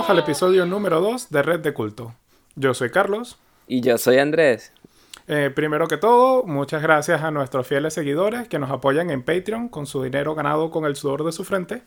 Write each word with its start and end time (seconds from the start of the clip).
Bienvenidos 0.00 0.18
al 0.18 0.30
episodio 0.30 0.64
número 0.64 1.00
2 1.02 1.28
de 1.28 1.42
Red 1.42 1.60
de 1.60 1.74
Culto. 1.74 2.14
Yo 2.54 2.72
soy 2.72 2.88
Carlos. 2.88 3.38
Y 3.66 3.82
yo 3.82 3.98
soy 3.98 4.16
Andrés. 4.16 4.72
Eh, 5.28 5.50
primero 5.54 5.88
que 5.88 5.98
todo, 5.98 6.42
muchas 6.44 6.80
gracias 6.80 7.20
a 7.20 7.30
nuestros 7.30 7.66
fieles 7.66 7.92
seguidores 7.92 8.48
que 8.48 8.58
nos 8.58 8.70
apoyan 8.70 9.10
en 9.10 9.22
Patreon 9.22 9.68
con 9.68 9.84
su 9.84 10.02
dinero 10.02 10.34
ganado 10.34 10.70
con 10.70 10.86
el 10.86 10.96
sudor 10.96 11.24
de 11.24 11.32
su 11.32 11.44
frente. 11.44 11.82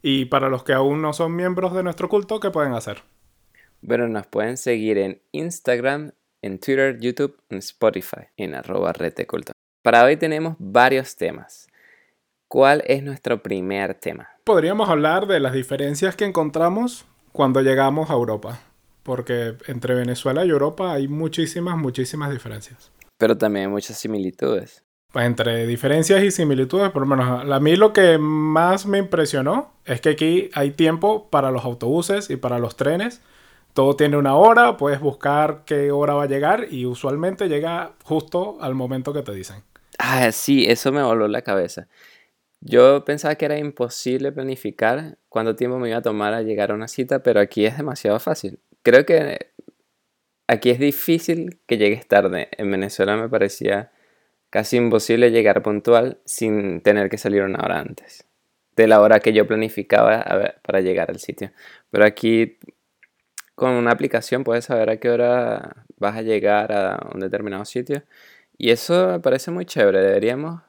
Y 0.00 0.26
para 0.26 0.48
los 0.48 0.62
que 0.62 0.74
aún 0.74 1.02
no 1.02 1.12
son 1.12 1.34
miembros 1.34 1.74
de 1.74 1.82
nuestro 1.82 2.08
culto, 2.08 2.38
¿qué 2.38 2.50
pueden 2.52 2.72
hacer? 2.72 3.02
Bueno, 3.80 4.06
nos 4.06 4.28
pueden 4.28 4.56
seguir 4.56 4.98
en 4.98 5.20
Instagram, 5.32 6.12
en 6.42 6.60
Twitter, 6.60 7.00
YouTube, 7.00 7.36
en 7.48 7.58
Spotify, 7.58 8.28
en 8.36 8.54
arroba 8.54 8.92
Red 8.92 9.14
de 9.14 9.26
Culto. 9.26 9.52
Para 9.82 10.04
hoy 10.04 10.16
tenemos 10.16 10.54
varios 10.60 11.16
temas. 11.16 11.66
¿Cuál 12.46 12.84
es 12.86 13.02
nuestro 13.02 13.42
primer 13.42 13.94
tema? 13.94 14.28
Podríamos 14.44 14.88
hablar 14.88 15.26
de 15.26 15.40
las 15.40 15.52
diferencias 15.52 16.14
que 16.14 16.26
encontramos 16.26 17.06
cuando 17.32 17.60
llegamos 17.62 18.10
a 18.10 18.14
Europa, 18.14 18.60
porque 19.02 19.56
entre 19.66 19.94
Venezuela 19.94 20.44
y 20.44 20.50
Europa 20.50 20.92
hay 20.92 21.08
muchísimas, 21.08 21.76
muchísimas 21.76 22.30
diferencias. 22.30 22.90
Pero 23.18 23.36
también 23.36 23.66
hay 23.66 23.72
muchas 23.72 23.98
similitudes. 23.98 24.84
Pues 25.12 25.26
entre 25.26 25.66
diferencias 25.66 26.22
y 26.22 26.30
similitudes, 26.30 26.90
por 26.90 27.02
lo 27.02 27.06
menos 27.06 27.44
a 27.44 27.60
mí 27.60 27.74
lo 27.74 27.92
que 27.92 28.16
más 28.18 28.86
me 28.86 28.98
impresionó 28.98 29.72
es 29.84 30.00
que 30.00 30.10
aquí 30.10 30.50
hay 30.54 30.70
tiempo 30.70 31.28
para 31.30 31.50
los 31.50 31.64
autobuses 31.64 32.30
y 32.30 32.36
para 32.36 32.60
los 32.60 32.76
trenes. 32.76 33.20
Todo 33.74 33.96
tiene 33.96 34.16
una 34.16 34.36
hora, 34.36 34.76
puedes 34.76 35.00
buscar 35.00 35.62
qué 35.64 35.90
hora 35.90 36.14
va 36.14 36.24
a 36.24 36.28
llegar 36.28 36.66
y 36.70 36.86
usualmente 36.86 37.48
llega 37.48 37.92
justo 38.04 38.58
al 38.60 38.74
momento 38.74 39.12
que 39.12 39.22
te 39.22 39.32
dicen. 39.32 39.64
Ah, 39.98 40.30
sí, 40.32 40.64
eso 40.66 40.92
me 40.92 41.02
voló 41.02 41.28
la 41.28 41.42
cabeza. 41.42 41.88
Yo 42.60 43.04
pensaba 43.04 43.34
que 43.36 43.46
era 43.46 43.58
imposible 43.58 44.32
planificar 44.32 45.18
cuánto 45.28 45.56
tiempo 45.56 45.78
me 45.78 45.88
iba 45.88 45.98
a 45.98 46.02
tomar 46.02 46.34
a 46.34 46.42
llegar 46.42 46.70
a 46.70 46.74
una 46.74 46.88
cita, 46.88 47.22
pero 47.22 47.40
aquí 47.40 47.64
es 47.64 47.76
demasiado 47.76 48.20
fácil. 48.20 48.58
Creo 48.82 49.06
que 49.06 49.52
aquí 50.46 50.70
es 50.70 50.78
difícil 50.78 51.60
que 51.66 51.78
llegues 51.78 52.06
tarde. 52.06 52.48
En 52.58 52.70
Venezuela 52.70 53.16
me 53.16 53.28
parecía 53.28 53.92
casi 54.50 54.76
imposible 54.76 55.30
llegar 55.30 55.62
puntual 55.62 56.18
sin 56.24 56.82
tener 56.82 57.08
que 57.08 57.18
salir 57.18 57.42
una 57.42 57.60
hora 57.64 57.80
antes 57.80 58.26
de 58.76 58.86
la 58.86 59.00
hora 59.00 59.20
que 59.20 59.32
yo 59.32 59.46
planificaba 59.46 60.54
para 60.62 60.80
llegar 60.80 61.10
al 61.10 61.18
sitio. 61.18 61.52
Pero 61.90 62.04
aquí 62.04 62.58
con 63.54 63.72
una 63.72 63.90
aplicación 63.90 64.44
puedes 64.44 64.64
saber 64.64 64.90
a 64.90 64.96
qué 64.98 65.10
hora 65.10 65.84
vas 65.98 66.16
a 66.16 66.22
llegar 66.22 66.72
a 66.72 67.10
un 67.12 67.20
determinado 67.20 67.64
sitio. 67.64 68.02
Y 68.56 68.70
eso 68.70 69.08
me 69.08 69.20
parece 69.20 69.50
muy 69.50 69.66
chévere. 69.66 70.00
Deberíamos 70.00 70.62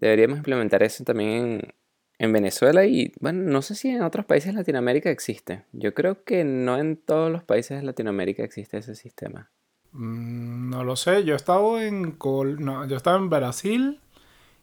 Deberíamos 0.00 0.38
implementar 0.38 0.82
eso 0.82 1.04
también 1.04 1.74
en, 2.18 2.32
Venezuela 2.32 2.84
y, 2.84 3.12
bueno, 3.20 3.42
no 3.50 3.62
sé 3.62 3.74
si 3.74 3.88
en 3.88 4.02
otros 4.02 4.26
países 4.26 4.52
de 4.52 4.58
Latinoamérica 4.58 5.10
existe. 5.10 5.64
Yo 5.72 5.94
creo 5.94 6.24
que 6.24 6.44
no 6.44 6.76
en 6.78 6.96
todos 6.96 7.30
los 7.30 7.44
países 7.44 7.78
de 7.78 7.86
Latinoamérica 7.86 8.42
existe 8.42 8.78
ese 8.78 8.94
sistema. 8.94 9.50
Mm, 9.92 10.70
no 10.70 10.84
lo 10.84 10.96
sé, 10.96 11.24
yo 11.24 11.34
he 11.34 11.36
estado 11.36 11.80
en 11.80 12.16
no, 12.58 12.86
yo 12.86 12.96
estaba 12.96 13.16
en 13.16 13.30
Brasil 13.30 14.00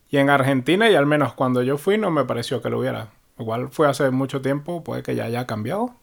y 0.10 0.18
en 0.18 0.30
Argentina 0.30 0.90
y 0.90 0.96
al 0.96 1.06
menos 1.06 1.34
cuando 1.34 1.64
yo 1.64 1.78
fui 1.78 1.98
no 1.98 2.12
me 2.12 2.26
pareció 2.26 2.62
que 2.62 2.70
lo 2.70 2.80
hubiera. 2.80 3.12
Igual 3.40 3.70
fue 3.70 3.88
hace 3.88 4.10
mucho 4.10 4.42
tiempo, 4.42 4.84
puede 4.84 5.04
que 5.04 5.16
ya 5.16 5.26
haya 5.26 5.46
cambiado, 5.46 5.96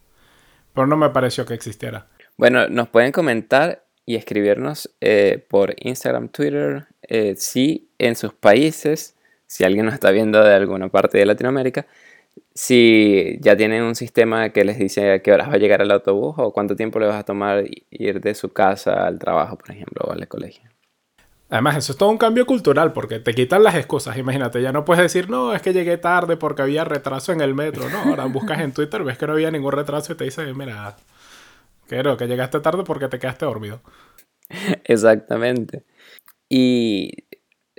pero 0.73 0.87
no 0.87 0.97
me 0.97 1.11
pareció 1.11 1.47
que 1.47 1.55
existiera. 1.55 2.09
Bueno, 2.37 2.69
nos 2.69 2.89
pueden 2.89 3.13
comentar 3.13 3.85
y 4.07 4.17
escribirnos 4.17 4.95
eh, 5.01 5.45
por 5.49 5.75
Instagram, 5.79 6.29
Twitter, 6.29 6.87
eh, 7.03 7.35
si 7.37 7.91
en 7.99 8.17
sus 8.17 8.33
países 8.35 9.14
si 9.55 9.63
alguien 9.63 9.85
nos 9.87 9.95
está 9.95 10.11
viendo 10.11 10.43
de 10.43 10.53
alguna 10.53 10.89
parte 10.89 11.17
de 11.17 11.27
Latinoamérica, 11.27 11.87
si 12.55 13.39
ya 13.41 13.57
tienen 13.57 13.85
un 13.85 13.95
sistema 13.95 14.49
que 14.49 14.65
les 14.65 14.81
dice 14.81 15.13
a 15.13 15.23
qué 15.23 15.33
horas 15.33 15.49
va 15.49 15.53
a 15.53 15.59
llegar 15.59 15.81
el 15.81 15.93
autobús 15.93 16.35
o 16.39 16.53
cuánto 16.53 16.75
tiempo 16.75 16.99
le 16.99 17.07
vas 17.07 17.21
a 17.21 17.23
tomar 17.23 17.63
ir 17.89 18.21
de 18.21 18.35
su 18.35 18.53
casa 18.53 19.07
al 19.07 19.21
trabajo, 19.21 19.57
por 19.57 19.71
ejemplo, 19.71 20.07
o 20.09 20.11
al 20.11 20.27
colegio. 20.27 20.69
Además, 21.51 21.77
eso 21.77 21.93
es 21.93 21.99
todo 21.99 22.09
un 22.09 22.19
cambio 22.19 22.47
cultural 22.47 22.93
porque 22.93 23.21
te 23.21 23.33
quitan 23.33 23.63
las 23.63 23.77
excusas. 23.77 24.19
Imagínate, 24.19 24.61
ya 24.61 24.73
no 24.73 24.85
puedes 24.85 25.05
decir, 25.05 25.31
no, 25.31 25.55
es 25.55 25.63
que 25.63 25.73
llegué 25.73 25.99
tarde 25.99 26.37
porque 26.37 26.63
había 26.63 26.83
retraso 26.85 27.31
en 27.31 27.41
el 27.41 27.55
metro. 27.55 27.89
No, 27.91 27.99
ahora 28.11 28.25
buscas 28.25 28.59
en 28.59 28.73
Twitter, 28.73 29.05
ves 29.05 29.19
que 29.19 29.29
no 29.29 29.35
había 29.35 29.53
ningún 29.53 29.71
retraso 29.71 30.15
y 30.15 30.17
te 30.17 30.25
dice, 30.25 30.53
mira, 30.53 30.97
quiero 31.87 32.17
que 32.17 32.27
llegaste 32.27 32.59
tarde 32.59 32.83
porque 32.83 33.07
te 33.07 33.21
quedaste 33.21 33.45
dormido. 33.45 33.83
Exactamente. 34.83 35.85
Y 36.49 37.13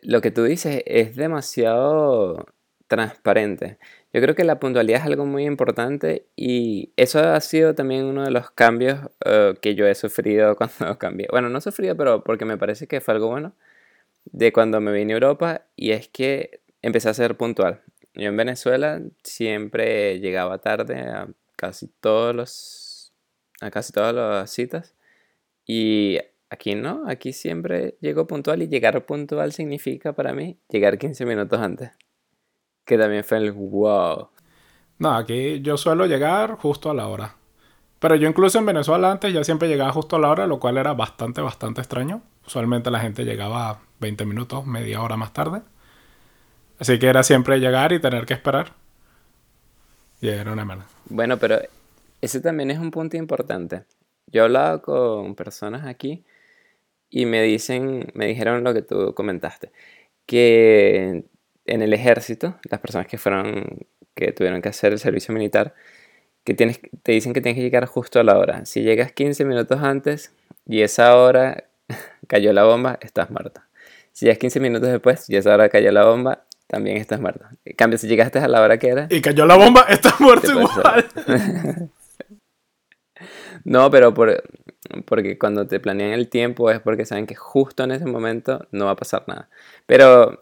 lo 0.05 0.21
que 0.21 0.31
tú 0.31 0.43
dices 0.43 0.83
es 0.85 1.15
demasiado 1.15 2.45
transparente. 2.87 3.77
Yo 4.13 4.21
creo 4.21 4.35
que 4.35 4.43
la 4.43 4.59
puntualidad 4.59 5.01
es 5.01 5.05
algo 5.05 5.25
muy 5.25 5.45
importante 5.45 6.27
y 6.35 6.93
eso 6.95 7.19
ha 7.19 7.39
sido 7.41 7.75
también 7.75 8.05
uno 8.05 8.23
de 8.23 8.31
los 8.31 8.51
cambios 8.51 8.99
eh, 9.25 9.55
que 9.61 9.75
yo 9.75 9.87
he 9.87 9.95
sufrido 9.95 10.55
cuando 10.57 10.97
cambié. 10.97 11.27
Bueno, 11.31 11.49
no 11.49 11.61
sufrido, 11.61 11.95
pero 11.97 12.23
porque 12.23 12.45
me 12.45 12.57
parece 12.57 12.87
que 12.87 13.01
fue 13.01 13.15
algo 13.15 13.27
bueno 13.29 13.53
de 14.25 14.53
cuando 14.53 14.81
me 14.81 14.91
vine 14.91 15.13
a 15.13 15.15
Europa 15.15 15.61
y 15.75 15.91
es 15.91 16.07
que 16.07 16.61
empecé 16.81 17.09
a 17.09 17.13
ser 17.13 17.35
puntual. 17.35 17.81
Yo 18.13 18.29
en 18.29 18.37
Venezuela 18.37 19.01
siempre 19.23 20.19
llegaba 20.19 20.59
tarde 20.59 21.01
a 21.01 21.27
casi 21.55 21.87
todos 21.87 22.35
los 22.35 23.13
a 23.61 23.71
casi 23.71 23.93
todas 23.93 24.13
las 24.13 24.51
citas 24.51 24.95
y 25.65 26.19
Aquí 26.49 26.75
no, 26.75 27.03
aquí 27.07 27.33
siempre 27.33 27.97
llego 28.01 28.27
puntual 28.27 28.61
y 28.61 28.67
llegar 28.67 29.05
puntual 29.05 29.51
significa 29.51 30.13
para 30.13 30.33
mí 30.33 30.59
llegar 30.69 30.97
15 30.97 31.25
minutos 31.25 31.59
antes. 31.59 31.91
Que 32.85 32.97
también 32.97 33.23
fue 33.23 33.39
el 33.39 33.51
wow. 33.51 34.29
No, 34.99 35.15
aquí 35.15 35.61
yo 35.61 35.75
suelo 35.77 36.05
llegar 36.05 36.55
justo 36.55 36.89
a 36.89 36.93
la 36.93 37.07
hora. 37.07 37.35
Pero 37.99 38.15
yo 38.15 38.27
incluso 38.27 38.59
en 38.59 38.67
Venezuela 38.67 39.11
antes 39.11 39.33
ya 39.33 39.43
siempre 39.43 39.67
llegaba 39.67 39.91
justo 39.91 40.15
a 40.15 40.19
la 40.19 40.29
hora, 40.29 40.45
lo 40.45 40.59
cual 40.59 40.77
era 40.77 40.93
bastante, 40.93 41.41
bastante 41.41 41.81
extraño. 41.81 42.21
Usualmente 42.45 42.91
la 42.91 42.99
gente 42.99 43.25
llegaba 43.25 43.81
20 43.99 44.25
minutos, 44.25 44.65
media 44.67 45.01
hora 45.01 45.17
más 45.17 45.33
tarde. 45.33 45.61
Así 46.77 46.99
que 46.99 47.07
era 47.07 47.23
siempre 47.23 47.59
llegar 47.59 47.93
y 47.93 47.99
tener 47.99 48.25
que 48.25 48.35
esperar. 48.35 48.73
Y 50.21 50.29
era 50.29 50.51
una 50.51 50.65
mala. 50.65 50.85
Bueno, 51.09 51.37
pero 51.37 51.57
ese 52.21 52.41
también 52.41 52.69
es 52.69 52.77
un 52.77 52.91
punto 52.91 53.17
importante. 53.17 53.85
Yo 54.27 54.41
he 54.41 54.45
hablado 54.45 54.81
con 54.81 55.35
personas 55.35 55.85
aquí 55.85 56.23
y 57.09 57.25
me 57.25 57.41
dicen, 57.41 58.11
me 58.13 58.27
dijeron 58.27 58.63
lo 58.63 58.73
que 58.73 58.81
tú 58.81 59.13
comentaste, 59.13 59.71
que 60.25 61.25
en 61.65 61.81
el 61.81 61.93
ejército, 61.93 62.59
las 62.69 62.79
personas 62.79 63.07
que 63.07 63.17
fueron, 63.17 63.85
que 64.13 64.31
tuvieron 64.31 64.61
que 64.61 64.69
hacer 64.69 64.93
el 64.93 64.99
servicio 64.99 65.33
militar, 65.33 65.73
que 66.43 66.53
tienes, 66.53 66.79
te 67.03 67.11
dicen 67.11 67.33
que 67.33 67.41
tienes 67.41 67.57
que 67.57 67.63
llegar 67.63 67.85
justo 67.87 68.19
a 68.19 68.23
la 68.23 68.37
hora. 68.37 68.65
Si 68.65 68.83
llegas 68.83 69.11
15 69.11 69.45
minutos 69.45 69.81
antes 69.81 70.31
y 70.65 70.81
esa 70.81 71.15
hora 71.17 71.65
cayó 72.27 72.53
la 72.53 72.63
bomba, 72.63 72.99
estás 73.01 73.29
muerta. 73.31 73.67
Si 74.11 74.25
llegas 74.25 74.37
15 74.37 74.59
minutos 74.59 74.89
después 74.89 75.29
y 75.29 75.35
esa 75.35 75.53
hora 75.53 75.69
cayó 75.69 75.91
la 75.91 76.05
bomba, 76.05 76.45
también 76.67 76.97
estás 76.97 77.19
muerta. 77.19 77.49
En 77.65 77.75
cambio, 77.75 77.97
si 77.97 78.07
llegaste 78.07 78.39
a 78.39 78.47
la 78.47 78.61
hora 78.61 78.77
que 78.77 78.87
era... 78.87 79.07
Y 79.09 79.21
cayó 79.21 79.45
la 79.45 79.57
bomba, 79.57 79.81
estás 79.89 80.19
muerto 80.19 80.51
igual. 80.51 81.05
no, 83.63 83.89
pero 83.89 84.13
por, 84.13 84.43
porque 85.05 85.37
cuando 85.37 85.67
te 85.67 85.79
planean 85.79 86.11
el 86.11 86.29
tiempo 86.29 86.69
es 86.71 86.79
porque 86.79 87.05
saben 87.05 87.27
que 87.27 87.35
justo 87.35 87.83
en 87.83 87.91
ese 87.91 88.05
momento 88.05 88.67
no 88.71 88.85
va 88.85 88.91
a 88.91 88.95
pasar 88.95 89.23
nada. 89.27 89.49
Pero 89.85 90.41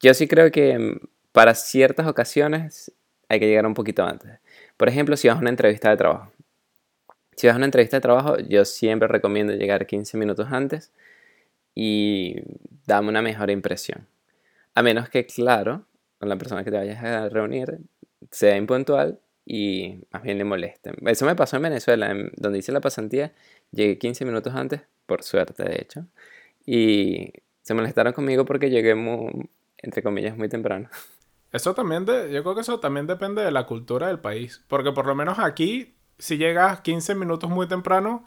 yo 0.00 0.14
sí 0.14 0.28
creo 0.28 0.50
que 0.50 1.00
para 1.32 1.54
ciertas 1.54 2.06
ocasiones 2.06 2.92
hay 3.28 3.40
que 3.40 3.46
llegar 3.46 3.66
un 3.66 3.74
poquito 3.74 4.04
antes. 4.04 4.38
Por 4.76 4.88
ejemplo, 4.88 5.16
si 5.16 5.28
vas 5.28 5.36
a 5.36 5.40
una 5.40 5.50
entrevista 5.50 5.90
de 5.90 5.96
trabajo. 5.96 6.32
Si 7.36 7.46
vas 7.46 7.54
a 7.54 7.56
una 7.58 7.66
entrevista 7.66 7.98
de 7.98 8.00
trabajo, 8.00 8.38
yo 8.38 8.64
siempre 8.64 9.08
recomiendo 9.08 9.52
llegar 9.52 9.86
15 9.86 10.16
minutos 10.16 10.48
antes 10.50 10.92
y 11.74 12.36
dame 12.86 13.08
una 13.08 13.22
mejor 13.22 13.50
impresión. 13.50 14.06
A 14.74 14.82
menos 14.82 15.08
que, 15.10 15.26
claro, 15.26 15.84
con 16.18 16.28
la 16.28 16.36
persona 16.36 16.64
que 16.64 16.70
te 16.70 16.78
vayas 16.78 17.02
a 17.04 17.28
reunir 17.28 17.78
sea 18.30 18.56
impuntual 18.56 19.20
y 19.46 20.00
más 20.10 20.22
bien 20.24 20.36
le 20.38 20.44
molesten. 20.44 20.96
Eso 21.06 21.24
me 21.24 21.36
pasó 21.36 21.56
en 21.56 21.62
Venezuela, 21.62 22.12
donde 22.36 22.58
hice 22.58 22.72
la 22.72 22.80
pasantía, 22.80 23.32
llegué 23.70 23.96
15 23.96 24.24
minutos 24.24 24.52
antes, 24.54 24.82
por 25.06 25.22
suerte 25.22 25.62
de 25.62 25.80
hecho, 25.80 26.06
y 26.66 27.32
se 27.62 27.72
molestaron 27.72 28.12
conmigo 28.12 28.44
porque 28.44 28.68
llegué 28.68 28.96
muy, 28.96 29.48
entre 29.78 30.02
comillas, 30.02 30.36
muy 30.36 30.48
temprano. 30.48 30.90
Eso 31.52 31.74
también, 31.74 32.04
de, 32.04 32.30
yo 32.32 32.42
creo 32.42 32.54
que 32.56 32.60
eso 32.60 32.80
también 32.80 33.06
depende 33.06 33.40
de 33.40 33.50
la 33.50 33.64
cultura 33.64 34.08
del 34.08 34.18
país, 34.18 34.62
porque 34.68 34.92
por 34.92 35.06
lo 35.06 35.14
menos 35.14 35.38
aquí, 35.38 35.94
si 36.18 36.36
llegas 36.36 36.80
15 36.80 37.14
minutos 37.14 37.48
muy 37.48 37.66
temprano, 37.66 38.24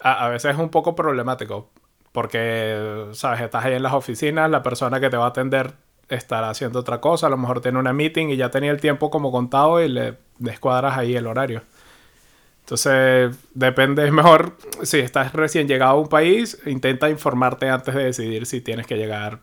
a, 0.00 0.24
a 0.24 0.28
veces 0.30 0.52
es 0.52 0.58
un 0.58 0.70
poco 0.70 0.94
problemático, 0.94 1.68
porque, 2.12 3.08
sabes, 3.12 3.42
estás 3.42 3.64
ahí 3.66 3.74
en 3.74 3.82
las 3.82 3.92
oficinas, 3.92 4.48
la 4.50 4.62
persona 4.62 4.98
que 4.98 5.10
te 5.10 5.18
va 5.18 5.26
a 5.26 5.28
atender 5.28 5.74
estará 6.08 6.48
haciendo 6.48 6.78
otra 6.78 7.00
cosa, 7.00 7.26
a 7.26 7.30
lo 7.30 7.36
mejor 7.36 7.60
tiene 7.60 7.78
una 7.78 7.92
meeting 7.92 8.28
y 8.28 8.36
ya 8.36 8.50
tenía 8.50 8.70
el 8.70 8.80
tiempo 8.80 9.10
como 9.10 9.30
contado 9.30 9.82
y 9.82 9.88
le 9.88 10.16
descuadras 10.38 10.96
ahí 10.96 11.16
el 11.16 11.26
horario. 11.26 11.62
Entonces, 12.60 13.34
depende, 13.54 14.04
es 14.04 14.12
mejor, 14.12 14.56
si 14.82 14.98
estás 14.98 15.32
recién 15.32 15.68
llegado 15.68 15.92
a 15.92 16.00
un 16.00 16.08
país, 16.08 16.60
intenta 16.66 17.08
informarte 17.08 17.70
antes 17.70 17.94
de 17.94 18.04
decidir 18.04 18.44
si 18.44 18.60
tienes 18.60 18.86
que 18.86 18.96
llegar 18.96 19.40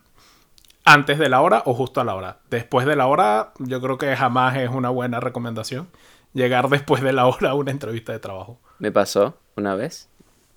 antes 0.83 1.18
de 1.18 1.27
la 1.27 1.42
hora 1.42 1.63
o 1.65 1.74
justo 1.74 2.00
a 2.00 2.03
la 2.03 2.13
hora. 2.13 2.38
Después 2.51 2.86
de 2.86 2.95
la 2.95 3.07
hora, 3.07 3.51
yo 3.57 3.81
creo 3.81 3.97
que 3.97 4.15
jamás 4.15 4.56
es 4.57 4.69
una 4.69 4.92
buena 4.92 5.19
recomendación, 5.19 5.89
llegar 6.33 6.69
después 6.69 7.01
de 7.01 7.13
la 7.13 7.25
hora 7.25 7.50
a 7.50 7.53
una 7.56 7.71
entrevista 7.71 8.12
de 8.13 8.19
trabajo. 8.19 8.59
Me 8.77 8.91
pasó 8.91 9.39
una 9.56 9.74
vez, 9.74 10.07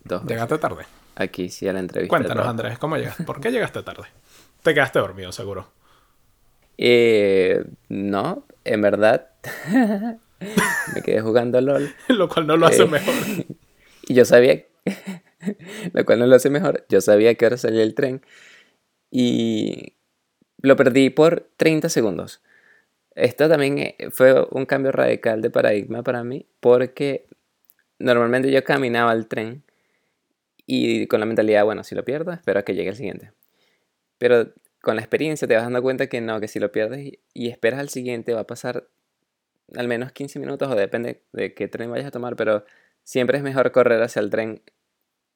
dos 0.05 0.21
veces. 0.21 0.37
Llegaste 0.37 0.59
tarde. 0.59 0.85
Aquí 1.17 1.49
sí 1.49 1.67
a 1.67 1.73
la 1.73 1.81
entrevista. 1.81 2.11
Cuéntanos. 2.15 2.47
Andrés, 2.47 2.79
¿cómo 2.79 2.99
llegaste? 2.99 3.25
¿Por 3.25 3.41
qué 3.41 3.51
llegaste 3.51 3.83
tarde? 3.83 4.05
Te 4.63 4.75
quedaste 4.75 4.99
dormido, 4.99 5.33
seguro. 5.33 5.69
Eh, 6.77 7.65
no, 7.89 8.45
en 8.65 8.83
verdad. 8.83 9.29
me 10.95 11.03
quedé 11.03 11.21
jugando 11.21 11.61
LOL. 11.61 11.95
Lo 12.09 12.29
cual 12.29 12.47
no 12.47 12.57
lo 12.57 12.67
hace 12.67 12.83
Eh, 12.83 12.87
mejor. 12.87 13.15
Y 14.11 14.15
yo 14.15 14.25
sabía, 14.25 14.65
lo 15.93 16.05
cual 16.07 16.21
no 16.21 16.27
lo 16.27 16.35
hace 16.37 16.49
mejor, 16.49 16.87
yo 16.89 17.03
sabía 17.03 17.35
que 17.35 17.45
ahora 17.45 17.59
salía 17.59 17.83
el 17.83 17.95
tren 17.95 18.23
y 19.11 19.97
lo 20.63 20.77
perdí 20.77 21.11
por 21.11 21.51
30 21.59 21.91
segundos. 21.91 22.41
Esto 23.15 23.51
también 23.51 23.79
eh, 23.79 23.97
fue 24.11 24.47
un 24.51 24.65
cambio 24.65 24.93
radical 24.93 25.43
de 25.43 25.51
paradigma 25.51 26.03
para 26.03 26.25
mí 26.25 26.47
porque 26.61 27.27
normalmente 27.99 28.51
yo 28.51 28.65
caminaba 28.65 29.11
al 29.11 29.27
tren 29.29 29.63
y 30.65 31.07
con 31.07 31.21
la 31.21 31.27
mentalidad, 31.27 31.67
bueno, 31.67 31.85
si 31.85 31.95
lo 31.95 32.03
pierdo, 32.05 32.33
espero 32.33 32.61
a 32.61 32.63
que 32.63 32.75
llegue 32.75 32.89
el 32.91 32.97
siguiente. 32.97 33.33
Pero 34.17 34.55
con 34.81 34.97
la 34.97 35.03
experiencia 35.03 35.47
te 35.47 35.55
vas 35.55 35.65
dando 35.65 35.83
cuenta 35.83 36.07
que 36.07 36.23
no, 36.23 36.41
que 36.41 36.49
si 36.49 36.61
lo 36.61 36.73
pierdes 36.73 37.01
y, 37.01 37.21
y 37.35 37.49
esperas 37.49 37.81
al 37.81 37.91
siguiente 37.91 38.33
va 38.33 38.41
a 38.41 38.47
pasar 38.47 38.89
al 39.77 39.89
menos 39.89 40.13
15 40.13 40.39
minutos 40.39 40.71
o 40.71 40.75
depende 40.75 41.23
de 41.33 41.55
qué 41.55 41.69
tren 41.69 41.91
vayas 41.91 42.07
a 42.07 42.11
tomar, 42.11 42.37
pero 42.37 42.65
siempre 43.03 43.39
es 43.39 43.45
mejor 43.45 43.73
correr 43.73 44.03
hacia 44.03 44.21
el 44.21 44.31
tren 44.31 44.63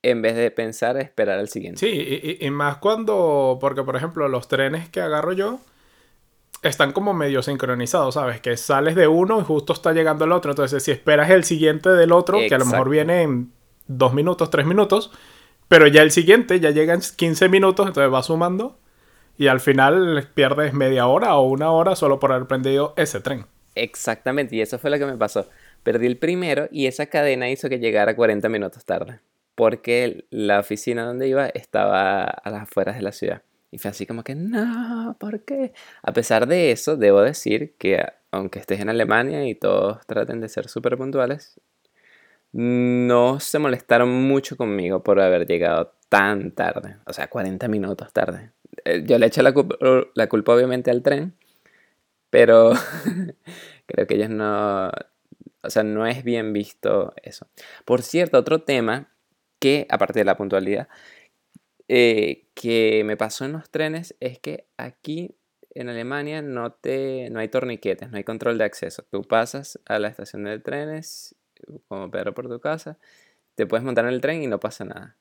en 0.03 0.21
vez 0.21 0.35
de 0.37 0.51
pensar 0.51 0.97
esperar 0.97 1.39
al 1.39 1.49
siguiente. 1.49 1.79
Sí, 1.79 2.39
y, 2.41 2.51
más 2.51 2.79
cuando, 2.79 3.59
porque 3.61 3.83
por 3.83 3.97
ejemplo 3.97 4.29
los 4.29 4.49
trenes 4.49 4.89
que 4.89 5.01
agarro 5.01 5.33
yo 5.33 5.61
están 6.63 6.93
como 6.93 7.15
medio 7.15 7.43
sincronizados, 7.43 8.15
¿sabes? 8.15 8.41
Que 8.41 8.57
sales 8.57 8.95
de 8.95 9.09
uno 9.09 9.41
y 9.41 9.45
justo 9.45 9.73
está 9.73 9.93
llegando 9.93 10.25
el 10.25 10.33
otro. 10.33 10.53
Entonces, 10.53 10.83
si 10.83 10.91
esperas 10.91 11.31
el 11.31 11.45
siguiente 11.45 11.91
del 11.91 12.13
otro, 12.13 12.39
que 12.39 12.55
a 12.55 12.59
lo 12.59 12.67
mejor 12.67 12.89
viene 12.89 13.23
en 13.23 13.53
dos 13.87 14.13
minutos, 14.15 14.51
tres 14.51 14.67
minutos, 14.67 15.13
pero 15.69 15.87
ya 15.87 16.03
el 16.03 16.11
siguiente 16.11 16.61
ya 16.61 16.71
llega 16.71 16.95
en 16.95 17.01
15 17.01 17.49
minutos, 17.49 17.87
entonces 17.87 18.13
va 18.13 18.23
sumando 18.23 18.79
y 19.37 19.49
al 19.49 19.61
final 19.61 20.29
pierdes 20.35 20.73
media 20.75 21.07
hora 21.07 21.35
o 21.37 21.49
una 21.49 21.71
hora 21.71 21.97
solo 21.97 22.21
por 22.21 22.33
haber 22.33 22.47
prendido 22.47 22.95
ese 22.97 23.21
tren. 23.21 23.47
Exactamente, 23.75 24.57
y 24.57 24.61
eso 24.61 24.79
fue 24.79 24.91
lo 24.91 24.99
que 24.99 25.07
me 25.07 25.17
pasó. 25.17 25.49
Perdí 25.83 26.07
el 26.07 26.19
primero 26.19 26.69
y 26.71 26.87
esa 26.87 27.07
cadena 27.07 27.51
hizo 27.51 27.69
que 27.69 27.79
llegara 27.79 28.15
40 28.17 28.49
minutos 28.49 28.85
tarde, 28.85 29.21
porque 29.55 30.27
la 30.31 30.61
oficina 30.61 31.05
donde 31.05 31.29
iba 31.29 31.47
estaba 31.47 32.25
a 32.25 32.51
las 32.51 32.63
afueras 32.63 32.97
de 32.97 33.03
la 33.03 33.13
ciudad. 33.13 33.43
Y 33.71 33.79
fue 33.79 33.91
así 33.91 34.05
como 34.05 34.23
que, 34.23 34.35
no, 34.35 35.17
¿por 35.19 35.45
qué? 35.45 35.73
A 36.03 36.13
pesar 36.13 36.47
de 36.47 36.73
eso, 36.73 36.97
debo 36.97 37.23
decir 37.23 37.75
que 37.79 38.05
aunque 38.31 38.59
estés 38.59 38.81
en 38.81 38.91
Alemania 38.91 39.47
y 39.47 39.55
todos 39.55 40.07
traten 40.07 40.41
de 40.41 40.49
ser 40.49 40.69
súper 40.69 40.99
puntuales, 40.99 41.59
no 42.53 43.41
se 43.41 43.59
molestaron 43.59 44.11
mucho 44.11 44.57
conmigo 44.57 45.03
por 45.03 45.21
haber 45.21 45.47
llegado 45.47 45.95
tan 46.09 46.51
tarde, 46.53 46.97
o 47.07 47.13
sea, 47.15 47.29
40 47.29 47.67
minutos 47.69 48.13
tarde. 48.13 48.51
Eh, 48.85 49.05
Yo 49.07 49.19
le 49.19 49.27
echo 49.27 49.43
la 49.43 49.53
culpa, 49.53 49.77
la 50.15 50.29
culpa 50.29 50.55
obviamente 50.55 50.91
al 50.91 51.03
tren, 51.03 51.35
pero 52.33 52.73
creo 53.87 54.07
que 54.07 54.15
ellos 54.15 54.31
no, 54.31 54.91
o 55.63 55.71
sea, 55.71 55.83
no 55.83 56.07
es 56.07 56.25
bien 56.25 56.55
visto 56.55 57.13
eso. 57.23 57.47
Por 57.85 58.01
cierto, 58.01 58.39
otro 58.39 58.63
tema 58.63 59.13
que, 59.59 59.87
aparte 59.91 60.21
de 60.21 60.25
la 60.25 60.39
puntualidad, 60.39 60.89
eh, 61.89 62.47
que 62.55 63.03
me 63.05 63.19
pasó 63.19 63.45
en 63.45 63.53
los 63.53 63.69
trenes 63.69 64.17
es 64.21 64.39
que 64.39 64.67
aquí 64.79 65.37
en 65.75 65.91
Alemania 65.91 66.41
no, 66.41 66.73
te, 66.73 67.29
no 67.29 67.39
hay 67.39 67.49
torniquetes, 67.49 68.11
no 68.11 68.17
hay 68.17 68.25
control 68.25 68.57
de 68.57 68.65
acceso. 68.65 69.05
Tú 69.11 69.25
pasas 69.25 69.79
a 69.85 69.99
la 69.99 70.09
estación 70.09 70.45
de 70.45 70.59
trenes, 70.59 71.35
como 71.87 72.11
Pedro 72.11 72.33
por 72.33 72.49
tu 72.49 72.61
casa, 72.61 72.99
te 73.57 73.67
puedes 73.67 73.85
montar 73.85 74.07
en 74.07 74.15
el 74.15 74.23
tren 74.23 74.43
y 74.43 74.47
no 74.47 74.59
pasa 74.59 74.87
nada. 74.87 75.19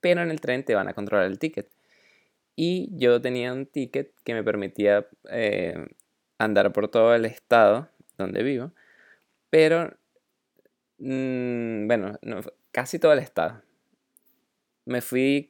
Pero 0.00 0.22
en 0.22 0.30
el 0.30 0.40
tren 0.40 0.64
te 0.64 0.74
van 0.74 0.88
a 0.88 0.94
controlar 0.94 1.26
el 1.26 1.38
ticket. 1.38 1.68
Y 2.56 2.88
yo 2.96 3.20
tenía 3.20 3.52
un 3.52 3.66
ticket 3.66 4.14
que 4.24 4.32
me 4.32 4.42
permitía 4.42 5.06
eh, 5.30 5.88
andar 6.38 6.72
por 6.72 6.88
todo 6.88 7.14
el 7.14 7.24
estado 7.24 7.88
donde 8.18 8.42
vivo, 8.42 8.72
pero, 9.50 9.96
mm, 10.98 11.86
bueno, 11.86 12.18
no, 12.22 12.40
casi 12.72 12.98
todo 12.98 13.12
el 13.12 13.20
estado. 13.20 13.62
Me 14.86 15.00
fui 15.00 15.48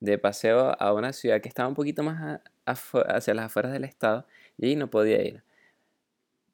de 0.00 0.18
paseo 0.18 0.74
a 0.80 0.92
una 0.92 1.12
ciudad 1.12 1.40
que 1.40 1.48
estaba 1.48 1.68
un 1.68 1.74
poquito 1.74 2.02
más 2.02 2.40
hacia 2.64 3.34
las 3.34 3.46
afueras 3.46 3.72
del 3.72 3.84
estado 3.84 4.26
y 4.58 4.66
ahí 4.66 4.76
no 4.76 4.90
podía 4.90 5.22
ir. 5.22 5.42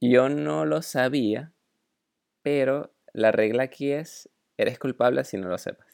Yo 0.01 0.29
no 0.29 0.65
lo 0.65 0.83
sabía, 0.83 1.53
pero 2.43 2.93
la 3.13 3.31
regla 3.33 3.65
aquí 3.65 3.93
es, 3.93 4.29
eres 4.57 4.79
culpable 4.79 5.25
si 5.25 5.37
no 5.37 5.49
lo 5.49 5.59
sepas. 5.59 5.92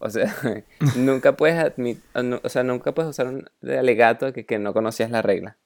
O 0.00 0.10
sea, 0.10 0.34
nunca 0.94 1.36
puedes 1.36 1.58
admitir, 1.58 2.04
o 2.44 2.50
sea, 2.50 2.64
nunca 2.64 2.94
puedes 2.94 3.10
usar 3.10 3.28
un 3.28 3.46
alegato 3.62 4.32
que, 4.34 4.46
que 4.46 4.58
no 4.60 4.74
conocías 4.74 5.10
la 5.12 5.22
regla. 5.22 5.58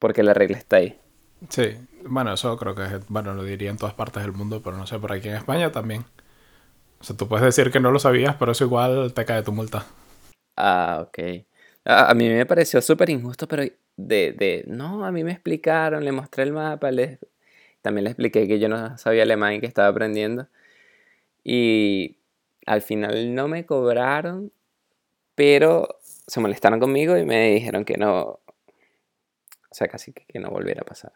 Porque 0.00 0.24
la 0.24 0.34
regla 0.34 0.58
está 0.58 0.78
ahí. 0.78 0.98
Sí, 1.50 1.76
bueno, 2.04 2.32
eso 2.34 2.56
creo 2.56 2.74
que, 2.74 2.84
es- 2.84 3.08
bueno, 3.08 3.34
lo 3.34 3.44
diría 3.44 3.70
en 3.70 3.76
todas 3.76 3.94
partes 3.94 4.22
del 4.22 4.32
mundo, 4.32 4.62
pero 4.62 4.76
no 4.76 4.86
sé, 4.86 4.98
por 4.98 5.12
aquí 5.12 5.28
en 5.28 5.36
España 5.36 5.70
también. 5.72 6.04
O 7.00 7.04
sea, 7.04 7.16
tú 7.16 7.28
puedes 7.28 7.44
decir 7.46 7.72
que 7.72 7.80
no 7.80 7.92
lo 7.92 8.00
sabías, 8.00 8.36
pero 8.36 8.52
eso 8.52 8.64
igual 8.64 9.14
te 9.14 9.24
cae 9.26 9.42
tu 9.42 9.52
multa. 9.52 9.86
Ah, 10.56 11.00
ok. 11.06 11.18
A, 11.84 12.10
a 12.10 12.14
mí 12.14 12.28
me 12.28 12.46
pareció 12.46 12.82
súper 12.82 13.10
injusto, 13.10 13.46
pero 13.48 13.62
de, 13.96 14.32
de, 14.32 14.64
no, 14.66 15.04
a 15.04 15.12
mí 15.12 15.24
me 15.24 15.32
explicaron, 15.32 16.04
le 16.04 16.12
mostré 16.12 16.42
el 16.44 16.52
mapa, 16.52 16.90
les, 16.90 17.18
también 17.82 18.04
le 18.06 18.10
expliqué 18.10 18.48
que 18.48 18.58
yo 18.58 18.68
no 18.68 18.98
sabía 18.98 19.22
alemán 19.24 19.54
y 19.54 19.60
que 19.60 19.66
estaba 19.66 19.88
aprendiendo. 19.88 20.48
Y 21.44 22.17
al 22.68 22.82
final 22.82 23.34
no 23.34 23.48
me 23.48 23.64
cobraron, 23.64 24.52
pero 25.34 25.98
se 26.02 26.40
molestaron 26.40 26.80
conmigo 26.80 27.16
y 27.16 27.24
me 27.24 27.50
dijeron 27.50 27.84
que 27.84 27.96
no, 27.96 28.20
o 28.22 28.40
sea, 29.70 29.88
casi 29.88 30.12
que, 30.12 30.24
que 30.26 30.38
no 30.38 30.50
volviera 30.50 30.82
a 30.82 30.84
pasar. 30.84 31.12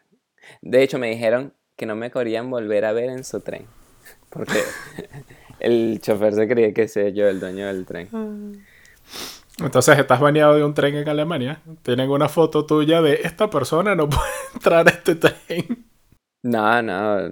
De 0.61 0.81
hecho, 0.83 0.97
me 0.99 1.09
dijeron 1.09 1.53
que 1.75 1.85
no 1.85 1.95
me 1.95 2.11
querían 2.11 2.49
volver 2.49 2.85
a 2.85 2.93
ver 2.93 3.09
en 3.09 3.23
su 3.23 3.41
tren, 3.41 3.67
porque 4.29 4.59
el 5.59 5.99
chofer 6.01 6.33
se 6.33 6.47
creía 6.47 6.73
que 6.73 6.87
sea 6.87 7.09
yo 7.09 7.27
el 7.27 7.39
dueño 7.39 7.67
del 7.67 7.85
tren. 7.85 8.09
Entonces 9.59 9.99
estás 9.99 10.19
baneado 10.19 10.55
de 10.55 10.63
un 10.63 10.73
tren 10.73 10.95
en 10.95 11.07
Alemania. 11.07 11.61
Tienen 11.83 12.09
una 12.09 12.27
foto 12.27 12.65
tuya 12.65 13.01
de 13.01 13.21
esta 13.23 13.49
persona 13.49 13.95
no 13.95 14.09
puede 14.09 14.29
entrar 14.53 14.87
a 14.87 14.91
este 14.91 15.15
tren. 15.15 15.85
No, 16.41 16.81
no. 16.81 17.31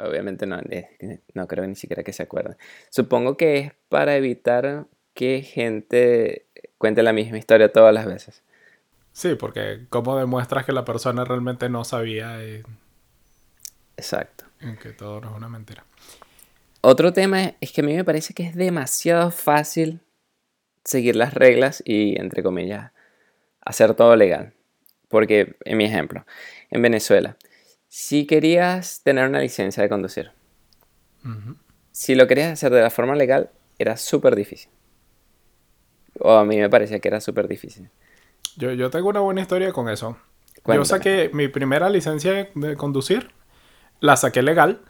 Obviamente 0.00 0.46
no. 0.46 0.58
eh, 0.70 1.20
No 1.34 1.46
creo 1.48 1.66
ni 1.66 1.74
siquiera 1.74 2.02
que 2.02 2.12
se 2.12 2.22
acuerden. 2.22 2.56
Supongo 2.90 3.36
que 3.36 3.58
es 3.58 3.72
para 3.88 4.16
evitar 4.16 4.86
que 5.14 5.42
gente 5.42 6.46
cuente 6.78 7.02
la 7.02 7.12
misma 7.12 7.38
historia 7.38 7.72
todas 7.72 7.92
las 7.92 8.06
veces. 8.06 8.42
Sí, 9.12 9.34
porque 9.34 9.86
¿cómo 9.88 10.16
demuestras 10.16 10.64
que 10.64 10.72
la 10.72 10.84
persona 10.84 11.24
realmente 11.24 11.68
no 11.68 11.82
sabía 11.84 12.44
y, 12.44 12.62
Exacto. 13.96 14.44
y 14.60 14.76
que 14.76 14.90
todo 14.90 15.20
no 15.20 15.30
es 15.30 15.36
una 15.36 15.48
mentira? 15.48 15.84
Otro 16.80 17.12
tema 17.12 17.54
es 17.60 17.72
que 17.72 17.80
a 17.80 17.84
mí 17.84 17.96
me 17.96 18.04
parece 18.04 18.32
que 18.34 18.44
es 18.44 18.54
demasiado 18.54 19.32
fácil 19.32 20.00
seguir 20.84 21.16
las 21.16 21.34
reglas 21.34 21.82
y, 21.84 22.16
entre 22.20 22.44
comillas, 22.44 22.92
hacer 23.60 23.94
todo 23.94 24.14
legal. 24.14 24.52
Porque, 25.08 25.56
en 25.64 25.76
mi 25.78 25.84
ejemplo, 25.84 26.24
en 26.70 26.80
Venezuela, 26.82 27.36
si 27.88 28.26
querías 28.26 29.02
tener 29.02 29.28
una 29.28 29.40
licencia 29.40 29.82
de 29.82 29.88
conducir, 29.88 30.30
si 31.90 32.14
lo 32.14 32.26
querías 32.26 32.52
hacer 32.52 32.72
de 32.72 32.80
la 32.82 32.90
forma 32.90 33.14
legal, 33.14 33.50
era 33.78 33.96
súper 33.96 34.36
difícil. 34.36 34.70
O 36.20 36.32
a 36.32 36.44
mí 36.44 36.56
me 36.58 36.68
parecía 36.70 37.00
que 37.00 37.08
era 37.08 37.20
súper 37.20 37.48
difícil. 37.48 37.90
Yo, 38.56 38.72
yo 38.72 38.90
tengo 38.90 39.08
una 39.08 39.20
buena 39.20 39.40
historia 39.40 39.72
con 39.72 39.88
eso. 39.88 40.16
Yo 40.76 40.84
saqué 40.84 41.30
mi 41.32 41.48
primera 41.48 41.88
licencia 41.90 42.48
de 42.54 42.76
conducir, 42.76 43.30
la 44.00 44.16
saqué 44.16 44.42
legal, 44.42 44.80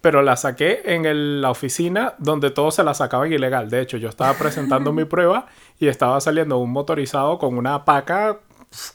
pero 0.00 0.22
la 0.22 0.36
saqué 0.36 0.82
en 0.84 1.04
el- 1.04 1.42
la 1.42 1.50
oficina 1.50 2.14
donde 2.18 2.50
todos 2.50 2.74
se 2.74 2.84
la 2.84 2.94
sacaban 2.94 3.32
ilegal. 3.32 3.70
De 3.70 3.80
hecho, 3.80 3.96
yo 3.98 4.08
estaba 4.08 4.34
presentando 4.34 4.92
mi 4.92 5.04
prueba 5.04 5.46
y 5.78 5.88
estaba 5.88 6.20
saliendo 6.20 6.58
un 6.58 6.70
motorizado 6.72 7.38
con 7.38 7.56
una 7.56 7.84
paca 7.84 8.40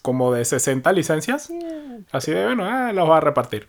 como 0.01 0.33
de 0.33 0.45
60 0.45 0.91
licencias. 0.93 1.51
Así 2.11 2.31
de, 2.31 2.45
bueno, 2.45 2.65
ah, 2.65 2.91
las 2.93 3.05
voy 3.05 3.17
a 3.17 3.21
repartir. 3.21 3.67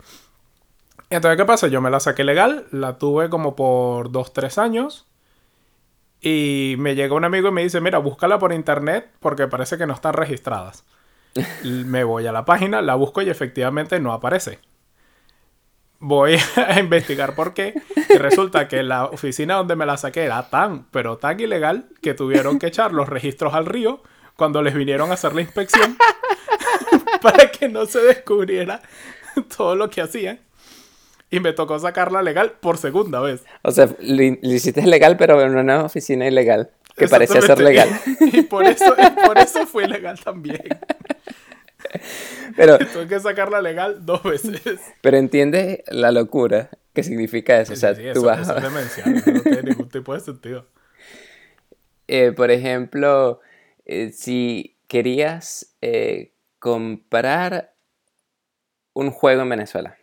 Entonces, 1.09 1.37
¿qué 1.37 1.45
pasa? 1.45 1.67
Yo 1.67 1.81
me 1.81 1.89
la 1.89 1.99
saqué 1.99 2.23
legal, 2.23 2.67
la 2.71 2.97
tuve 2.97 3.29
como 3.29 3.55
por 3.55 4.11
2, 4.11 4.33
3 4.33 4.57
años. 4.57 5.07
Y 6.21 6.75
me 6.77 6.95
llega 6.95 7.15
un 7.15 7.23
amigo 7.23 7.49
y 7.49 7.51
me 7.51 7.63
dice, 7.63 7.81
mira, 7.81 7.97
búscala 7.97 8.39
por 8.39 8.53
internet 8.53 9.09
porque 9.19 9.47
parece 9.47 9.77
que 9.77 9.87
no 9.87 9.93
están 9.93 10.13
registradas. 10.13 10.83
Me 11.63 12.03
voy 12.03 12.27
a 12.27 12.31
la 12.31 12.43
página, 12.43 12.81
la 12.81 12.95
busco 12.95 13.21
y 13.21 13.29
efectivamente 13.29 13.99
no 13.99 14.11
aparece. 14.11 14.59
Voy 15.99 16.37
a 16.55 16.79
investigar 16.79 17.35
por 17.35 17.53
qué. 17.53 17.73
Y 18.09 18.17
resulta 18.17 18.67
que 18.67 18.83
la 18.83 19.05
oficina 19.05 19.55
donde 19.55 19.75
me 19.75 19.85
la 19.85 19.97
saqué 19.97 20.23
era 20.23 20.49
tan, 20.49 20.85
pero 20.91 21.17
tan 21.17 21.39
ilegal 21.39 21.87
que 22.01 22.13
tuvieron 22.13 22.57
que 22.59 22.67
echar 22.67 22.93
los 22.93 23.07
registros 23.07 23.53
al 23.53 23.65
río 23.65 24.01
cuando 24.39 24.63
les 24.63 24.73
vinieron 24.73 25.11
a 25.11 25.13
hacer 25.13 25.35
la 25.35 25.41
inspección. 25.41 25.95
para 27.21 27.51
que 27.51 27.69
no 27.69 27.85
se 27.85 27.99
descubriera 27.99 28.81
todo 29.57 29.75
lo 29.75 29.89
que 29.89 30.01
hacían. 30.01 30.39
Y 31.31 31.39
me 31.39 31.53
tocó 31.53 31.77
sacarla 31.77 32.23
legal 32.23 32.53
por 32.59 32.77
segunda 32.77 33.19
vez. 33.19 33.43
O 33.61 33.71
sea, 33.71 33.87
lo, 33.99 34.23
hiciste 34.23 34.81
legal, 34.87 35.15
pero 35.15 35.39
en 35.41 35.55
una 35.55 35.83
oficina 35.83 36.25
ilegal. 36.25 36.71
Que 36.95 37.07
parecía 37.07 37.41
ser 37.41 37.59
legal. 37.59 37.87
Y, 38.19 38.41
por, 38.41 38.65
eso, 38.65 38.95
por 39.25 39.37
eso 39.37 39.67
fue 39.67 39.87
legal 39.87 40.19
también. 40.19 40.61
Pero, 42.55 42.79
Tuve 42.79 43.07
que 43.07 43.19
sacarla 43.19 43.61
legal 43.61 44.05
dos 44.05 44.23
veces. 44.23 44.79
Pero 45.01 45.17
entiendes 45.17 45.81
la 45.87 46.11
locura 46.11 46.71
que 46.93 47.03
significa 47.03 47.61
eso. 47.61 47.73
o 47.73 47.75
sea, 47.75 47.93
tú 48.13 48.23
vas... 48.23 48.47
no 48.47 49.41
tiene 49.41 49.63
ningún 49.63 49.89
tipo 49.89 50.13
de 50.15 50.19
sentido. 50.19 50.65
Eh, 52.07 52.31
por 52.35 52.49
ejemplo, 52.49 53.39
eh, 53.91 54.11
si 54.11 54.77
querías 54.87 55.75
eh, 55.81 56.35
comprar 56.59 57.73
un 58.93 59.09
juego 59.09 59.41
en 59.41 59.49
Venezuela, 59.49 59.97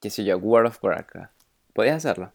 qué 0.00 0.10
sé 0.10 0.24
yo, 0.24 0.36
World 0.36 0.70
of 0.70 0.82
Warcraft, 0.82 1.32
podías 1.72 1.96
hacerlo. 1.96 2.32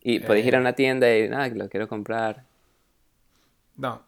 Y 0.00 0.18
podías 0.18 0.46
ir 0.46 0.56
a 0.56 0.58
una 0.58 0.72
tienda 0.72 1.16
y, 1.16 1.28
nada, 1.28 1.48
lo 1.48 1.68
quiero 1.68 1.88
comprar. 1.88 2.44
No. 3.76 4.02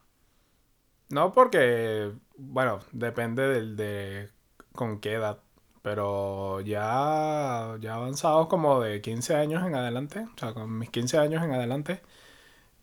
No, 1.10 1.32
porque, 1.32 2.10
bueno, 2.36 2.80
depende 2.90 3.46
del, 3.46 3.76
de 3.76 4.28
con 4.72 4.98
qué 4.98 5.12
edad. 5.12 5.38
Pero 5.82 6.60
ya, 6.62 7.76
ya 7.80 7.94
avanzados 7.94 8.48
como 8.48 8.80
de 8.80 9.00
15 9.00 9.36
años 9.36 9.64
en 9.64 9.76
adelante, 9.76 10.26
o 10.34 10.38
sea, 10.38 10.52
con 10.52 10.76
mis 10.76 10.90
15 10.90 11.18
años 11.18 11.44
en 11.44 11.52
adelante, 11.52 12.02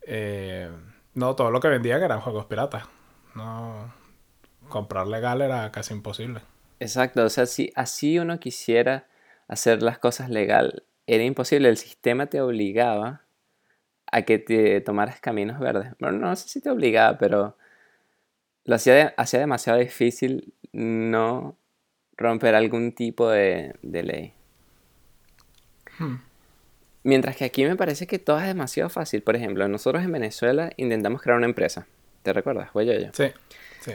eh, 0.08 0.72
no, 1.16 1.36
todo 1.36 1.52
lo 1.52 1.60
que 1.60 1.68
vendían 1.68 2.02
eran 2.02 2.22
juegos 2.22 2.46
piratas. 2.46 2.84
No, 3.36 3.94
comprar 4.70 5.08
legal 5.08 5.42
era 5.42 5.72
casi 5.72 5.94
imposible. 5.94 6.42
Exacto, 6.80 7.24
o 7.24 7.30
sea, 7.30 7.46
si 7.46 7.72
así 7.76 8.20
uno 8.20 8.40
quisiera 8.40 9.08
hacer 9.48 9.84
las 9.84 10.00
cosas 10.00 10.30
legal, 10.30 10.84
era 11.08 11.24
imposible. 11.24 11.70
El 11.70 11.78
sistema 11.78 12.28
te 12.28 12.42
obligaba 12.42 13.22
a 14.12 14.22
que 14.24 14.40
te 14.40 14.82
tomaras 14.82 15.20
caminos 15.20 15.60
verdes. 15.60 15.94
Bueno, 16.00 16.20
no 16.20 16.36
sé 16.36 16.50
si 16.50 16.62
te 16.62 16.70
obligaba, 16.70 17.18
pero 17.18 17.58
lo 18.66 18.76
hacía, 18.76 19.14
hacía 19.18 19.40
demasiado 19.40 19.80
difícil 19.80 20.54
no 20.72 21.58
romper 22.18 22.56
algún 22.56 22.94
tipo 22.94 23.30
de, 23.30 23.76
ley. 23.82 24.34
Hmm. 25.98 26.16
Mientras 27.04 27.36
que 27.36 27.44
aquí 27.44 27.66
me 27.66 27.76
parece 27.76 28.08
que 28.08 28.18
todo 28.18 28.40
es 28.40 28.48
demasiado 28.48 28.90
fácil. 28.90 29.22
Por 29.24 29.36
ejemplo, 29.36 29.68
nosotros 29.68 30.04
en 30.04 30.12
Venezuela 30.12 30.72
intentamos 30.78 31.22
crear 31.22 31.38
una 31.38 31.48
empresa. 31.48 31.86
¿Te 32.24 32.32
recuerdas? 32.32 32.70
Yo. 32.74 33.10
Sí, 33.12 33.26
sí. 33.82 33.92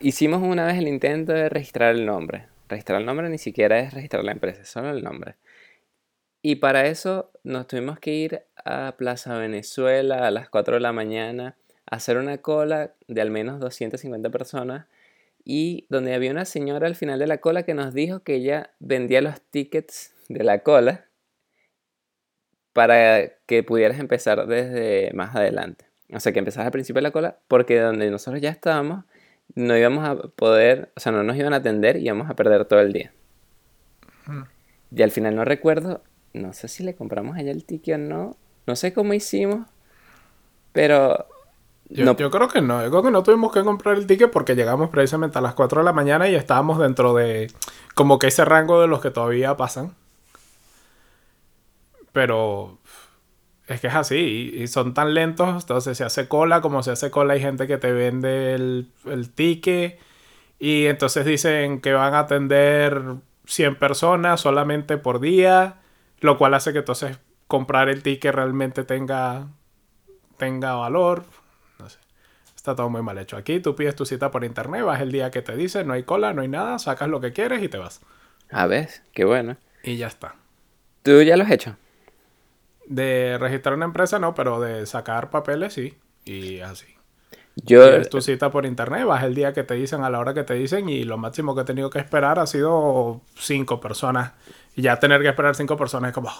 Hicimos 0.00 0.42
una 0.42 0.66
vez 0.66 0.78
el 0.78 0.88
intento 0.88 1.32
de 1.32 1.48
registrar 1.48 1.94
el 1.94 2.04
nombre. 2.04 2.46
Registrar 2.68 3.00
el 3.00 3.06
nombre 3.06 3.28
ni 3.28 3.38
siquiera 3.38 3.78
es 3.78 3.94
registrar 3.94 4.24
la 4.24 4.32
empresa, 4.32 4.62
es 4.62 4.68
solo 4.68 4.90
el 4.90 5.04
nombre. 5.04 5.36
Y 6.42 6.56
para 6.56 6.86
eso 6.86 7.30
nos 7.44 7.68
tuvimos 7.68 8.00
que 8.00 8.12
ir 8.12 8.42
a 8.64 8.96
Plaza 8.96 9.38
Venezuela 9.38 10.26
a 10.26 10.30
las 10.32 10.48
4 10.48 10.74
de 10.74 10.80
la 10.80 10.92
mañana, 10.92 11.56
a 11.88 11.96
hacer 11.96 12.16
una 12.16 12.38
cola 12.38 12.94
de 13.06 13.20
al 13.20 13.30
menos 13.30 13.60
250 13.60 14.28
personas 14.30 14.86
y 15.44 15.86
donde 15.88 16.14
había 16.14 16.32
una 16.32 16.44
señora 16.44 16.88
al 16.88 16.96
final 16.96 17.20
de 17.20 17.28
la 17.28 17.38
cola 17.38 17.62
que 17.62 17.74
nos 17.74 17.94
dijo 17.94 18.20
que 18.20 18.36
ella 18.36 18.70
vendía 18.80 19.20
los 19.20 19.40
tickets 19.40 20.14
de 20.28 20.42
la 20.42 20.60
cola 20.60 21.06
para 22.72 23.28
que 23.46 23.62
pudieras 23.62 23.98
empezar 23.98 24.46
desde 24.46 25.12
más 25.14 25.34
adelante. 25.34 25.86
O 26.12 26.20
sea, 26.20 26.32
que 26.32 26.38
empezás 26.38 26.64
al 26.64 26.72
principio 26.72 26.98
de 26.98 27.04
la 27.04 27.10
cola, 27.10 27.38
porque 27.48 27.78
donde 27.78 28.10
nosotros 28.10 28.40
ya 28.40 28.50
estábamos, 28.50 29.04
no 29.54 29.76
íbamos 29.76 30.06
a 30.06 30.16
poder, 30.16 30.92
o 30.96 31.00
sea, 31.00 31.12
no 31.12 31.22
nos 31.22 31.36
iban 31.36 31.52
a 31.52 31.56
atender 31.56 31.96
y 31.96 32.06
íbamos 32.06 32.30
a 32.30 32.34
perder 32.34 32.64
todo 32.64 32.80
el 32.80 32.92
día. 32.92 33.12
Y 34.94 35.02
al 35.02 35.10
final 35.10 35.34
no 35.36 35.44
recuerdo, 35.44 36.02
no 36.32 36.52
sé 36.52 36.68
si 36.68 36.82
le 36.82 36.94
compramos 36.94 37.36
allá 37.36 37.50
el 37.50 37.64
ticket 37.64 37.96
o 37.96 37.98
no, 37.98 38.36
no 38.66 38.76
sé 38.76 38.92
cómo 38.92 39.14
hicimos, 39.14 39.66
pero... 40.72 41.26
Yo, 41.88 42.16
yo 42.16 42.30
creo 42.30 42.48
que 42.48 42.62
no, 42.62 42.82
yo 42.82 42.90
creo 42.90 43.02
que 43.02 43.10
no 43.10 43.22
tuvimos 43.22 43.52
que 43.52 43.62
comprar 43.62 43.98
el 43.98 44.06
ticket 44.06 44.30
porque 44.30 44.54
llegamos 44.54 44.88
precisamente 44.88 45.36
a 45.36 45.42
las 45.42 45.52
4 45.52 45.80
de 45.80 45.84
la 45.84 45.92
mañana 45.92 46.26
y 46.28 46.34
estábamos 46.34 46.78
dentro 46.78 47.12
de 47.12 47.50
como 47.94 48.18
que 48.18 48.28
ese 48.28 48.46
rango 48.46 48.80
de 48.80 48.86
los 48.86 49.02
que 49.02 49.10
todavía 49.10 49.58
pasan. 49.58 49.94
Pero 52.12 52.78
es 53.66 53.80
que 53.80 53.86
es 53.86 53.94
así, 53.94 54.52
y, 54.54 54.66
son 54.66 54.94
tan 54.94 55.14
lentos, 55.14 55.62
entonces 55.62 55.96
se 55.96 56.04
hace 56.04 56.28
cola, 56.28 56.60
como 56.60 56.82
se 56.82 56.90
hace 56.90 57.10
cola 57.10 57.34
hay 57.34 57.40
gente 57.40 57.66
que 57.66 57.78
te 57.78 57.92
vende 57.92 58.54
el, 58.54 58.92
el 59.06 59.30
ticket, 59.30 59.98
y 60.58 60.86
entonces 60.86 61.24
dicen 61.24 61.80
que 61.80 61.92
van 61.92 62.14
a 62.14 62.20
atender 62.20 63.16
100 63.46 63.76
personas 63.76 64.40
solamente 64.40 64.98
por 64.98 65.20
día, 65.20 65.80
lo 66.20 66.38
cual 66.38 66.54
hace 66.54 66.72
que 66.72 66.80
entonces 66.80 67.18
comprar 67.48 67.88
el 67.88 68.02
ticket 68.02 68.34
realmente 68.34 68.84
tenga, 68.84 69.48
tenga 70.36 70.74
valor. 70.74 71.24
No 71.78 71.88
sé. 71.88 71.98
Está 72.54 72.76
todo 72.76 72.88
muy 72.88 73.02
mal 73.02 73.18
hecho. 73.18 73.36
Aquí 73.36 73.60
tú 73.60 73.74
pides 73.74 73.96
tu 73.96 74.06
cita 74.06 74.30
por 74.30 74.44
internet, 74.44 74.84
vas 74.84 75.00
el 75.00 75.12
día 75.12 75.30
que 75.30 75.42
te 75.42 75.56
dice, 75.56 75.84
no 75.84 75.94
hay 75.94 76.04
cola, 76.04 76.32
no 76.32 76.42
hay 76.42 76.48
nada, 76.48 76.78
sacas 76.78 77.08
lo 77.08 77.20
que 77.20 77.32
quieres 77.32 77.62
y 77.62 77.68
te 77.68 77.78
vas. 77.78 78.00
A 78.50 78.66
ver, 78.66 78.88
qué 79.12 79.24
bueno. 79.24 79.56
Y 79.82 79.96
ya 79.96 80.06
está. 80.06 80.36
¿Tú 81.02 81.20
ya 81.22 81.36
lo 81.36 81.44
has 81.44 81.50
hecho? 81.50 81.76
De 82.86 83.38
registrar 83.38 83.74
una 83.74 83.84
empresa 83.84 84.18
no, 84.18 84.34
pero 84.34 84.60
de 84.60 84.86
sacar 84.86 85.30
papeles 85.30 85.74
sí. 85.74 85.94
Y 86.24 86.60
así. 86.60 86.86
Yo... 87.56 88.02
tu 88.08 88.20
cita 88.20 88.50
por 88.50 88.64
internet, 88.64 89.04
vas 89.04 89.24
el 89.24 89.34
día 89.34 89.52
que 89.52 89.62
te 89.62 89.74
dicen, 89.74 90.02
a 90.02 90.10
la 90.10 90.18
hora 90.18 90.32
que 90.32 90.42
te 90.42 90.54
dicen, 90.54 90.88
y 90.88 91.04
lo 91.04 91.18
máximo 91.18 91.54
que 91.54 91.62
he 91.62 91.64
tenido 91.64 91.90
que 91.90 91.98
esperar 91.98 92.38
ha 92.38 92.46
sido 92.46 93.20
cinco 93.34 93.80
personas. 93.80 94.32
Y 94.74 94.82
ya 94.82 94.98
tener 94.98 95.20
que 95.20 95.28
esperar 95.28 95.54
cinco 95.54 95.76
personas 95.76 96.08
es 96.08 96.14
como... 96.14 96.30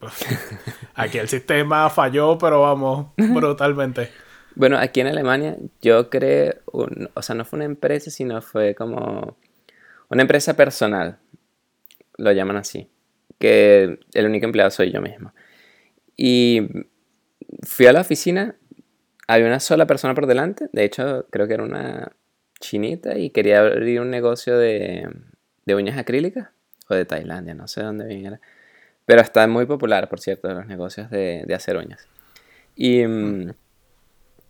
aquí 0.94 1.18
el 1.18 1.28
sistema 1.28 1.88
falló, 1.90 2.38
pero 2.38 2.62
vamos, 2.62 3.08
brutalmente. 3.16 4.10
Bueno, 4.54 4.78
aquí 4.78 5.00
en 5.00 5.06
Alemania 5.08 5.56
yo 5.80 6.10
creo, 6.10 6.54
o 6.66 7.22
sea, 7.22 7.34
no 7.34 7.44
fue 7.44 7.58
una 7.58 7.64
empresa, 7.64 8.10
sino 8.10 8.42
fue 8.42 8.74
como 8.74 9.36
una 10.08 10.22
empresa 10.22 10.54
personal, 10.54 11.18
lo 12.18 12.32
llaman 12.32 12.56
así, 12.56 12.90
que 13.38 13.98
el 14.12 14.26
único 14.26 14.44
empleado 14.44 14.70
soy 14.70 14.92
yo 14.92 15.00
mismo. 15.00 15.32
Y 16.24 16.68
fui 17.64 17.86
a 17.86 17.92
la 17.92 18.02
oficina, 18.02 18.54
había 19.26 19.48
una 19.48 19.58
sola 19.58 19.88
persona 19.88 20.14
por 20.14 20.28
delante, 20.28 20.68
de 20.72 20.84
hecho 20.84 21.26
creo 21.30 21.48
que 21.48 21.54
era 21.54 21.64
una 21.64 22.12
chinita 22.60 23.18
y 23.18 23.30
quería 23.30 23.58
abrir 23.58 24.00
un 24.00 24.10
negocio 24.10 24.56
de, 24.56 25.08
de 25.66 25.74
uñas 25.74 25.98
acrílicas 25.98 26.50
o 26.88 26.94
de 26.94 27.06
Tailandia, 27.06 27.54
no 27.54 27.66
sé 27.66 27.82
dónde 27.82 28.06
bien 28.06 28.26
era. 28.26 28.40
Pero 29.04 29.20
está 29.20 29.48
muy 29.48 29.66
popular, 29.66 30.08
por 30.08 30.20
cierto, 30.20 30.48
los 30.54 30.68
negocios 30.68 31.10
de, 31.10 31.42
de 31.44 31.54
hacer 31.56 31.76
uñas. 31.76 32.06
Y, 32.76 33.04
mm, 33.04 33.50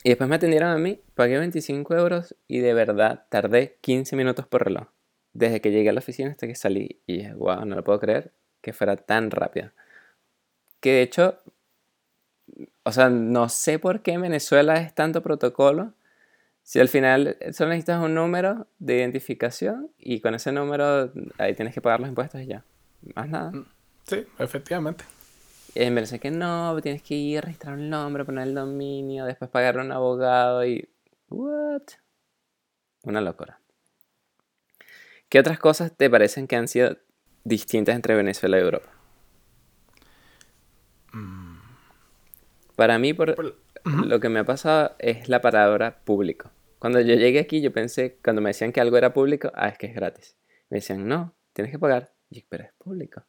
y 0.05 0.09
después 0.11 0.29
me 0.29 0.37
atendieron 0.37 0.69
a 0.69 0.77
mí, 0.77 1.01
pagué 1.15 1.39
25 1.39 1.97
euros 1.97 2.37
y 2.49 2.59
de 2.59 2.75
verdad 2.75 3.25
tardé 3.31 3.79
15 3.81 4.15
minutos 4.15 4.47
por 4.47 4.63
reloj. 4.63 4.89
Desde 5.33 5.63
que 5.63 5.71
llegué 5.71 5.89
a 5.89 5.95
la 5.95 6.01
oficina 6.01 6.33
hasta 6.33 6.47
que 6.47 6.55
salí. 6.55 7.01
Y 7.07 7.17
dije, 7.17 7.33
wow, 7.33 7.65
no 7.65 7.77
lo 7.77 7.83
puedo 7.83 7.99
creer 7.99 8.35
que 8.61 8.75
fuera 8.75 8.97
tan 8.97 9.31
rápido. 9.31 9.71
Que 10.83 10.91
de 10.91 11.03
hecho, 11.03 11.39
o 12.85 12.93
sea, 12.93 13.09
no 13.09 13.49
sé 13.49 13.79
por 13.79 14.03
qué 14.03 14.13
en 14.13 14.23
Venezuela 14.23 14.77
es 14.77 14.95
tanto 14.95 15.23
protocolo. 15.23 15.93
Si 16.63 16.81
al 16.81 16.89
final 16.89 17.37
solo 17.53 17.71
necesitas 17.71 18.03
un 18.03 18.15
número 18.15 18.67
de 18.79 18.99
identificación 18.99 19.91
y 19.99 20.21
con 20.21 20.35
ese 20.35 20.53
número 20.53 21.13
ahí 21.39 21.55
tienes 21.55 21.75
que 21.75 21.81
pagar 21.81 22.01
los 22.01 22.09
impuestos 22.09 22.41
y 22.41 22.47
ya. 22.47 22.65
Más 23.15 23.29
nada. 23.29 23.51
Mm, 23.51 23.67
sí, 24.07 24.27
efectivamente. 24.39 25.05
Y 25.75 25.81
me 25.87 25.97
parece 25.97 26.19
que 26.21 26.31
no, 26.31 26.79
tienes 26.83 27.03
que 27.03 27.15
ir 27.15 27.39
a 27.39 27.41
registrar 27.43 27.75
un 27.75 27.89
nombre, 27.89 28.25
poner 28.25 28.47
el 28.49 28.55
dominio, 28.55 29.25
después 29.25 29.51
pagar 29.51 29.79
a 29.79 29.83
un 29.83 29.93
abogado 29.93 30.67
y... 30.67 30.89
¿What? 31.31 31.83
Una 33.05 33.21
locura. 33.21 33.59
¿Qué 35.29 35.39
otras 35.39 35.59
cosas 35.59 35.97
te 35.97 36.11
parecen 36.11 36.47
que 36.47 36.57
han 36.57 36.69
sido 36.69 36.99
distintas 37.45 37.97
entre 37.97 38.15
Venezuela 38.15 38.59
y 38.59 38.61
Europa? 38.61 38.91
Para 42.77 42.99
mí, 42.99 43.13
por, 43.13 43.57
lo 43.85 44.21
que 44.21 44.29
me 44.29 44.41
ha 44.41 44.45
pasado 44.45 44.95
es 44.99 45.29
la 45.29 45.41
palabra 45.41 45.99
público. 46.05 46.51
Cuando 46.79 47.01
yo 47.01 47.15
llegué 47.15 47.41
aquí, 47.41 47.61
yo 47.61 47.73
pensé, 47.73 48.19
cuando 48.23 48.43
me 48.43 48.51
decían 48.51 48.73
que 48.73 48.81
algo 48.81 48.97
era 48.97 49.13
público, 49.13 49.53
ah, 49.55 49.69
es 49.69 49.79
que 49.79 49.87
es 49.87 49.95
gratis. 49.95 50.37
Me 50.69 50.79
decían, 50.79 51.07
no, 51.07 51.35
tienes 51.53 51.73
que 51.73 51.79
pagar. 51.79 52.13
Y 52.31 52.45
pero 52.49 52.65
es 52.65 52.73
público. 52.73 53.23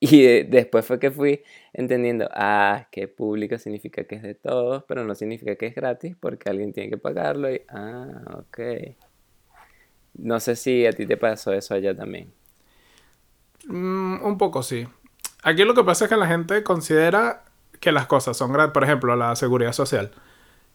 Y 0.00 0.42
después 0.44 0.84
fue 0.84 0.98
que 0.98 1.10
fui 1.10 1.42
entendiendo, 1.72 2.28
ah, 2.32 2.88
que 2.90 3.08
público 3.08 3.58
significa 3.58 4.04
que 4.04 4.16
es 4.16 4.22
de 4.22 4.34
todos, 4.34 4.84
pero 4.86 5.04
no 5.04 5.14
significa 5.14 5.56
que 5.56 5.66
es 5.66 5.74
gratis 5.74 6.16
porque 6.18 6.50
alguien 6.50 6.72
tiene 6.72 6.90
que 6.90 6.98
pagarlo. 6.98 7.50
Y, 7.50 7.62
ah, 7.68 8.38
ok. 8.38 8.58
No 10.14 10.40
sé 10.40 10.56
si 10.56 10.86
a 10.86 10.92
ti 10.92 11.06
te 11.06 11.16
pasó 11.16 11.52
eso 11.52 11.74
allá 11.74 11.96
también. 11.96 12.32
Mm, 13.66 14.24
un 14.24 14.38
poco 14.38 14.62
sí. 14.62 14.86
Aquí 15.42 15.64
lo 15.64 15.74
que 15.74 15.84
pasa 15.84 16.04
es 16.04 16.10
que 16.10 16.16
la 16.16 16.26
gente 16.26 16.62
considera 16.62 17.44
que 17.84 17.92
las 17.92 18.06
cosas 18.06 18.36
son 18.36 18.52
gratis. 18.52 18.72
Por 18.72 18.82
ejemplo, 18.82 19.14
la 19.14 19.36
seguridad 19.36 19.72
social. 19.72 20.10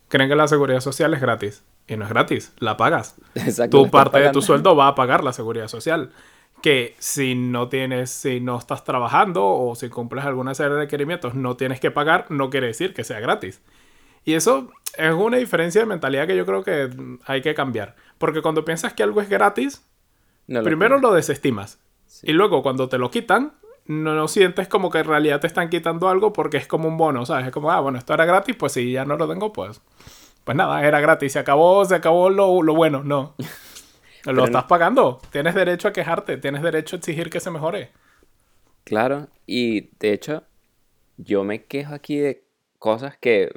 Creen 0.07 0.29
que 0.29 0.35
la 0.35 0.47
seguridad 0.47 0.79
social 0.79 1.13
es 1.13 1.19
gratis. 1.19 1.63
Y 1.87 1.97
no 1.97 2.05
es 2.05 2.09
gratis, 2.09 2.53
la 2.59 2.77
pagas. 2.77 3.15
Exacto. 3.35 3.83
Tu 3.83 3.89
parte 3.89 4.19
de 4.19 4.29
tu 4.29 4.41
sueldo 4.41 4.75
va 4.75 4.87
a 4.87 4.95
pagar 4.95 5.23
la 5.23 5.33
seguridad 5.33 5.67
social. 5.67 6.11
Que 6.61 6.95
si 6.99 7.35
no 7.35 7.67
tienes, 7.67 8.11
si 8.11 8.39
no 8.39 8.57
estás 8.57 8.83
trabajando 8.83 9.45
o 9.45 9.75
si 9.75 9.89
cumples 9.89 10.23
alguna 10.23 10.53
serie 10.53 10.73
de 10.73 10.81
requerimientos, 10.81 11.33
no 11.33 11.57
tienes 11.57 11.79
que 11.79 11.89
pagar, 11.89 12.27
no 12.29 12.49
quiere 12.49 12.67
decir 12.67 12.93
que 12.93 13.03
sea 13.03 13.19
gratis. 13.19 13.61
Y 14.23 14.33
eso 14.33 14.69
es 14.97 15.13
una 15.13 15.37
diferencia 15.37 15.81
de 15.81 15.87
mentalidad 15.87 16.27
que 16.27 16.35
yo 16.35 16.45
creo 16.45 16.63
que 16.63 16.89
hay 17.25 17.41
que 17.41 17.55
cambiar. 17.55 17.95
Porque 18.17 18.41
cuando 18.41 18.65
piensas 18.65 18.93
que 18.93 19.03
algo 19.03 19.21
es 19.21 19.29
gratis, 19.29 19.83
No 20.47 20.59
lo 20.59 20.65
primero 20.65 20.99
lo 20.99 21.13
desestimas. 21.13 21.79
Sí. 22.05 22.27
Y 22.29 22.33
luego 22.33 22.61
cuando 22.61 22.89
te 22.89 22.97
lo 22.97 23.09
quitan, 23.09 23.53
no 23.89 24.13
lo 24.15 24.27
sientes 24.29 24.69
como 24.69 24.91
que 24.91 24.99
en 24.99 25.05
realidad 25.07 25.41
te 25.41 25.47
están 25.47 25.69
quitando 25.69 26.09
algo 26.09 26.31
porque 26.33 26.57
es 26.57 26.67
como 26.67 26.87
un 26.87 26.97
bono, 26.97 27.25
¿sabes? 27.25 27.47
Es 27.47 27.51
como, 27.53 27.71
ah, 27.71 27.81
bueno, 27.81 27.97
esto 27.97 28.13
era 28.13 28.25
gratis, 28.25 28.55
pues 28.55 28.73
si 28.73 28.91
ya 28.93 29.05
no 29.05 29.17
lo 29.17 29.27
tengo, 29.29 29.51
pues... 29.53 29.81
Pues 30.45 30.55
nada, 30.57 30.83
era 30.85 30.99
gratis, 31.01 31.33
se 31.33 31.39
acabó, 31.39 31.85
se 31.85 31.95
acabó 31.95 32.29
lo, 32.29 32.63
lo 32.63 32.75
bueno, 32.75 33.03
no. 33.03 33.35
Lo 34.25 34.45
no- 34.45 34.45
estás 34.45 34.65
pagando, 34.65 35.21
tienes 35.31 35.55
derecho 35.55 35.87
a 35.87 35.93
quejarte, 35.93 36.37
tienes 36.37 36.61
derecho 36.61 36.95
a 36.95 36.99
exigir 36.99 37.29
que 37.29 37.39
se 37.39 37.51
mejore. 37.51 37.91
Claro, 38.83 39.27
y 39.45 39.89
de 39.99 40.13
hecho, 40.13 40.43
yo 41.17 41.43
me 41.43 41.65
quejo 41.65 41.93
aquí 41.95 42.17
de 42.17 42.43
cosas 42.79 43.17
que, 43.17 43.51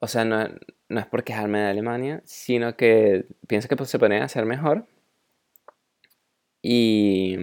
o 0.00 0.06
sea, 0.08 0.24
no, 0.24 0.48
no 0.88 1.00
es 1.00 1.06
por 1.06 1.24
quejarme 1.24 1.58
de 1.60 1.68
Alemania, 1.70 2.22
sino 2.24 2.76
que 2.76 3.26
pienso 3.48 3.68
que 3.68 3.76
pues, 3.76 3.90
se 3.90 3.98
podrían 3.98 4.22
hacer 4.22 4.44
mejor. 4.46 4.86
Y, 6.62 7.36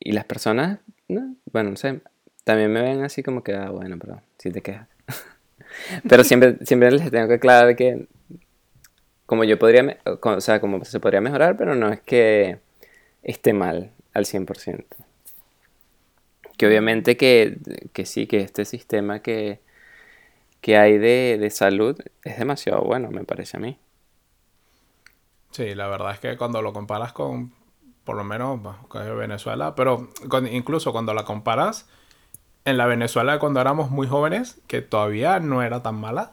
y 0.00 0.12
las 0.12 0.24
personas, 0.24 0.78
no, 1.08 1.34
bueno, 1.52 1.70
no 1.70 1.76
sé, 1.76 2.00
también 2.44 2.72
me 2.72 2.82
ven 2.82 3.02
así 3.02 3.22
como 3.22 3.42
que, 3.42 3.54
ah, 3.54 3.70
bueno, 3.70 3.96
pero 3.98 4.22
si 4.38 4.50
te 4.50 4.62
quejas. 4.62 4.88
Pero 6.08 6.24
siempre, 6.24 6.56
siempre 6.64 6.90
les 6.90 7.10
tengo 7.10 7.28
que 7.28 7.34
aclarar 7.34 7.76
que, 7.76 8.06
como 9.26 9.44
yo 9.44 9.58
podría, 9.58 9.98
o 10.04 10.40
sea, 10.40 10.58
como 10.58 10.82
se 10.84 10.98
podría 10.98 11.20
mejorar, 11.20 11.58
pero 11.58 11.74
no 11.74 11.92
es 11.92 12.00
que 12.00 12.58
esté 13.22 13.52
mal 13.52 13.92
al 14.14 14.24
100%. 14.24 14.86
Que 16.56 16.66
obviamente 16.66 17.18
que, 17.18 17.58
que 17.92 18.06
sí, 18.06 18.26
que 18.26 18.40
este 18.40 18.64
sistema 18.64 19.20
que, 19.20 19.60
que 20.62 20.78
hay 20.78 20.96
de, 20.96 21.36
de 21.38 21.50
salud 21.50 22.00
es 22.24 22.38
demasiado 22.38 22.80
bueno, 22.82 23.10
me 23.10 23.24
parece 23.24 23.58
a 23.58 23.60
mí. 23.60 23.78
Sí, 25.50 25.74
la 25.74 25.88
verdad 25.88 26.12
es 26.12 26.20
que 26.20 26.36
cuando 26.38 26.62
lo 26.62 26.72
comparas 26.72 27.12
con, 27.12 27.52
por 28.08 28.16
lo 28.16 28.24
menos, 28.24 28.58
Venezuela, 29.18 29.74
pero 29.74 30.08
con- 30.30 30.46
incluso 30.46 30.92
cuando 30.92 31.12
la 31.12 31.26
comparas 31.26 31.86
en 32.64 32.78
la 32.78 32.86
Venezuela 32.86 33.34
de 33.34 33.38
cuando 33.38 33.60
éramos 33.60 33.90
muy 33.90 34.06
jóvenes, 34.06 34.62
que 34.66 34.80
todavía 34.80 35.40
no 35.40 35.62
era 35.62 35.82
tan 35.82 35.96
mala, 35.96 36.32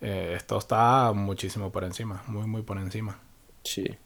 eh, 0.00 0.32
esto 0.34 0.56
está 0.56 1.12
muchísimo 1.12 1.70
por 1.70 1.84
encima, 1.84 2.22
muy, 2.28 2.46
muy 2.46 2.62
por 2.62 2.78
encima. 2.78 3.18
Sí. 3.62 3.98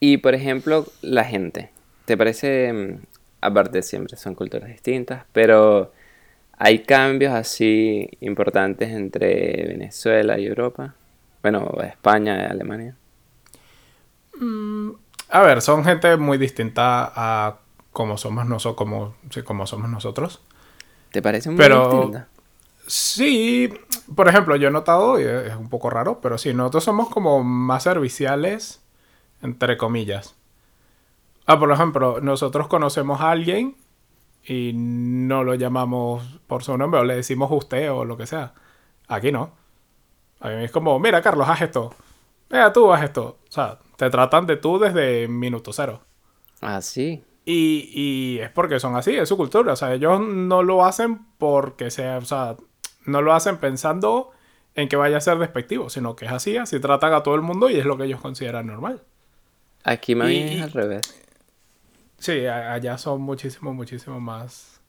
Y 0.00 0.16
por 0.16 0.34
ejemplo, 0.34 0.84
la 1.00 1.22
gente. 1.22 1.70
¿Te 2.06 2.16
parece, 2.16 2.72
mm, 2.72 3.02
aparte 3.40 3.82
siempre 3.82 4.16
son 4.16 4.34
culturas 4.34 4.68
distintas, 4.68 5.26
pero 5.32 5.92
hay 6.58 6.80
cambios 6.80 7.34
así 7.34 8.08
importantes 8.20 8.90
entre 8.90 9.68
Venezuela 9.68 10.40
y 10.40 10.46
Europa? 10.46 10.96
Bueno, 11.40 11.72
España 11.84 12.42
y 12.42 12.50
Alemania. 12.50 12.96
A 15.32 15.40
ver, 15.40 15.62
son 15.62 15.82
gente 15.84 16.16
muy 16.18 16.36
distinta 16.38 17.10
a 17.14 17.56
como 17.90 18.18
somos 18.18 18.46
nosotros, 18.46 18.76
como, 18.76 19.14
sí, 19.30 19.42
como 19.42 19.66
somos 19.66 19.88
nosotros. 19.88 20.42
¿Te 21.10 21.22
parece 21.22 21.48
muy 21.48 21.56
Pero- 21.58 21.90
distinta? 21.90 22.28
Sí, 22.86 23.72
por 24.14 24.28
ejemplo, 24.28 24.56
yo 24.56 24.68
he 24.68 24.70
notado, 24.70 25.18
y 25.20 25.22
es 25.24 25.54
un 25.56 25.68
poco 25.68 25.88
raro, 25.88 26.20
pero 26.20 26.36
sí, 26.36 26.52
nosotros 26.52 26.84
somos 26.84 27.08
como 27.08 27.42
más 27.44 27.84
serviciales, 27.84 28.82
entre 29.40 29.76
comillas. 29.76 30.34
Ah, 31.46 31.58
por 31.58 31.70
ejemplo, 31.70 32.20
nosotros 32.20 32.66
conocemos 32.66 33.20
a 33.20 33.30
alguien 33.30 33.76
y 34.44 34.72
no 34.74 35.44
lo 35.44 35.54
llamamos 35.54 36.40
por 36.46 36.64
su 36.64 36.76
nombre 36.76 37.00
o 37.00 37.04
le 37.04 37.14
decimos 37.16 37.50
usted 37.52 37.90
o 37.90 38.04
lo 38.04 38.16
que 38.16 38.26
sea. 38.26 38.52
Aquí 39.08 39.32
no. 39.32 39.50
A 40.40 40.48
mí 40.48 40.64
es 40.64 40.72
como, 40.72 40.98
mira, 40.98 41.22
Carlos, 41.22 41.48
haz 41.48 41.62
esto. 41.62 41.94
Mira, 42.52 42.72
tú 42.72 42.92
haz 42.92 43.02
esto. 43.02 43.38
O 43.48 43.52
sea, 43.52 43.78
te 43.96 44.10
tratan 44.10 44.46
de 44.46 44.56
tú 44.56 44.78
desde 44.78 45.26
minuto 45.26 45.72
cero. 45.72 46.02
Ah, 46.60 46.80
sí. 46.80 47.24
Y, 47.44 47.90
y 47.92 48.38
es 48.38 48.50
porque 48.50 48.78
son 48.78 48.94
así, 48.94 49.16
es 49.16 49.28
su 49.28 49.36
cultura. 49.36 49.72
O 49.72 49.76
sea, 49.76 49.92
ellos 49.94 50.20
no 50.20 50.62
lo 50.62 50.84
hacen 50.84 51.26
porque 51.38 51.90
sea, 51.90 52.18
o 52.18 52.24
sea, 52.24 52.56
no 53.06 53.22
lo 53.22 53.32
hacen 53.32 53.56
pensando 53.56 54.30
en 54.74 54.88
que 54.88 54.96
vaya 54.96 55.16
a 55.16 55.20
ser 55.20 55.38
despectivo, 55.38 55.90
sino 55.90 56.14
que 56.14 56.26
es 56.26 56.32
así, 56.32 56.56
así 56.56 56.78
tratan 56.78 57.12
a 57.12 57.22
todo 57.22 57.34
el 57.34 57.42
mundo 57.42 57.68
y 57.68 57.78
es 57.78 57.84
lo 57.84 57.96
que 57.96 58.04
ellos 58.04 58.20
consideran 58.20 58.66
normal. 58.66 59.02
Aquí 59.84 60.14
más 60.14 60.28
bien 60.28 60.48
es 60.48 60.62
al 60.62 60.72
revés. 60.72 61.02
Sí, 62.18 62.46
allá 62.46 62.98
son 62.98 63.20
muchísimo, 63.20 63.74
muchísimo 63.74 64.20
más, 64.20 64.80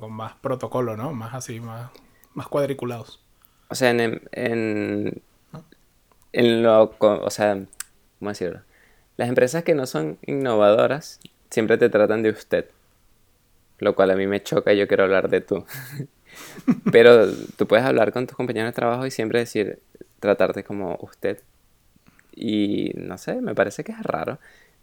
con 0.00 0.12
más 0.12 0.34
protocolo, 0.34 0.96
¿no? 0.96 1.12
Más 1.12 1.34
así, 1.34 1.60
más, 1.60 1.90
más 2.34 2.48
cuadriculados. 2.48 3.22
O 3.68 3.74
sea, 3.76 3.90
en, 3.90 4.22
en, 4.32 5.22
en 6.32 6.62
lo, 6.62 6.94
o 6.98 7.30
sea, 7.30 7.58
¿cómo 8.18 8.30
decirlo? 8.30 8.60
Las 9.16 9.28
empresas 9.28 9.64
que 9.64 9.74
no 9.74 9.86
son 9.86 10.18
innovadoras 10.26 11.20
siempre 11.50 11.76
te 11.76 11.88
tratan 11.88 12.22
de 12.22 12.30
usted, 12.30 12.66
lo 13.78 13.94
cual 13.94 14.10
a 14.10 14.16
mí 14.16 14.26
me 14.26 14.42
choca 14.42 14.72
y 14.72 14.78
yo 14.78 14.88
quiero 14.88 15.04
hablar 15.04 15.28
de 15.28 15.40
tú. 15.40 15.64
Pero 16.92 17.30
tú 17.56 17.66
puedes 17.66 17.84
hablar 17.84 18.12
con 18.12 18.26
tus 18.26 18.36
compañeros 18.36 18.68
de 18.68 18.74
trabajo 18.74 19.06
y 19.06 19.10
siempre 19.10 19.40
decir, 19.40 19.80
tratarte 20.20 20.64
como 20.64 20.96
usted. 21.00 21.42
Y 22.34 22.92
no 22.94 23.18
sé, 23.18 23.40
me 23.40 23.54
parece 23.54 23.84
que 23.84 23.92
es 23.92 24.02
raro. 24.02 24.38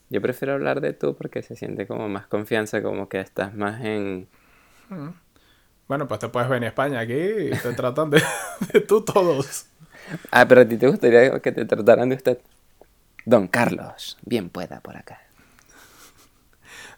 Yo 0.10 0.22
prefiero 0.22 0.54
hablar 0.54 0.82
de 0.82 0.94
tú 0.94 1.16
porque 1.16 1.42
se 1.42 1.56
siente 1.56 1.88
como 1.88 2.08
más 2.10 2.28
confianza, 2.28 2.82
como 2.82 3.10
que 3.10 3.20
estás 3.20 3.54
más 3.54 3.84
en... 3.84 4.28
Bueno, 5.88 6.08
pues 6.08 6.20
te 6.20 6.30
puedes 6.30 6.50
venir 6.50 6.66
a 6.66 6.70
España 6.70 7.00
aquí 7.00 7.14
y 7.14 7.50
te 7.50 7.74
tratan 7.74 8.10
de, 8.10 8.22
de 8.74 8.82
tú 8.82 9.04
todos. 9.04 9.68
Ah, 10.32 10.48
pero 10.48 10.62
a 10.62 10.68
ti 10.68 10.78
te 10.78 10.88
gustaría 10.88 11.40
que 11.40 11.52
te 11.52 11.66
trataran 11.66 12.10
de 12.10 12.16
usted. 12.16 12.40
Don 13.26 13.48
Carlos, 13.48 14.18
bien 14.24 14.50
pueda 14.50 14.80
por 14.80 14.96
acá. 14.96 15.20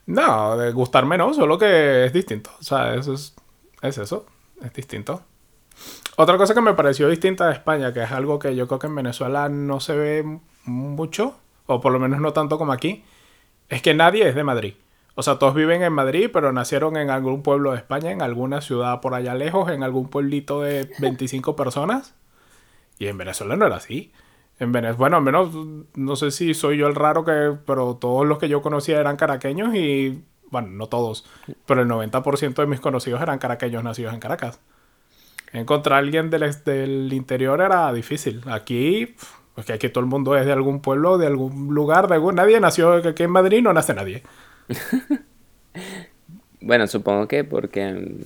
No, 0.06 0.58
de 0.58 0.72
gustarme 0.72 1.18
no, 1.18 1.34
solo 1.34 1.58
que 1.58 2.06
es 2.06 2.14
distinto. 2.14 2.52
O 2.60 2.64
sea, 2.64 2.96
eso 2.96 3.14
es, 3.14 3.36
es 3.82 3.98
eso, 3.98 4.26
es 4.62 4.74
distinto. 4.74 5.22
Otra 6.18 6.38
cosa 6.38 6.54
que 6.54 6.62
me 6.62 6.74
pareció 6.74 7.08
distinta 7.10 7.48
de 7.48 7.54
España, 7.54 7.94
que 7.94 8.04
es 8.04 8.12
algo 8.12 8.40
que 8.40 8.56
yo 8.56 8.68
creo 8.68 8.80
que 8.80 8.88
en 8.88 8.96
Venezuela 8.96 9.50
no 9.50 9.80
se 9.80 9.96
ve 9.96 10.40
mucho, 10.66 11.38
o 11.66 11.80
por 11.80 11.92
lo 11.94 12.00
menos 12.00 12.20
no 12.20 12.34
tanto 12.34 12.58
como 12.58 12.74
aquí, 12.74 13.04
es 13.70 13.82
que 13.82 13.94
nadie 13.94 14.28
es 14.28 14.36
de 14.36 14.44
Madrid. 14.44 14.74
O 15.16 15.24
sea, 15.24 15.38
todos 15.38 15.54
viven 15.54 15.84
en 15.84 15.94
Madrid, 15.94 16.30
pero 16.32 16.52
nacieron 16.52 16.98
en 16.98 17.10
algún 17.10 17.44
pueblo 17.44 17.72
de 17.72 17.78
España, 17.78 18.12
en 18.12 18.22
alguna 18.22 18.62
ciudad 18.62 19.02
por 19.02 19.14
allá 19.14 19.36
lejos, 19.36 19.70
en 19.72 19.84
algún 19.84 20.10
pueblito 20.10 20.62
de 20.62 20.90
25 21.00 21.56
personas. 21.56 22.16
Y 23.00 23.08
en 23.08 23.18
Venezuela 23.18 23.56
no 23.56 23.66
era 23.66 23.78
así. 23.78 24.12
En 24.60 24.72
Venezuela, 24.74 24.98
bueno, 24.98 25.18
al 25.18 25.24
menos 25.24 25.56
no 25.96 26.16
sé 26.18 26.32
si 26.32 26.54
soy 26.54 26.78
yo 26.78 26.88
el 26.88 26.96
raro 26.96 27.24
que, 27.24 27.58
pero 27.66 27.96
todos 27.96 28.28
los 28.28 28.38
que 28.38 28.50
yo 28.50 28.62
conocía 28.62 29.00
eran 29.00 29.16
caraqueños 29.16 29.74
y, 29.74 30.22
bueno, 30.52 30.68
no 30.68 30.88
todos, 30.88 31.26
pero 31.66 31.82
el 31.82 31.88
90% 31.88 32.56
de 32.56 32.68
mis 32.68 32.82
conocidos 32.82 33.22
eran 33.22 33.40
caraqueños 33.40 33.84
nacidos 33.84 34.14
en 34.14 34.20
Caracas. 34.20 34.60
Encontrar 35.54 35.96
a 35.96 36.00
alguien 36.00 36.30
del, 36.30 36.54
del 36.66 37.14
interior 37.14 37.62
era 37.62 37.92
difícil. 37.94 38.42
Aquí, 38.48 39.16
pues 39.56 39.66
que 39.66 39.74
aquí 39.74 39.90
todo 39.90 40.04
el 40.04 40.10
mundo 40.10 40.36
es 40.36 40.46
de 40.46 40.52
algún 40.52 40.82
pueblo, 40.82 41.18
de 41.18 41.28
algún 41.28 41.74
lugar, 41.74 42.08
de 42.10 42.16
algún... 42.16 42.36
Nadie 42.36 42.60
nació 42.60 42.94
aquí 42.96 43.24
en 43.24 43.32
Madrid, 43.32 43.62
no 43.64 43.74
nace 43.74 43.94
nadie. 43.94 44.24
Bueno, 46.62 46.88
supongo 46.88 47.28
que 47.28 47.46
porque 47.46 47.84
en, 47.88 48.22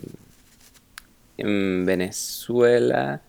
en 1.38 1.86
Venezuela 1.86 3.22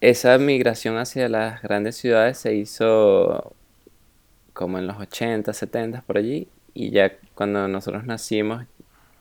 esa 0.00 0.38
migración 0.38 0.96
hacia 0.96 1.28
las 1.28 1.62
grandes 1.62 1.96
ciudades 1.96 2.38
se 2.38 2.54
hizo 2.54 3.54
como 4.52 4.78
en 4.78 4.86
los 4.86 4.98
80, 4.98 5.52
70 5.52 6.02
por 6.02 6.18
allí 6.18 6.48
y 6.74 6.90
ya 6.90 7.12
cuando 7.34 7.66
nosotros 7.68 8.04
nacimos, 8.04 8.64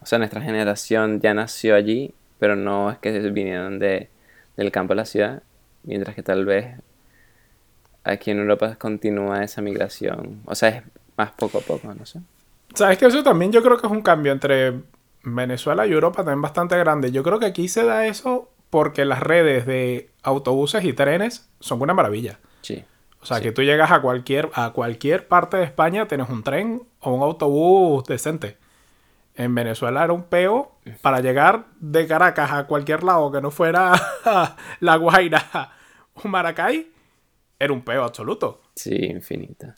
o 0.01 0.05
sea, 0.05 0.19
nuestra 0.19 0.41
generación 0.41 1.19
ya 1.19 1.33
nació 1.33 1.75
allí, 1.75 2.13
pero 2.39 2.55
no 2.55 2.91
es 2.91 2.99
que 2.99 3.11
vinieron 3.31 3.79
de, 3.79 4.09
del 4.55 4.71
campo 4.71 4.93
a 4.93 4.97
la 4.97 5.05
ciudad, 5.05 5.41
mientras 5.83 6.15
que 6.15 6.23
tal 6.23 6.45
vez 6.45 6.75
aquí 8.03 8.31
en 8.31 8.39
Europa 8.39 8.75
continúa 8.75 9.43
esa 9.43 9.61
migración, 9.61 10.41
o 10.45 10.53
sea, 10.53 10.69
es 10.69 10.83
más 11.17 11.31
poco 11.31 11.57
a 11.57 11.61
poco, 11.61 11.93
no 11.93 12.05
sé. 12.05 12.19
¿Sabes 12.75 12.97
que 12.99 13.07
eso 13.07 13.23
también 13.23 13.51
yo 13.51 13.63
creo 13.63 13.77
que 13.77 13.87
es 13.87 13.91
un 13.91 14.01
cambio 14.01 14.31
entre 14.31 14.81
Venezuela 15.23 15.87
y 15.87 15.91
Europa 15.91 16.17
también 16.17 16.41
bastante 16.41 16.77
grande? 16.77 17.11
Yo 17.11 17.23
creo 17.23 17.39
que 17.39 17.47
aquí 17.47 17.67
se 17.67 17.83
da 17.83 18.05
eso 18.05 18.46
porque 18.69 19.05
las 19.05 19.19
redes 19.21 19.65
de 19.65 20.11
autobuses 20.23 20.83
y 20.83 20.93
trenes 20.93 21.49
son 21.59 21.81
una 21.81 21.93
maravilla. 21.93 22.39
Sí. 22.61 22.83
O 23.21 23.25
sea, 23.25 23.41
que 23.41 23.51
tú 23.51 23.61
llegas 23.61 23.91
a 23.91 24.01
cualquier, 24.01 24.49
a 24.53 24.71
cualquier 24.71 25.27
parte 25.27 25.57
de 25.57 25.63
España, 25.63 26.07
tienes 26.07 26.29
un 26.29 26.43
tren 26.43 26.83
o 26.99 27.13
un 27.13 27.21
autobús 27.23 28.05
decente. 28.05 28.57
en 29.35 29.53
Venezuela 29.53 30.03
era 30.03 30.13
un 30.13 30.23
peo 30.23 30.71
para 31.01 31.19
llegar 31.19 31.65
de 31.79 32.07
Caracas 32.07 32.51
a 32.51 32.65
cualquier 32.67 33.03
lado 33.03 33.31
que 33.31 33.41
no 33.41 33.51
fuera 33.51 33.93
La 34.79 34.95
Guaira 34.97 35.71
o 36.13 36.27
Maracay. 36.27 36.91
Era 37.59 37.73
un 37.73 37.81
peo 37.81 38.03
absoluto. 38.03 38.61
Sí, 38.75 38.95
infinita. 38.95 39.75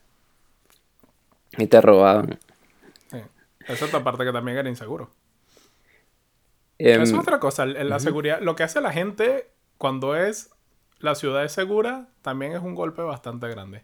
Y 1.56 1.66
te 1.66 1.80
robaban. 1.80 2.38
Sí. 3.10 3.18
Esa 3.60 3.72
es 3.72 3.82
otra 3.82 4.04
parte 4.04 4.24
que 4.24 4.32
también 4.32 4.58
era 4.58 4.68
inseguro. 4.68 5.10
Eso 6.80 7.02
es 7.02 7.10
Em, 7.10 7.18
otra 7.18 7.38
cosa, 7.38 7.66
la 7.66 7.98
seguridad. 7.98 8.40
Lo 8.40 8.56
que 8.56 8.62
hace 8.62 8.80
la 8.80 8.92
gente 8.92 9.50
cuando 9.78 10.16
es 10.16 10.50
la 10.98 11.14
ciudad 11.14 11.44
es 11.44 11.52
segura, 11.52 12.08
también 12.22 12.52
es 12.52 12.62
un 12.62 12.74
golpe 12.74 13.02
bastante 13.02 13.48
grande. 13.48 13.82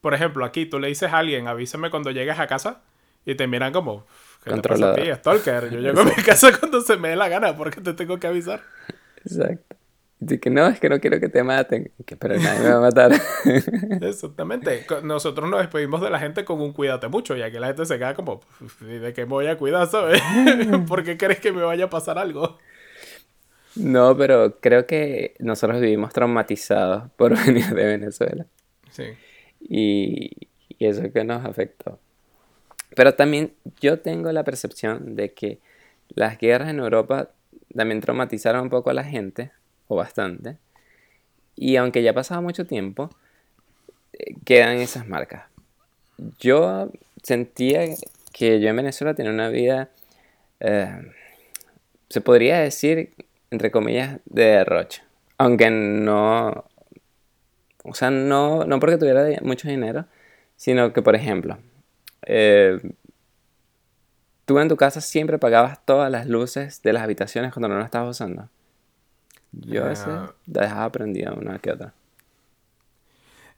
Por 0.00 0.14
ejemplo, 0.14 0.44
aquí 0.44 0.66
tú 0.66 0.78
le 0.78 0.88
dices 0.88 1.12
a 1.12 1.18
alguien, 1.18 1.48
avísame 1.48 1.90
cuando 1.90 2.10
llegues 2.10 2.38
a 2.38 2.46
casa, 2.46 2.82
y 3.24 3.34
te 3.34 3.46
miran 3.46 3.72
como, 3.72 4.06
¿qué 4.44 4.52
te 4.54 4.68
pasa 4.68 4.92
a 4.92 4.94
ti. 4.94 5.02
Stalker? 5.12 5.70
Yo 5.70 5.80
llego 5.80 6.00
a 6.00 6.04
mi 6.04 6.14
casa 6.24 6.56
cuando 6.58 6.80
se 6.80 6.96
me 6.96 7.10
dé 7.10 7.16
la 7.16 7.28
gana, 7.28 7.56
porque 7.56 7.80
te 7.80 7.92
tengo 7.92 8.18
que 8.18 8.26
avisar. 8.26 8.62
Exacto. 9.24 9.76
Tú 10.26 10.40
que 10.40 10.50
no, 10.50 10.66
es 10.66 10.80
que 10.80 10.88
no 10.88 10.98
quiero 10.98 11.20
que 11.20 11.28
te 11.28 11.44
maten. 11.44 11.92
Que, 12.04 12.16
pero 12.16 12.36
nadie 12.36 12.60
me 12.60 12.70
va 12.70 12.76
a 12.76 12.80
matar. 12.80 13.12
Exactamente. 14.02 14.84
Nosotros 15.04 15.48
nos 15.48 15.60
despedimos 15.60 16.00
de 16.00 16.10
la 16.10 16.18
gente 16.18 16.44
con 16.44 16.60
un 16.60 16.72
cuídate 16.72 17.06
mucho, 17.08 17.36
y 17.36 17.42
aquí 17.42 17.58
la 17.58 17.68
gente 17.68 17.86
se 17.86 17.98
queda 17.98 18.14
como, 18.14 18.40
"¿Y 18.80 18.98
¿de 18.98 19.12
qué 19.12 19.22
me 19.26 19.30
voy 19.30 19.46
a 19.46 19.56
cuidar, 19.56 19.86
sabes? 19.86 20.20
¿Por 20.88 21.04
qué 21.04 21.16
crees 21.16 21.38
que 21.38 21.52
me 21.52 21.62
vaya 21.62 21.84
a 21.84 21.90
pasar 21.90 22.18
algo? 22.18 22.58
no, 23.76 24.16
pero 24.16 24.58
creo 24.60 24.86
que 24.86 25.34
nosotros 25.38 25.80
vivimos 25.80 26.12
traumatizados 26.12 27.10
por 27.16 27.36
venir 27.46 27.66
de 27.66 27.86
Venezuela. 27.86 28.46
Sí. 28.90 29.04
Y, 29.60 30.48
y 30.68 30.86
eso 30.86 31.12
que 31.12 31.22
nos 31.22 31.44
afectó. 31.44 32.00
Pero 32.96 33.14
también 33.14 33.52
yo 33.80 34.00
tengo 34.00 34.32
la 34.32 34.42
percepción 34.42 35.14
de 35.14 35.32
que 35.32 35.60
las 36.08 36.38
guerras 36.38 36.70
en 36.70 36.80
Europa 36.80 37.30
también 37.76 38.00
traumatizaron 38.00 38.62
un 38.62 38.70
poco 38.70 38.90
a 38.90 38.94
la 38.94 39.04
gente, 39.04 39.52
o 39.88 39.96
bastante. 39.96 40.56
Y 41.56 41.76
aunque 41.76 42.02
ya 42.02 42.12
ha 42.12 42.14
pasado 42.14 42.40
mucho 42.40 42.66
tiempo, 42.66 43.10
eh, 44.12 44.34
quedan 44.44 44.76
esas 44.78 45.08
marcas. 45.08 45.44
Yo 46.38 46.90
sentía 47.22 47.80
que 48.32 48.60
yo 48.60 48.68
en 48.68 48.76
Venezuela 48.76 49.14
tenía 49.14 49.32
una 49.32 49.48
vida, 49.48 49.90
eh, 50.60 51.12
se 52.08 52.20
podría 52.20 52.58
decir, 52.58 53.10
entre 53.50 53.70
comillas, 53.70 54.20
de 54.26 54.44
derroche. 54.44 55.02
Aunque 55.38 55.70
no, 55.70 56.64
o 57.84 57.94
sea, 57.94 58.10
no, 58.10 58.64
no 58.64 58.80
porque 58.80 58.98
tuviera 58.98 59.26
mucho 59.42 59.68
dinero, 59.68 60.06
sino 60.56 60.92
que, 60.92 61.02
por 61.02 61.14
ejemplo, 61.14 61.58
eh, 62.22 62.78
tú 64.44 64.58
en 64.58 64.68
tu 64.68 64.76
casa 64.76 65.00
siempre 65.00 65.38
pagabas 65.38 65.84
todas 65.84 66.10
las 66.10 66.26
luces 66.26 66.82
de 66.82 66.92
las 66.92 67.02
habitaciones 67.02 67.52
cuando 67.52 67.68
no 67.68 67.76
las 67.76 67.86
estabas 67.86 68.10
usando. 68.16 68.48
Yo 69.52 69.84
Ah. 69.86 70.32
la 70.46 70.60
dejaba 70.62 70.90
prendida 70.92 71.32
una 71.32 71.58
que 71.58 71.72
otra. 71.72 71.92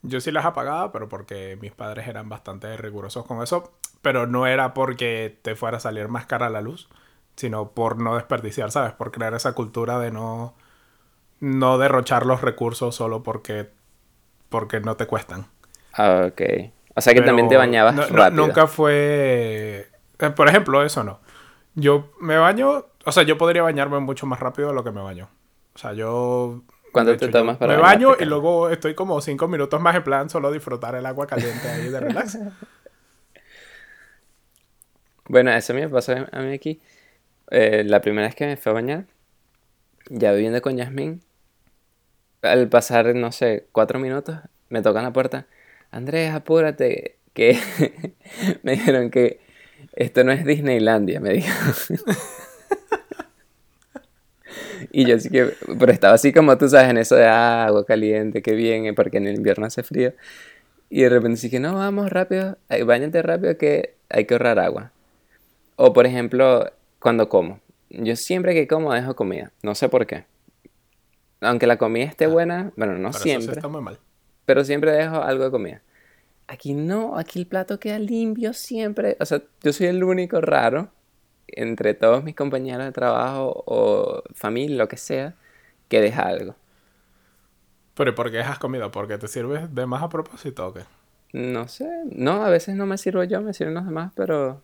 Yo 0.02 0.20
sí 0.20 0.30
las 0.32 0.46
apagaba, 0.46 0.92
pero 0.92 1.08
porque 1.08 1.58
mis 1.60 1.72
padres 1.72 2.08
eran 2.08 2.28
bastante 2.28 2.74
rigurosos 2.76 3.26
con 3.26 3.42
eso. 3.42 3.72
Pero 4.02 4.26
no 4.26 4.46
era 4.46 4.72
porque 4.72 5.38
te 5.42 5.54
fuera 5.56 5.76
a 5.76 5.80
salir 5.80 6.08
más 6.08 6.24
cara 6.24 6.48
la 6.48 6.62
luz, 6.62 6.88
sino 7.36 7.70
por 7.72 7.98
no 7.98 8.14
desperdiciar, 8.14 8.70
¿sabes? 8.70 8.92
Por 8.92 9.10
crear 9.12 9.34
esa 9.34 9.52
cultura 9.52 9.98
de 9.98 10.10
no, 10.10 10.54
no 11.40 11.76
derrochar 11.76 12.24
los 12.24 12.40
recursos 12.40 12.94
solo 12.94 13.22
porque, 13.22 13.68
porque 14.48 14.80
no 14.80 14.96
te 14.96 15.06
cuestan. 15.06 15.46
Ah, 15.92 16.26
ok. 16.28 16.40
O 16.94 17.00
sea 17.02 17.12
que 17.14 17.20
también 17.20 17.48
te 17.48 17.56
bañabas 17.58 17.94
no- 17.94 18.08
no- 18.08 18.16
rápido. 18.16 18.46
nunca 18.46 18.66
fue... 18.66 19.88
eh, 20.18 20.30
por 20.30 20.48
ejemplo, 20.48 20.82
eso 20.82 21.04
no. 21.04 21.20
Yo 21.74 22.10
me 22.20 22.38
baño... 22.38 22.86
O 23.04 23.12
sea, 23.12 23.22
yo 23.22 23.36
podría 23.38 23.62
bañarme 23.62 23.98
mucho 24.00 24.26
más 24.26 24.40
rápido 24.40 24.68
de 24.68 24.74
lo 24.74 24.82
que 24.84 24.90
me 24.92 25.00
baño. 25.02 25.28
O 25.80 25.82
sea, 25.82 25.94
yo... 25.94 26.62
¿Cuánto 26.92 27.12
te 27.12 27.16
hecho, 27.16 27.26
yo 27.28 27.32
tomas 27.32 27.56
para 27.56 27.76
Me 27.76 27.80
baño 27.80 28.10
y 28.20 28.26
luego 28.26 28.68
estoy 28.68 28.94
como 28.94 29.18
cinco 29.22 29.48
minutos 29.48 29.80
más 29.80 29.96
en 29.96 30.04
plan 30.04 30.28
solo 30.28 30.52
disfrutar 30.52 30.94
el 30.94 31.06
agua 31.06 31.26
caliente 31.26 31.66
ahí 31.68 31.88
de 31.88 32.00
relax. 32.00 32.38
Bueno, 35.26 35.52
eso 35.52 35.72
me 35.72 35.88
pasó 35.88 36.12
a 36.12 36.40
mí 36.40 36.52
aquí. 36.52 36.80
Eh, 37.50 37.84
la 37.86 38.00
primera 38.00 38.26
vez 38.26 38.34
que 38.34 38.46
me 38.46 38.56
fui 38.56 38.70
a 38.70 38.72
bañar, 38.74 39.06
ya 40.10 40.32
viviendo 40.32 40.60
con 40.60 40.76
Yasmín, 40.76 41.22
al 42.42 42.68
pasar, 42.68 43.14
no 43.14 43.30
sé, 43.30 43.68
cuatro 43.70 44.00
minutos, 44.00 44.40
me 44.68 44.82
tocan 44.82 45.04
la 45.04 45.12
puerta. 45.12 45.46
Andrés, 45.92 46.34
apúrate, 46.34 47.18
que 47.32 47.56
me 48.64 48.72
dijeron 48.72 49.10
que 49.10 49.38
esto 49.92 50.24
no 50.24 50.32
es 50.32 50.44
Disneylandia, 50.44 51.20
me 51.20 51.30
dijo. 51.30 51.54
Y 54.92 55.06
yo 55.06 55.18
sí 55.18 55.30
que, 55.30 55.52
pero 55.78 55.92
estaba 55.92 56.14
así 56.14 56.32
como 56.32 56.56
tú 56.58 56.68
sabes, 56.68 56.90
en 56.90 56.98
eso 56.98 57.16
de 57.16 57.26
ah, 57.26 57.66
agua 57.66 57.84
caliente, 57.84 58.42
qué 58.42 58.54
bien, 58.54 58.86
eh, 58.86 58.94
porque 58.94 59.18
en 59.18 59.26
el 59.26 59.36
invierno 59.36 59.66
hace 59.66 59.82
frío. 59.82 60.12
Y 60.88 61.02
de 61.02 61.08
repente 61.08 61.36
sí 61.36 61.50
que 61.50 61.60
no, 61.60 61.74
vamos 61.74 62.10
rápido, 62.10 62.58
ay, 62.68 62.82
báñate 62.82 63.22
rápido 63.22 63.56
que 63.56 63.94
hay 64.08 64.24
que 64.24 64.34
ahorrar 64.34 64.58
agua. 64.58 64.92
O 65.76 65.92
por 65.92 66.06
ejemplo, 66.06 66.70
cuando 66.98 67.28
como. 67.28 67.60
Yo 67.90 68.14
siempre 68.16 68.54
que 68.54 68.68
como 68.68 68.92
dejo 68.92 69.16
comida, 69.16 69.52
no 69.62 69.74
sé 69.74 69.88
por 69.88 70.06
qué. 70.06 70.24
Aunque 71.40 71.66
la 71.66 71.78
comida 71.78 72.04
esté 72.04 72.26
buena, 72.26 72.72
bueno, 72.76 72.98
no 72.98 73.10
eso 73.10 73.20
siempre, 73.20 73.52
está 73.52 73.68
muy 73.68 73.80
mal. 73.80 73.98
pero 74.44 74.64
siempre 74.64 74.92
dejo 74.92 75.16
algo 75.22 75.44
de 75.44 75.50
comida. 75.50 75.82
Aquí 76.46 76.74
no, 76.74 77.16
aquí 77.16 77.38
el 77.38 77.46
plato 77.46 77.78
queda 77.78 77.98
limpio 77.98 78.52
siempre. 78.52 79.16
O 79.20 79.24
sea, 79.24 79.40
yo 79.62 79.72
soy 79.72 79.86
el 79.86 80.02
único 80.04 80.40
raro 80.40 80.90
entre 81.54 81.94
todos 81.94 82.24
mis 82.24 82.34
compañeros 82.34 82.84
de 82.86 82.92
trabajo 82.92 83.62
o 83.66 84.22
familia, 84.34 84.76
lo 84.78 84.88
que 84.88 84.96
sea, 84.96 85.34
que 85.88 86.00
deja 86.00 86.22
algo. 86.22 86.54
Pero 87.94 88.10
¿y 88.10 88.14
por 88.14 88.30
qué 88.30 88.40
has 88.40 88.58
comido? 88.58 88.90
¿Porque 88.90 89.18
te 89.18 89.28
sirves 89.28 89.74
de 89.74 89.86
más 89.86 90.02
a 90.02 90.08
propósito 90.08 90.66
o 90.68 90.72
qué? 90.74 90.82
No 91.32 91.68
sé, 91.68 91.88
no, 92.06 92.44
a 92.44 92.50
veces 92.50 92.74
no 92.74 92.86
me 92.86 92.98
sirvo 92.98 93.22
yo, 93.24 93.40
me 93.40 93.54
sirven 93.54 93.74
los 93.74 93.84
demás, 93.84 94.12
pero 94.16 94.62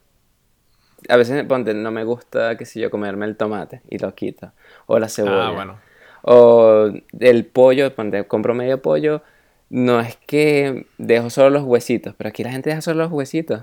a 1.08 1.16
veces, 1.16 1.44
ponte, 1.44 1.74
no 1.74 1.90
me 1.92 2.04
gusta, 2.04 2.56
qué 2.56 2.64
sé 2.64 2.80
yo, 2.80 2.90
comerme 2.90 3.26
el 3.26 3.36
tomate 3.36 3.82
y 3.88 3.98
lo 3.98 4.14
quito, 4.14 4.52
o 4.86 4.98
la 4.98 5.08
cebolla, 5.08 5.48
Ah, 5.48 5.50
bueno. 5.52 5.78
o 6.22 6.90
el 7.20 7.44
pollo, 7.46 7.94
ponte, 7.94 8.24
compro 8.26 8.54
medio 8.54 8.82
pollo, 8.82 9.22
no 9.70 10.00
es 10.00 10.16
que 10.26 10.86
dejo 10.98 11.30
solo 11.30 11.50
los 11.50 11.62
huesitos, 11.64 12.14
pero 12.16 12.28
aquí 12.28 12.42
la 12.42 12.50
gente 12.52 12.70
deja 12.70 12.82
solo 12.82 13.02
los 13.04 13.12
huesitos. 13.12 13.60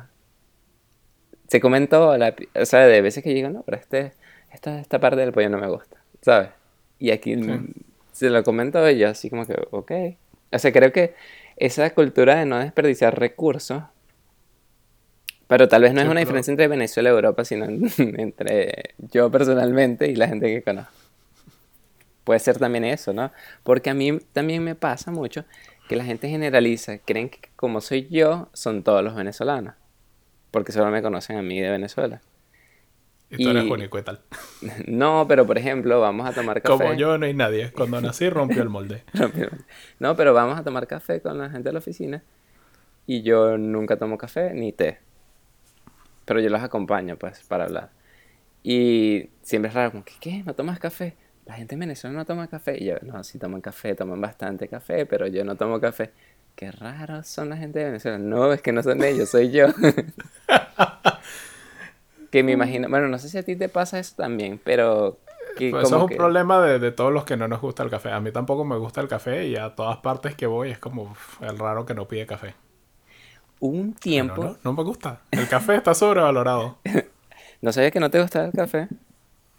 Se 1.54 1.60
comen 1.60 1.88
todo, 1.88 2.18
la 2.18 2.34
o 2.56 2.66
sea, 2.66 2.88
de 2.88 3.00
veces 3.04 3.24
que 3.24 3.30
digo, 3.32 3.48
no, 3.50 3.62
pero 3.62 3.78
este, 3.78 4.14
esta, 4.52 4.80
esta 4.80 5.00
parte 5.00 5.22
del 5.22 5.32
pollo 5.32 5.50
no 5.52 5.60
me 5.60 5.68
gusta, 5.68 5.98
¿sabes? 6.24 6.50
Y 6.98 7.12
aquí 7.12 7.36
mm, 7.36 7.68
se 8.12 8.32
lo 8.32 8.44
comen 8.44 8.72
todo 8.72 8.90
y 8.90 8.98
yo 8.98 9.08
así 9.10 9.30
como 9.30 9.46
que, 9.46 9.54
ok. 9.70 9.92
O 10.52 10.58
sea, 10.58 10.72
creo 10.72 10.92
que 10.92 11.14
esa 11.58 11.92
cultura 11.92 12.38
de 12.38 12.46
no 12.48 12.58
desperdiciar 12.58 13.20
recursos, 13.20 13.84
pero 15.46 15.68
tal 15.68 15.84
vez 15.84 15.94
no 15.94 16.00
es 16.02 16.06
Sí, 16.06 16.12
una 16.12 16.16
pero- 16.16 16.26
diferencia 16.26 16.52
entre 16.52 16.68
Venezuela 16.68 17.10
y 17.10 17.14
Europa, 17.14 17.46
sino 17.46 17.66
entre 17.98 18.96
yo 19.12 19.30
personalmente 19.30 20.08
y 20.10 20.16
la 20.16 20.28
gente 20.28 20.48
que 20.48 20.64
conozco. 20.64 20.92
Puede 22.24 22.40
ser 22.40 22.58
también 22.58 22.84
eso, 22.86 23.14
¿no? 23.14 23.32
Porque 23.62 23.92
a 23.92 23.94
mí 23.94 24.18
también 24.32 24.64
me 24.64 24.74
pasa 24.74 25.12
mucho 25.12 25.46
que 25.88 25.96
la 25.98 26.04
gente 26.04 26.30
generaliza, 26.30 26.98
creen 26.98 27.30
que 27.30 27.42
como 27.56 27.80
soy 27.80 28.08
yo, 28.10 28.50
son 28.54 28.82
todos 28.82 29.04
los 29.04 29.14
venezolanos, 29.14 29.76
porque 30.54 30.72
solo 30.72 30.92
me 30.92 31.02
conocen 31.02 31.36
a 31.36 31.42
mí 31.42 31.60
de 31.60 31.72
Venezuela. 31.72 32.22
Y 33.32 33.44
tú 33.44 33.50
eres 33.50 33.66
único 33.66 33.98
y 33.98 34.04
tal. 34.04 34.22
No, 34.88 35.26
pero 35.28 35.48
por 35.48 35.58
ejemplo, 35.58 36.00
vamos 36.00 36.30
a 36.30 36.34
tomar 36.34 36.62
café. 36.62 36.84
Como 36.84 36.94
yo 36.94 37.18
no 37.18 37.26
hay 37.26 37.34
nadie. 37.34 37.72
Cuando 37.72 38.00
nací 38.00 38.30
rompió 38.30 38.62
el 38.62 38.70
molde. 38.70 39.04
No, 40.00 40.16
pero 40.16 40.36
vamos 40.36 40.60
a 40.60 40.64
tomar 40.64 40.86
café 40.86 41.22
con 41.22 41.40
la 41.40 41.50
gente 41.50 41.70
de 41.70 41.74
la 41.74 41.80
oficina 41.80 42.24
y 43.08 43.24
yo 43.24 43.58
nunca 43.58 43.98
tomo 43.98 44.20
café 44.20 44.54
ni 44.54 44.72
té. 44.72 45.00
Pero 46.26 46.40
yo 46.40 46.50
los 46.52 46.62
acompaño, 46.62 47.18
pues, 47.18 47.42
para 47.48 47.64
hablar. 47.66 47.90
Y 48.62 49.32
siempre 49.42 49.70
es 49.70 49.74
raro, 49.74 49.92
como 49.92 50.06
¿qué? 50.22 50.44
¿No 50.46 50.54
tomas 50.54 50.80
café? 50.80 51.16
La 51.46 51.56
gente 51.56 51.74
en 51.74 51.80
Venezuela 51.80 52.16
no 52.16 52.26
toma 52.26 52.48
café. 52.48 52.78
Y 52.80 52.86
yo, 52.86 52.96
no, 53.02 53.24
sí 53.24 53.40
toman 53.40 53.60
café, 53.60 53.96
toman 53.96 54.22
bastante 54.22 54.68
café, 54.68 55.08
pero 55.08 55.26
yo 55.26 55.44
no 55.44 55.56
tomo 55.56 55.82
café. 55.82 56.12
Qué 56.56 56.72
raros 56.72 57.28
son 57.28 57.50
la 57.50 57.58
gente 57.58 57.80
de 57.80 57.86
Venezuela. 57.86 58.18
No, 58.18 58.54
es 58.54 58.62
que 58.62 58.72
no 58.72 58.82
son 58.84 59.04
ellos, 59.04 59.30
soy 59.30 59.52
yo. 59.52 59.68
que 62.32 62.44
me 62.44 62.52
imagino, 62.54 62.90
bueno, 62.90 63.08
no 63.08 63.18
sé 63.20 63.30
si 63.30 63.38
a 63.38 63.44
ti 63.44 63.56
te 63.56 63.70
pasa 63.70 64.00
eso 64.00 64.16
también, 64.18 64.60
pero 64.64 65.20
que 65.56 65.72
Pues 65.72 65.78
eso 65.78 65.98
es 65.98 66.04
un 66.04 66.06
que... 66.06 66.16
problema 66.16 66.62
de, 66.62 66.80
de 66.80 66.92
todos 66.92 67.12
los 67.12 67.26
que 67.26 67.36
no 67.38 67.48
nos 67.50 67.60
gusta 67.62 67.84
el 67.84 67.90
café. 67.90 68.12
A 68.12 68.20
mí 68.22 68.32
tampoco 68.32 68.64
me 68.66 68.78
gusta 68.78 69.02
el 69.02 69.08
café 69.10 69.48
y 69.48 69.56
a 69.58 69.76
todas 69.76 69.98
partes 69.98 70.36
que 70.36 70.48
voy 70.48 70.72
es 70.72 70.80
como 70.80 71.04
uf, 71.04 71.42
el 71.42 71.60
raro 71.60 71.86
que 71.86 71.94
no 71.96 72.08
pide 72.08 72.26
café. 72.26 72.56
Un 73.60 73.94
tiempo... 73.96 74.44
no, 74.44 74.58
no 74.64 74.74
me 74.74 74.84
gusta. 74.84 75.22
El 75.32 75.48
café 75.48 75.76
está 75.76 75.94
sobrevalorado. 75.96 76.78
¿No 77.62 77.72
sabía 77.74 77.90
que 77.92 78.00
no 78.00 78.12
te 78.12 78.22
gustaba 78.22 78.46
el 78.46 78.52
café? 78.54 78.88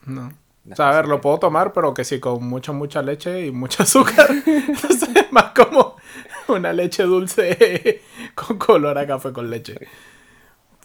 No. 0.07 0.33
No 0.65 0.73
O 0.73 0.77
sea, 0.77 0.91
a 0.91 0.97
ver, 0.97 1.07
lo 1.07 1.21
puedo 1.21 1.39
tomar, 1.39 1.73
pero 1.73 1.93
que 1.93 2.05
sí, 2.05 2.21
con 2.21 2.43
mucha, 2.45 2.73
mucha 2.73 3.03
leche 3.03 3.47
y 3.47 3.51
mucho 3.51 3.83
azúcar. 3.85 4.29
Entonces 4.31 5.09
es 5.15 5.33
más 5.33 5.53
como 5.53 5.97
una 6.49 6.73
leche 6.73 7.03
dulce 7.03 8.03
con 8.35 8.59
color 8.59 8.97
a 8.99 9.07
café 9.07 9.33
con 9.33 9.51
leche. 9.51 9.75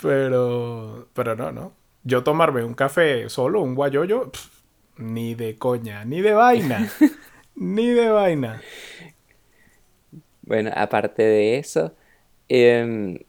Pero, 0.01 1.07
pero 1.13 1.35
no, 1.35 1.51
no. 1.51 1.73
Yo 2.03 2.23
tomarme 2.23 2.63
un 2.63 2.73
café 2.73 3.29
solo, 3.29 3.61
un 3.61 3.75
guayoyo, 3.75 4.31
pff, 4.31 4.59
ni 4.97 5.35
de 5.35 5.57
coña, 5.57 6.05
ni 6.05 6.21
de 6.21 6.33
vaina. 6.33 6.89
ni 7.55 7.87
de 7.87 8.09
vaina. 8.09 8.61
Bueno, 10.41 10.71
aparte 10.75 11.23
de 11.23 11.57
eso, 11.57 11.95
em, 12.47 13.19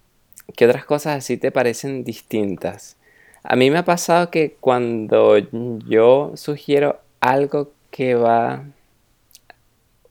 ¿qué 0.57 0.67
otras 0.67 0.85
cosas 0.85 1.19
así 1.19 1.37
te 1.37 1.53
parecen 1.53 2.05
distintas? 2.05 2.97
A 3.43 3.57
mí 3.57 3.71
me 3.71 3.79
ha 3.79 3.85
pasado 3.85 4.31
que 4.31 4.57
cuando 4.61 5.39
yo 5.39 6.33
sugiero 6.35 7.01
algo 7.21 7.73
que 7.91 8.15
va 8.15 8.65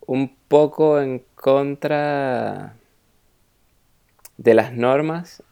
un 0.05 0.35
poco 0.47 0.99
en 0.99 1.23
contra 1.35 2.75
de 4.37 4.53
las 4.53 4.73
normas, 4.73 5.43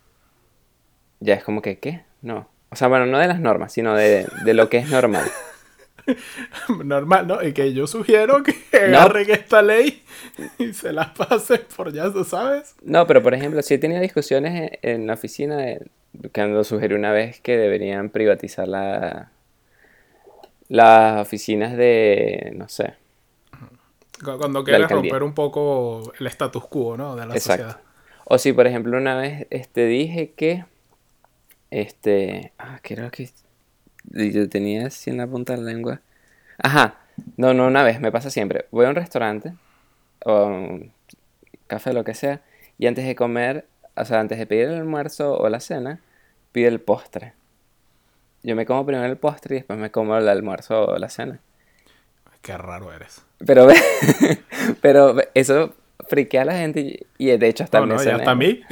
ya 1.20 1.36
es 1.36 1.44
como 1.44 1.62
que, 1.62 1.78
¿qué? 1.78 2.04
No. 2.22 2.48
O 2.70 2.76
sea, 2.76 2.88
bueno, 2.88 3.06
no 3.06 3.20
de 3.20 3.28
las 3.28 3.40
normas, 3.40 3.72
sino 3.72 3.96
de, 3.96 4.28
de 4.44 4.54
lo 4.54 4.70
que 4.70 4.78
es 4.78 4.90
normal. 4.90 5.26
Normal, 6.84 7.28
¿no? 7.28 7.44
Y 7.44 7.54
que 7.54 7.74
yo 7.74 7.88
sugiero 7.88 8.42
que 8.44 8.56
agarren 8.78 9.30
esta 9.30 9.62
ley 9.62 10.04
y 10.58 10.74
se 10.74 10.94
la 10.94 11.14
pasen 11.14 11.62
por 11.76 11.92
ya, 11.94 12.12
¿tú 12.12 12.24
sabes? 12.24 12.76
No, 12.82 13.06
pero 13.08 13.22
por 13.24 13.34
ejemplo, 13.34 13.62
si 13.62 13.74
he 13.76 13.78
tenido 13.78 14.02
discusiones 14.02 14.72
en, 14.82 15.02
en 15.02 15.08
la 15.08 15.14
oficina 15.14 15.58
de, 15.58 15.88
cuando 16.34 16.64
sugerí 16.64 16.96
una 16.96 17.12
vez 17.12 17.40
que 17.42 17.58
deberían 17.58 18.10
privatizar 18.10 18.68
la, 18.68 19.32
las 20.70 21.22
oficinas 21.22 21.76
de, 21.78 22.52
no 22.56 22.68
sé. 22.70 22.94
Cu- 24.24 24.38
Cuando 24.38 24.64
quieres 24.64 24.90
romper 24.90 25.24
un 25.24 25.34
poco 25.34 26.12
el 26.20 26.28
status 26.28 26.66
quo, 26.68 26.98
¿no? 26.98 27.16
De 27.16 27.26
la 27.26 27.34
Exacto. 27.36 27.64
sociedad. 27.64 27.82
O 28.26 28.38
si, 28.38 28.52
por 28.52 28.68
ejemplo, 28.68 28.98
una 28.98 29.16
vez 29.16 29.48
este, 29.52 29.86
dije 29.86 30.34
que, 30.36 30.66
este, 31.72 32.52
ah, 32.58 32.80
que 32.84 32.96
yo 34.12 34.50
tenía 34.50 34.88
así 34.88 35.10
en 35.10 35.18
la 35.18 35.28
punta 35.28 35.54
de 35.54 35.62
la 35.62 35.72
lengua. 35.72 36.02
Ajá, 36.58 36.96
no, 37.36 37.54
no, 37.54 37.68
una 37.68 37.84
vez, 37.84 38.00
me 38.00 38.12
pasa 38.12 38.30
siempre. 38.30 38.66
Voy 38.72 38.86
a 38.86 38.90
un 38.90 38.96
restaurante 38.96 39.54
o 40.26 40.46
un 40.46 40.92
café, 41.68 41.94
lo 41.94 42.04
que 42.04 42.14
sea, 42.14 42.42
y 42.78 42.88
antes 42.88 43.06
de 43.06 43.16
comer, 43.16 43.66
o 43.96 44.06
sea, 44.06 44.20
antes 44.20 44.38
de 44.38 44.46
pedir 44.46 44.70
el 44.70 44.76
almuerzo 44.76 45.38
o 45.38 45.50
la 45.50 45.60
cena, 45.60 46.00
pido 46.52 46.70
el 46.70 46.80
postre. 46.80 47.34
Yo 48.44 48.56
me 48.56 48.66
como 48.66 48.86
primero 48.86 49.06
el 49.06 49.18
postre 49.18 49.56
y 49.56 49.60
después 49.60 49.78
me 49.80 49.92
como 49.92 50.18
el 50.18 50.30
almuerzo 50.30 50.86
o 50.86 50.98
la 50.98 51.10
cena. 51.10 51.40
Qué 52.42 52.58
raro 52.58 52.94
eres. 52.94 53.24
Pero, 53.46 53.68
pero 54.82 55.16
eso 55.34 55.74
friquea 56.08 56.44
a 56.44 56.46
la 56.46 56.58
gente 56.58 57.06
y, 57.18 57.26
de 57.38 57.48
hecho 57.48 57.64
hasta 57.64 57.80
No, 57.80 57.88
me 57.88 57.96
no, 57.96 58.04
y 58.04 58.08
hasta 58.08 58.32
a 58.32 58.36
mí. 58.36 58.62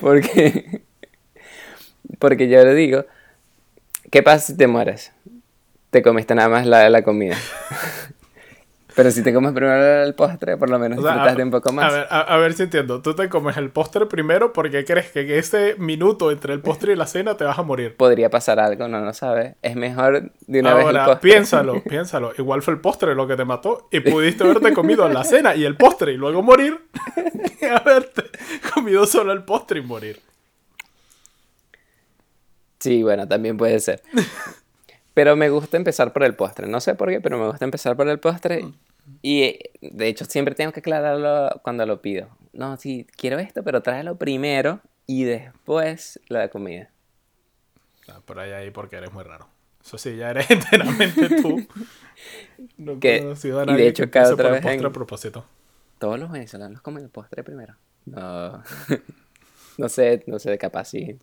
Porque, 0.00 0.82
porque 2.18 2.48
yo 2.48 2.64
le 2.64 2.74
digo, 2.74 3.04
¿qué 4.10 4.22
pasa 4.22 4.46
si 4.48 4.56
te 4.56 4.66
mueres? 4.66 5.12
Te 5.90 6.02
comiste 6.02 6.34
nada 6.34 6.48
más 6.48 6.66
la, 6.66 6.88
la 6.90 7.02
comida. 7.02 7.36
Pero 8.94 9.12
si 9.12 9.22
te 9.22 9.32
comes 9.32 9.52
primero 9.52 10.02
el 10.02 10.12
postre, 10.16 10.56
por 10.56 10.68
lo 10.68 10.76
menos 10.76 10.98
O 10.98 11.02
sea, 11.02 11.12
disfrutas 11.12 11.34
a, 11.34 11.36
de 11.36 11.42
un 11.44 11.50
poco 11.52 11.68
a 11.68 11.72
más. 11.72 11.92
ver, 11.92 12.06
a, 12.10 12.20
a 12.20 12.36
ver 12.38 12.52
si 12.54 12.64
entiendo. 12.64 13.00
Tú 13.00 13.14
te 13.14 13.28
comes 13.28 13.56
el 13.56 13.70
postre 13.70 14.06
primero 14.06 14.52
porque 14.52 14.84
crees 14.84 15.12
que 15.12 15.20
en 15.20 15.30
ese 15.38 15.76
minuto 15.78 16.32
entre 16.32 16.52
el 16.52 16.60
postre 16.60 16.94
y 16.94 16.96
la 16.96 17.06
cena 17.06 17.36
te 17.36 17.44
vas 17.44 17.56
a 17.56 17.62
morir. 17.62 17.94
Podría 17.96 18.28
pasar 18.28 18.58
algo, 18.58 18.88
no 18.88 19.00
lo 19.00 19.14
sabes. 19.14 19.54
Es 19.62 19.76
mejor 19.76 20.32
de 20.48 20.60
una 20.60 20.74
vez 20.74 20.88
el 20.88 20.96
Ahora, 20.96 21.06
postre. 21.12 21.30
piénsalo, 21.30 21.80
piénsalo. 21.88 22.32
Igual 22.38 22.60
fue 22.62 22.74
el 22.74 22.80
postre 22.80 23.14
lo 23.14 23.28
que 23.28 23.36
te 23.36 23.44
mató 23.44 23.86
y 23.92 24.00
pudiste 24.00 24.42
haberte 24.42 24.72
comido 24.72 25.08
la 25.08 25.22
cena 25.22 25.54
y 25.54 25.64
el 25.64 25.76
postre 25.76 26.14
y 26.14 26.16
luego 26.16 26.42
morir 26.42 26.80
que 27.60 27.70
haberte 27.70 28.24
comido 28.74 29.06
solo 29.06 29.30
el 29.32 29.44
postre 29.44 29.78
y 29.78 29.82
morir. 29.84 30.20
Sí, 32.80 33.02
bueno, 33.02 33.26
también 33.26 33.56
puede 33.56 33.78
ser. 33.80 34.02
Pero 35.14 35.34
me 35.34 35.50
gusta 35.50 35.76
empezar 35.76 36.12
por 36.12 36.22
el 36.22 36.34
postre. 36.36 36.68
No 36.68 36.80
sé 36.80 36.94
por 36.94 37.08
qué, 37.08 37.20
pero 37.20 37.38
me 37.38 37.46
gusta 37.48 37.64
empezar 37.64 37.96
por 37.96 38.08
el 38.08 38.20
postre. 38.20 38.64
Y 39.20 39.42
eh, 39.42 39.70
de 39.80 40.06
hecho 40.06 40.24
siempre 40.26 40.54
tengo 40.54 40.70
que 40.70 40.78
aclararlo 40.78 41.60
cuando 41.64 41.84
lo 41.86 42.00
pido. 42.00 42.28
No, 42.52 42.76
sí, 42.76 43.04
quiero 43.16 43.40
esto, 43.40 43.64
pero 43.64 43.82
tráelo 43.82 44.16
primero 44.16 44.80
y 45.06 45.24
después 45.24 46.20
la 46.28 46.48
comida. 46.50 46.90
Ah, 48.08 48.20
por 48.24 48.38
ahí, 48.38 48.52
ahí, 48.52 48.70
porque 48.70 48.94
eres 48.94 49.12
muy 49.12 49.24
raro. 49.24 49.48
Eso 49.84 49.98
sí, 49.98 50.14
ya 50.16 50.30
eres 50.30 50.48
enteramente 50.52 51.28
tú. 51.42 51.66
No 52.76 53.00
Que- 53.00 53.20
conocido 53.22 53.58
a 53.58 53.62
y 53.64 53.66
de 53.66 53.72
nadie 53.72 53.88
hecho, 53.88 54.04
que 54.04 54.10
cada 54.10 54.32
otra 54.34 54.50
vez 54.50 54.60
postre 54.62 54.78
en- 54.78 54.86
a 54.86 54.92
propósito. 54.92 55.44
Todos 55.98 56.20
los 56.20 56.30
venezolanos 56.30 56.80
comen 56.80 57.02
el 57.02 57.10
postre 57.10 57.42
primero. 57.42 57.74
No, 58.06 58.62
no 59.78 59.88
sé, 59.88 60.22
no 60.28 60.38
sé, 60.38 60.56
capaz 60.58 60.84
sí. 60.90 61.18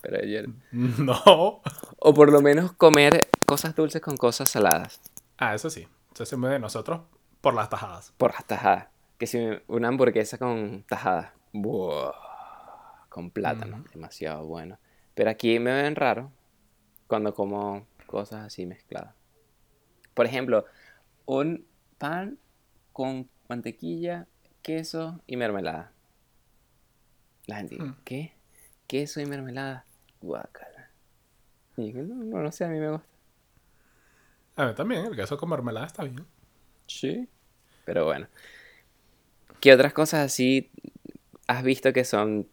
Pero 0.00 0.24
yo... 0.24 0.40
No. 0.72 1.62
O 1.98 2.14
por 2.14 2.32
lo 2.32 2.40
menos 2.40 2.72
comer 2.72 3.28
cosas 3.46 3.74
dulces 3.74 4.00
con 4.00 4.16
cosas 4.16 4.48
saladas. 4.48 5.00
Ah, 5.36 5.54
eso 5.54 5.70
sí. 5.70 5.86
Eso 6.14 6.24
sí 6.24 6.36
de 6.36 6.58
nosotros 6.58 7.00
por 7.40 7.54
las 7.54 7.68
tajadas. 7.68 8.12
Por 8.16 8.32
las 8.32 8.46
tajadas. 8.46 8.88
Que 9.18 9.26
si 9.26 9.38
una 9.66 9.88
hamburguesa 9.88 10.38
con 10.38 10.82
tajadas. 10.84 11.32
Buah, 11.52 12.12
con 13.08 13.30
plátano. 13.30 13.84
Demasiado 13.92 14.46
bueno. 14.46 14.78
Pero 15.14 15.30
aquí 15.30 15.58
me 15.58 15.72
ven 15.72 15.96
raro 15.96 16.30
cuando 17.06 17.34
como 17.34 17.86
cosas 18.06 18.46
así 18.46 18.66
mezcladas. 18.66 19.14
Por 20.14 20.26
ejemplo, 20.26 20.64
un 21.26 21.66
pan 21.98 22.38
con 22.92 23.28
mantequilla, 23.48 24.26
queso 24.62 25.20
y 25.26 25.36
mermelada. 25.36 25.92
La 27.46 27.56
gente 27.56 27.76
Mm. 27.82 27.96
¿qué? 28.04 28.32
¿Queso 28.86 29.20
y 29.20 29.26
mermelada? 29.26 29.86
Guácala. 30.20 30.90
Y 31.76 31.92
no, 31.92 32.42
no 32.42 32.52
sé, 32.52 32.64
a 32.64 32.68
mí 32.68 32.78
me 32.78 32.90
gusta. 32.90 33.06
A 34.56 34.66
mí 34.66 34.74
también, 34.74 35.06
el 35.06 35.16
queso 35.16 35.38
con 35.38 35.48
mermelada 35.48 35.86
está 35.86 36.04
bien. 36.04 36.26
Sí. 36.86 37.28
Pero 37.84 38.04
bueno. 38.04 38.28
¿Qué 39.60 39.72
otras 39.72 39.92
cosas 39.92 40.20
así 40.26 40.70
has 41.46 41.62
visto 41.62 41.92
que 41.92 42.04
son 42.04 42.48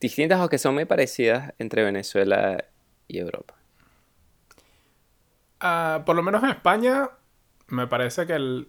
distintas 0.00 0.40
o 0.40 0.48
que 0.48 0.58
son 0.58 0.74
muy 0.74 0.84
parecidas 0.84 1.54
entre 1.58 1.84
Venezuela 1.84 2.64
y 3.08 3.18
Europa? 3.18 3.54
Ah, 5.60 6.02
por 6.04 6.16
lo 6.16 6.22
menos 6.22 6.42
en 6.42 6.50
España, 6.50 7.10
me 7.68 7.86
parece 7.86 8.26
que 8.26 8.34
el, 8.34 8.68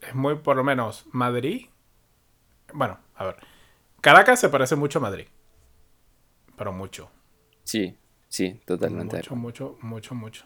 es 0.00 0.14
muy, 0.14 0.36
por 0.36 0.56
lo 0.56 0.64
menos, 0.64 1.06
Madrid. 1.12 1.66
Bueno, 2.72 2.98
a 3.14 3.24
ver. 3.24 3.36
Caracas 4.00 4.40
se 4.40 4.48
parece 4.48 4.76
mucho 4.76 4.98
a 4.98 5.02
Madrid. 5.02 5.26
Pero 6.56 6.72
mucho. 6.72 7.10
Sí, 7.66 7.98
sí, 8.28 8.60
totalmente. 8.64 9.16
Mucho, 9.16 9.34
mucho, 9.36 9.78
mucho, 9.82 10.14
mucho. 10.14 10.44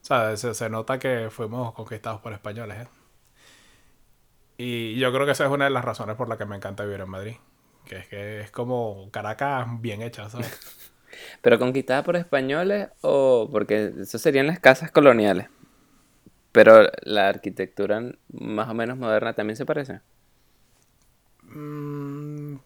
O 0.00 0.04
sea, 0.04 0.36
se, 0.36 0.54
se 0.54 0.70
nota 0.70 0.98
que 0.98 1.28
fuimos 1.30 1.74
conquistados 1.74 2.20
por 2.20 2.32
españoles, 2.32 2.86
¿eh? 2.86 2.88
Y 4.56 4.96
yo 4.98 5.12
creo 5.12 5.26
que 5.26 5.32
esa 5.32 5.46
es 5.46 5.50
una 5.50 5.64
de 5.64 5.70
las 5.70 5.84
razones 5.84 6.16
por 6.16 6.28
las 6.28 6.38
que 6.38 6.44
me 6.44 6.54
encanta 6.54 6.84
vivir 6.84 7.00
en 7.00 7.10
Madrid. 7.10 7.36
Que 7.86 7.96
es 7.96 8.08
que 8.08 8.40
es 8.40 8.50
como 8.50 9.10
Caracas 9.10 9.66
bien 9.80 10.00
hecha, 10.00 10.30
¿sabes? 10.30 10.92
¿Pero 11.42 11.58
conquistada 11.58 12.04
por 12.04 12.14
españoles 12.14 12.88
o 13.00 13.48
porque 13.50 13.92
eso 13.98 14.18
serían 14.18 14.46
las 14.46 14.60
casas 14.60 14.92
coloniales? 14.92 15.48
Pero 16.52 16.88
la 17.02 17.28
arquitectura 17.28 18.02
más 18.32 18.68
o 18.68 18.74
menos 18.74 18.96
moderna 18.96 19.34
también 19.34 19.56
se 19.56 19.66
parece. 19.66 20.00
Mm, 21.42 22.56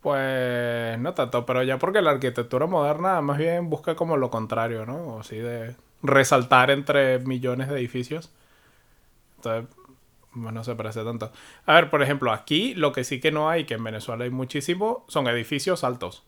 Pues 0.00 0.98
no 0.98 1.12
tanto, 1.14 1.44
pero 1.44 1.62
ya 1.62 1.78
porque 1.78 2.00
la 2.00 2.12
arquitectura 2.12 2.66
moderna 2.66 3.20
más 3.20 3.36
bien 3.38 3.68
busca 3.68 3.94
como 3.96 4.16
lo 4.16 4.30
contrario, 4.30 4.86
¿no? 4.86 4.96
O 5.16 5.20
así 5.20 5.36
de 5.36 5.76
resaltar 6.02 6.70
entre 6.70 7.18
millones 7.18 7.68
de 7.68 7.76
edificios. 7.78 8.30
Entonces, 9.36 9.68
pues, 10.34 10.54
no 10.54 10.64
se 10.64 10.74
parece 10.76 11.04
tanto. 11.04 11.32
A 11.66 11.74
ver, 11.74 11.90
por 11.90 12.02
ejemplo, 12.02 12.32
aquí 12.32 12.74
lo 12.74 12.92
que 12.92 13.04
sí 13.04 13.20
que 13.20 13.32
no 13.32 13.50
hay, 13.50 13.64
que 13.64 13.74
en 13.74 13.84
Venezuela 13.84 14.24
hay 14.24 14.30
muchísimo, 14.30 15.04
son 15.08 15.26
edificios 15.28 15.84
altos. 15.84 16.24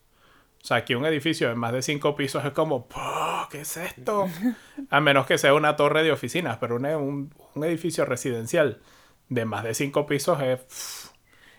O 0.62 0.66
sea, 0.66 0.78
aquí 0.78 0.94
un 0.94 1.06
edificio 1.06 1.48
de 1.48 1.56
más 1.56 1.72
de 1.72 1.82
cinco 1.82 2.16
pisos 2.16 2.44
es 2.44 2.52
como, 2.52 2.86
"Puh, 2.88 3.48
¿qué 3.50 3.62
es 3.62 3.76
esto? 3.78 4.28
A 4.90 5.00
menos 5.00 5.26
que 5.26 5.38
sea 5.38 5.54
una 5.54 5.76
torre 5.76 6.02
de 6.04 6.12
oficinas, 6.12 6.58
pero 6.58 6.76
un, 6.76 6.86
un- 6.86 7.34
un 7.54 7.64
edificio 7.64 8.04
residencial 8.06 8.80
de 9.28 9.44
más 9.46 9.64
de 9.64 9.74
cinco 9.74 10.06
pisos 10.06 10.40
es... 10.42 10.60
pff, 10.60 11.10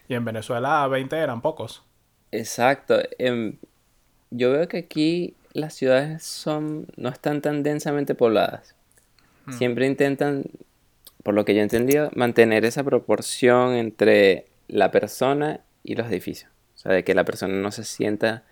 y 0.10 0.16
en 0.16 0.26
Venezuela 0.26 0.88
20 0.88 1.18
eran 1.18 1.42
pocos. 1.42 1.84
Exacto. 2.34 3.00
em, 3.20 3.58
yo 4.32 4.52
veo 4.52 4.68
que 4.68 4.78
aquí 4.78 5.36
las 5.54 5.76
ciudades 5.76 6.24
son 6.24 6.88
no 6.98 7.10
están 7.10 7.42
tan 7.42 7.64
densamente 7.64 8.16
pobladas. 8.16 8.76
Siempre 9.58 9.88
intentan, 9.88 10.46
por 11.22 11.34
lo 11.34 11.44
que 11.44 11.54
yo 11.54 11.60
he 11.60 11.64
entendido, 11.64 12.10
mantener 12.16 12.64
esa 12.64 12.82
proporción 12.84 13.74
entre 13.74 14.48
la 14.70 14.90
persona 14.90 15.60
y 15.84 15.96
los 15.96 16.08
edificios. 16.08 16.50
O 16.76 16.78
sea, 16.78 16.94
de 16.94 17.04
que 17.04 17.14
la 17.14 17.26
persona 17.26 17.54
no 17.54 17.70
se 17.72 17.84
sienta 17.84 18.44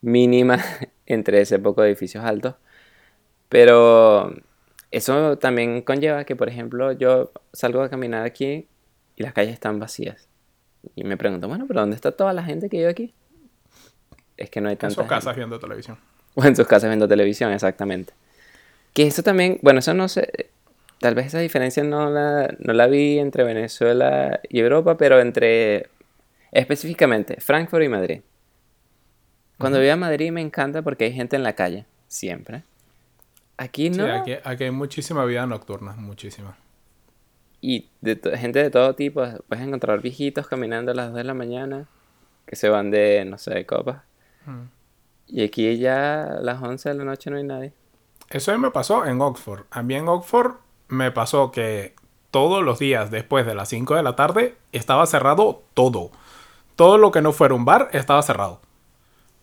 mínima 0.00 0.58
entre 1.06 1.42
ese 1.42 1.58
poco 1.58 1.82
de 1.82 1.88
edificios 1.88 2.24
altos. 2.24 2.54
Pero 3.50 4.34
eso 4.90 5.36
también 5.38 5.82
conlleva 5.82 6.24
que, 6.24 6.36
por 6.36 6.48
ejemplo, 6.48 6.92
yo 6.92 7.30
salgo 7.52 7.82
a 7.82 7.90
caminar 7.90 8.24
aquí 8.24 8.66
y 9.16 9.22
las 9.22 9.34
calles 9.34 9.52
están 9.52 9.78
vacías. 9.78 10.28
Y 10.94 11.04
me 11.04 11.16
pregunto, 11.16 11.48
bueno, 11.48 11.64
pero 11.66 11.80
¿dónde 11.80 11.96
está 11.96 12.12
toda 12.12 12.32
la 12.32 12.42
gente 12.42 12.68
que 12.68 12.78
vive 12.78 12.90
aquí? 12.90 13.14
es 14.36 14.50
que 14.50 14.60
no 14.60 14.68
hay 14.68 14.72
En 14.74 14.78
tantas... 14.78 14.96
sus 14.96 15.06
casas 15.06 15.36
viendo 15.36 15.58
televisión. 15.58 15.98
O 16.36 16.44
en 16.44 16.56
sus 16.56 16.66
casas 16.66 16.90
viendo 16.90 17.06
televisión, 17.06 17.52
exactamente. 17.52 18.12
Que 18.92 19.06
eso 19.06 19.22
también, 19.22 19.60
bueno, 19.62 19.78
eso 19.78 19.94
no 19.94 20.08
sé, 20.08 20.48
tal 20.98 21.14
vez 21.14 21.26
esa 21.26 21.38
diferencia 21.38 21.84
no 21.84 22.10
la, 22.10 22.52
no 22.58 22.72
la 22.72 22.88
vi 22.88 23.20
entre 23.20 23.44
Venezuela 23.44 24.40
y 24.48 24.58
Europa, 24.58 24.96
pero 24.96 25.20
entre, 25.20 25.90
específicamente, 26.50 27.40
Frankfurt 27.40 27.84
y 27.84 27.88
Madrid. 27.88 28.20
Cuando 29.58 29.78
voy 29.78 29.88
a 29.88 29.96
Madrid 29.96 30.32
me 30.32 30.40
encanta 30.40 30.82
porque 30.82 31.04
hay 31.04 31.12
gente 31.12 31.36
en 31.36 31.44
la 31.44 31.52
calle, 31.52 31.86
siempre. 32.08 32.64
Aquí 33.56 33.92
Sí, 33.92 34.00
no. 34.00 34.12
aquí, 34.12 34.34
aquí 34.42 34.64
hay 34.64 34.72
muchísima 34.72 35.24
vida 35.24 35.46
nocturna, 35.46 35.92
muchísima. 35.92 36.56
Y 37.66 37.88
de 38.02 38.20
gente 38.36 38.62
de 38.62 38.68
todo 38.68 38.94
tipo, 38.94 39.24
puedes 39.48 39.66
encontrar 39.66 40.02
viejitos 40.02 40.46
caminando 40.46 40.92
a 40.92 40.94
las 40.94 41.06
2 41.06 41.16
de 41.16 41.24
la 41.24 41.32
mañana, 41.32 41.86
que 42.44 42.56
se 42.56 42.68
van 42.68 42.90
de, 42.90 43.24
no 43.24 43.38
sé, 43.38 43.54
de 43.54 43.64
copas. 43.64 44.02
Mm. 44.44 44.64
Y 45.28 45.44
aquí 45.44 45.78
ya 45.78 46.24
a 46.24 46.40
las 46.42 46.62
11 46.62 46.90
de 46.90 46.94
la 46.94 47.04
noche 47.04 47.30
no 47.30 47.38
hay 47.38 47.44
nadie. 47.44 47.72
Eso 48.28 48.56
me 48.58 48.70
pasó 48.70 49.06
en 49.06 49.18
Oxford. 49.22 49.62
A 49.70 49.82
mí 49.82 49.94
en 49.94 50.08
Oxford 50.08 50.56
me 50.88 51.10
pasó 51.10 51.52
que 51.52 51.94
todos 52.30 52.62
los 52.62 52.80
días 52.80 53.10
después 53.10 53.46
de 53.46 53.54
las 53.54 53.70
5 53.70 53.94
de 53.94 54.02
la 54.02 54.14
tarde 54.14 54.56
estaba 54.72 55.06
cerrado 55.06 55.62
todo. 55.72 56.10
Todo 56.76 56.98
lo 56.98 57.12
que 57.12 57.22
no 57.22 57.32
fuera 57.32 57.54
un 57.54 57.64
bar 57.64 57.88
estaba 57.92 58.20
cerrado. 58.20 58.60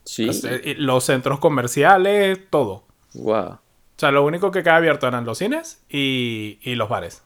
Sí. 0.04 0.28
Los, 0.28 0.44
eh, 0.44 0.76
los 0.78 1.06
centros 1.06 1.40
comerciales, 1.40 2.40
todo. 2.52 2.84
Wow. 3.16 3.54
O 3.54 3.60
sea, 3.98 4.12
lo 4.12 4.24
único 4.24 4.52
que 4.52 4.62
quedaba 4.62 4.78
abierto 4.78 5.08
eran 5.08 5.26
los 5.26 5.40
cines 5.40 5.84
y, 5.90 6.60
y 6.62 6.76
los 6.76 6.88
bares. 6.88 7.24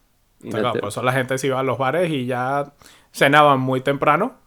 Sea, 0.52 0.60
claro, 0.62 0.80
por 0.80 0.90
eso 0.90 1.02
la 1.04 1.12
gente 1.14 1.38
se 1.38 1.48
iba 1.48 1.60
a 1.60 1.64
los 1.64 1.78
bares 1.78 2.10
y 2.12 2.26
ya 2.26 2.74
cenaban 3.14 3.60
muy 3.60 3.82
temprano 3.82 4.38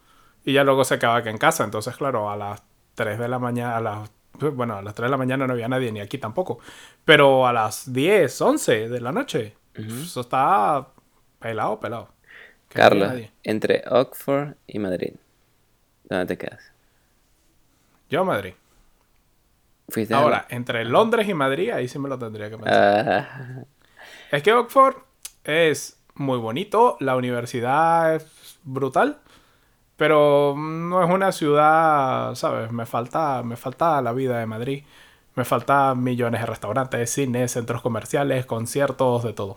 y 0.44 0.52
ya 0.52 0.64
luego 0.64 0.84
se 0.84 0.98
quedaba 0.98 1.18
aquí 1.18 1.28
en 1.28 1.38
casa. 1.38 1.64
Entonces, 1.64 1.96
claro, 1.96 2.30
a 2.30 2.36
las 2.36 2.62
3 2.94 3.18
de 3.18 3.28
la 3.28 3.38
mañana, 3.38 3.76
a 3.76 3.80
las, 3.80 4.10
bueno, 4.54 4.76
a 4.76 4.82
las 4.82 4.94
3 4.94 5.06
de 5.06 5.10
la 5.10 5.16
mañana 5.16 5.46
no 5.46 5.52
había 5.52 5.68
nadie, 5.68 5.90
ni 5.92 6.00
aquí 6.00 6.18
tampoco. 6.18 6.58
Pero 7.04 7.46
a 7.46 7.52
las 7.52 7.92
10, 7.92 8.40
11 8.40 8.88
de 8.88 9.00
la 9.00 9.12
noche, 9.12 9.54
eso 9.74 10.20
está 10.20 10.88
pelado, 11.38 11.78
pelado. 11.80 12.04
No 12.04 12.10
Carlos, 12.68 13.12
entre 13.44 13.82
Oxford 13.88 14.54
y 14.66 14.78
Madrid, 14.78 15.14
¿dónde 16.04 16.26
te 16.26 16.36
quedas? 16.38 16.70
Yo 18.10 18.20
a 18.20 18.24
Madrid. 18.24 18.54
¿Fuiste 19.88 20.12
a- 20.14 20.18
Ahora, 20.18 20.46
entre 20.50 20.84
Londres 20.84 21.28
y 21.28 21.34
Madrid, 21.34 21.70
ahí 21.70 21.88
sí 21.88 21.98
me 21.98 22.08
lo 22.08 22.18
tendría 22.18 22.50
que 22.50 22.56
pensar. 22.58 23.08
Ah, 23.08 23.62
Es 24.30 24.42
que 24.42 24.52
Oxford 24.52 24.96
es 25.48 25.98
muy 26.14 26.38
bonito, 26.38 26.96
la 27.00 27.16
universidad 27.16 28.14
es 28.14 28.58
brutal, 28.64 29.18
pero 29.96 30.54
no 30.56 31.02
es 31.02 31.10
una 31.10 31.32
ciudad, 31.32 32.34
¿sabes? 32.34 32.70
Me 32.70 32.86
falta, 32.86 33.42
me 33.42 33.56
falta 33.56 34.00
la 34.02 34.12
vida 34.12 34.38
de 34.38 34.46
Madrid. 34.46 34.84
Me 35.34 35.44
falta 35.44 35.94
millones 35.94 36.40
de 36.40 36.46
restaurantes, 36.46 37.10
cines, 37.10 37.52
centros 37.52 37.80
comerciales, 37.80 38.44
conciertos, 38.44 39.22
de 39.22 39.32
todo. 39.32 39.52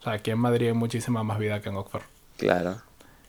O 0.00 0.02
sea, 0.02 0.14
aquí 0.14 0.30
en 0.30 0.38
Madrid 0.38 0.68
hay 0.68 0.72
muchísima 0.74 1.24
más 1.24 1.38
vida 1.38 1.60
que 1.60 1.68
en 1.68 1.76
Oxford. 1.76 2.04
claro. 2.36 2.76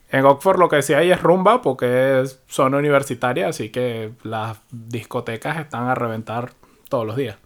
En 0.09 0.23
Oxford 0.23 0.59
lo 0.59 0.69
que 0.69 0.83
sí 0.83 0.93
hay 0.93 1.11
es 1.11 1.21
rumba 1.21 1.63
porque 1.63 2.21
es 2.21 2.39
zona 2.47 2.77
universitaria, 2.77 3.49
así 3.49 3.69
que 3.69 4.13
las 4.21 4.59
discotecas 4.71 5.57
están 5.57 5.87
a 5.87 5.95
reventar 5.95 6.51
todos 6.89 7.07
los 7.07 7.15
días. 7.15 7.37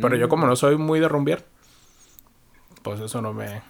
Pero 0.00 0.16
yo 0.16 0.28
como 0.28 0.46
no 0.46 0.56
soy 0.56 0.76
muy 0.76 0.98
de 0.98 1.08
rumbiar, 1.08 1.44
pues 2.88 3.00
eso 3.00 3.20
no 3.22 3.32
me, 3.32 3.60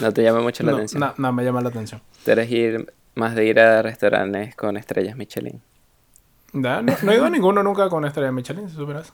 No 0.00 0.12
te 0.12 0.22
llama 0.22 0.40
mucho 0.40 0.62
la 0.64 0.70
no, 0.72 0.76
atención. 0.78 1.00
no- 1.00 1.14
no 1.16 1.32
me 1.32 1.44
llama 1.44 1.60
la 1.60 1.68
atención. 1.70 2.00
Tú 2.24 2.30
eres 2.30 2.50
ir 2.50 2.92
más 3.14 3.34
de 3.34 3.44
ir 3.46 3.58
a 3.60 3.82
restaurantes 3.82 4.54
con 4.56 4.76
estrellas 4.76 5.16
Michelin. 5.16 5.60
Ya, 6.52 6.82
No, 6.82 6.92
no 7.02 7.12
he 7.12 7.16
ido 7.16 7.24
a 7.26 7.30
ninguno 7.30 7.62
nunca 7.62 7.88
con 7.88 8.04
estrella 8.04 8.32
Michelin, 8.32 8.68
si 8.68 8.76
supieras. 8.76 9.12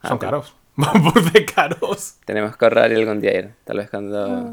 Ah, 0.00 0.08
Son 0.08 0.18
caros. 0.18 0.54
Por 0.76 1.32
de 1.32 1.44
caros. 1.44 2.16
Tenemos 2.24 2.56
que 2.56 2.64
ahorrar 2.64 2.92
y 2.92 2.94
algún 2.94 3.20
día 3.20 3.36
ir. 3.38 3.54
Tal 3.64 3.78
vez 3.78 3.90
cuando... 3.90 4.24
Ah. 4.26 4.52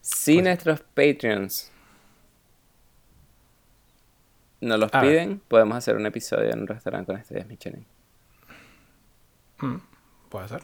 Si 0.00 0.34
Pues 0.34 0.44
nuestros 0.44 0.80
Patreons 0.94 1.72
nos 4.60 4.78
los 4.78 4.92
A 4.94 5.00
ver. 5.00 5.10
piden, 5.10 5.40
podemos 5.48 5.76
hacer 5.76 5.96
un 5.96 6.06
episodio 6.06 6.50
en 6.50 6.60
un 6.60 6.66
restaurante 6.66 7.06
con 7.12 7.20
estrellas 7.20 7.46
Michelin. 7.48 7.86
Mm, 9.60 9.76
puede 10.28 10.48
ser. 10.48 10.62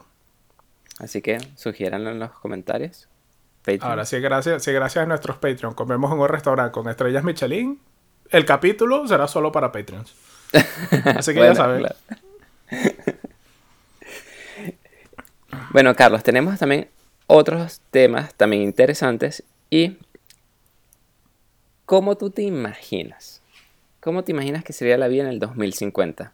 Así 1.03 1.21
que 1.21 1.39
sugiéranlo 1.57 2.11
en 2.11 2.21
los 2.21 2.31
comentarios. 2.31 3.09
Patreon. 3.63 3.91
Ahora, 3.91 4.05
si 4.05 4.21
gracias, 4.21 4.63
si 4.63 4.73
gracias 4.73 5.03
a 5.05 5.07
nuestros 5.07 5.37
Patreon 5.37 5.75
comemos 5.75 6.13
en 6.13 6.19
un 6.19 6.29
restaurante 6.29 6.73
con 6.73 6.89
estrellas 6.89 7.25
Michelin, 7.25 7.81
el 8.31 8.45
capítulo 8.45 9.07
será 9.07 9.27
solo 9.29 9.51
para 9.53 9.73
Patreons. 9.73 10.15
Así 11.17 11.33
que 11.33 11.39
Bueno, 11.39 11.55
ya 11.55 11.57
saben. 11.57 11.79
claro. 11.81 11.97
bueno, 15.71 15.95
Carlos, 15.95 16.23
tenemos 16.23 16.59
también 16.59 16.89
otros 17.27 17.81
temas 17.91 18.35
también 18.35 18.63
interesantes 18.63 19.43
y 19.71 19.99
¿cómo 21.85 22.17
tú 22.17 22.31
te 22.31 22.43
imaginas? 22.43 23.43
¿Cómo 24.01 24.25
te 24.25 24.33
imaginas 24.33 24.65
que 24.65 24.73
sería 24.73 24.99
la 24.99 25.09
vida 25.09 25.23
en 25.25 25.29
el 25.29 25.39
2050? 25.39 26.33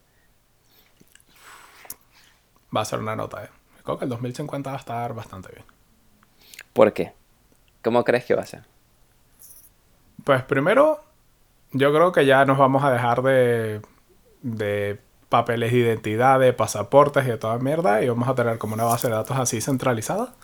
Va 2.77 2.81
a 2.81 2.85
ser 2.85 2.99
una 2.99 3.17
nota, 3.17 3.45
¿eh? 3.45 3.49
Creo 3.89 3.97
que 3.97 4.05
el 4.05 4.11
2050 4.11 4.69
va 4.69 4.77
a 4.77 4.81
estar 4.81 5.15
bastante 5.15 5.49
bien. 5.51 5.65
¿Por 6.75 6.93
qué? 6.93 7.15
¿Cómo 7.83 8.05
crees 8.05 8.27
que 8.27 8.35
va 8.35 8.43
a 8.43 8.47
ser? 8.47 8.65
Pues 10.25 10.43
primero, 10.43 11.01
yo 11.73 11.91
creo 11.95 12.13
que 12.13 12.27
ya 12.27 12.45
nos 12.45 12.59
vamos 12.59 12.85
a 12.85 12.93
dejar 12.93 13.23
de, 13.23 13.81
de 14.43 15.01
papeles 15.31 15.73
de 15.73 15.79
identidad, 15.79 16.39
de 16.39 16.53
pasaportes 16.53 17.25
y 17.25 17.29
de 17.29 17.39
toda 17.39 17.57
mierda 17.61 18.03
y 18.03 18.11
vamos 18.11 18.29
a 18.29 18.35
tener 18.35 18.59
como 18.59 18.75
una 18.75 18.85
base 18.85 19.09
de 19.09 19.15
datos 19.15 19.39
así 19.39 19.63
centralizada. 19.63 20.35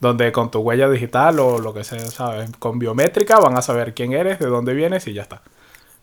Donde 0.00 0.30
con 0.30 0.50
tu 0.50 0.58
huella 0.58 0.90
digital 0.90 1.40
o 1.40 1.58
lo 1.58 1.72
que 1.72 1.82
sea, 1.82 2.00
¿sabes? 2.00 2.50
Con 2.58 2.78
biométrica 2.78 3.40
van 3.40 3.56
a 3.56 3.62
saber 3.62 3.94
quién 3.94 4.12
eres, 4.12 4.38
de 4.38 4.48
dónde 4.48 4.74
vienes 4.74 5.06
y 5.06 5.14
ya 5.14 5.22
está. 5.22 5.40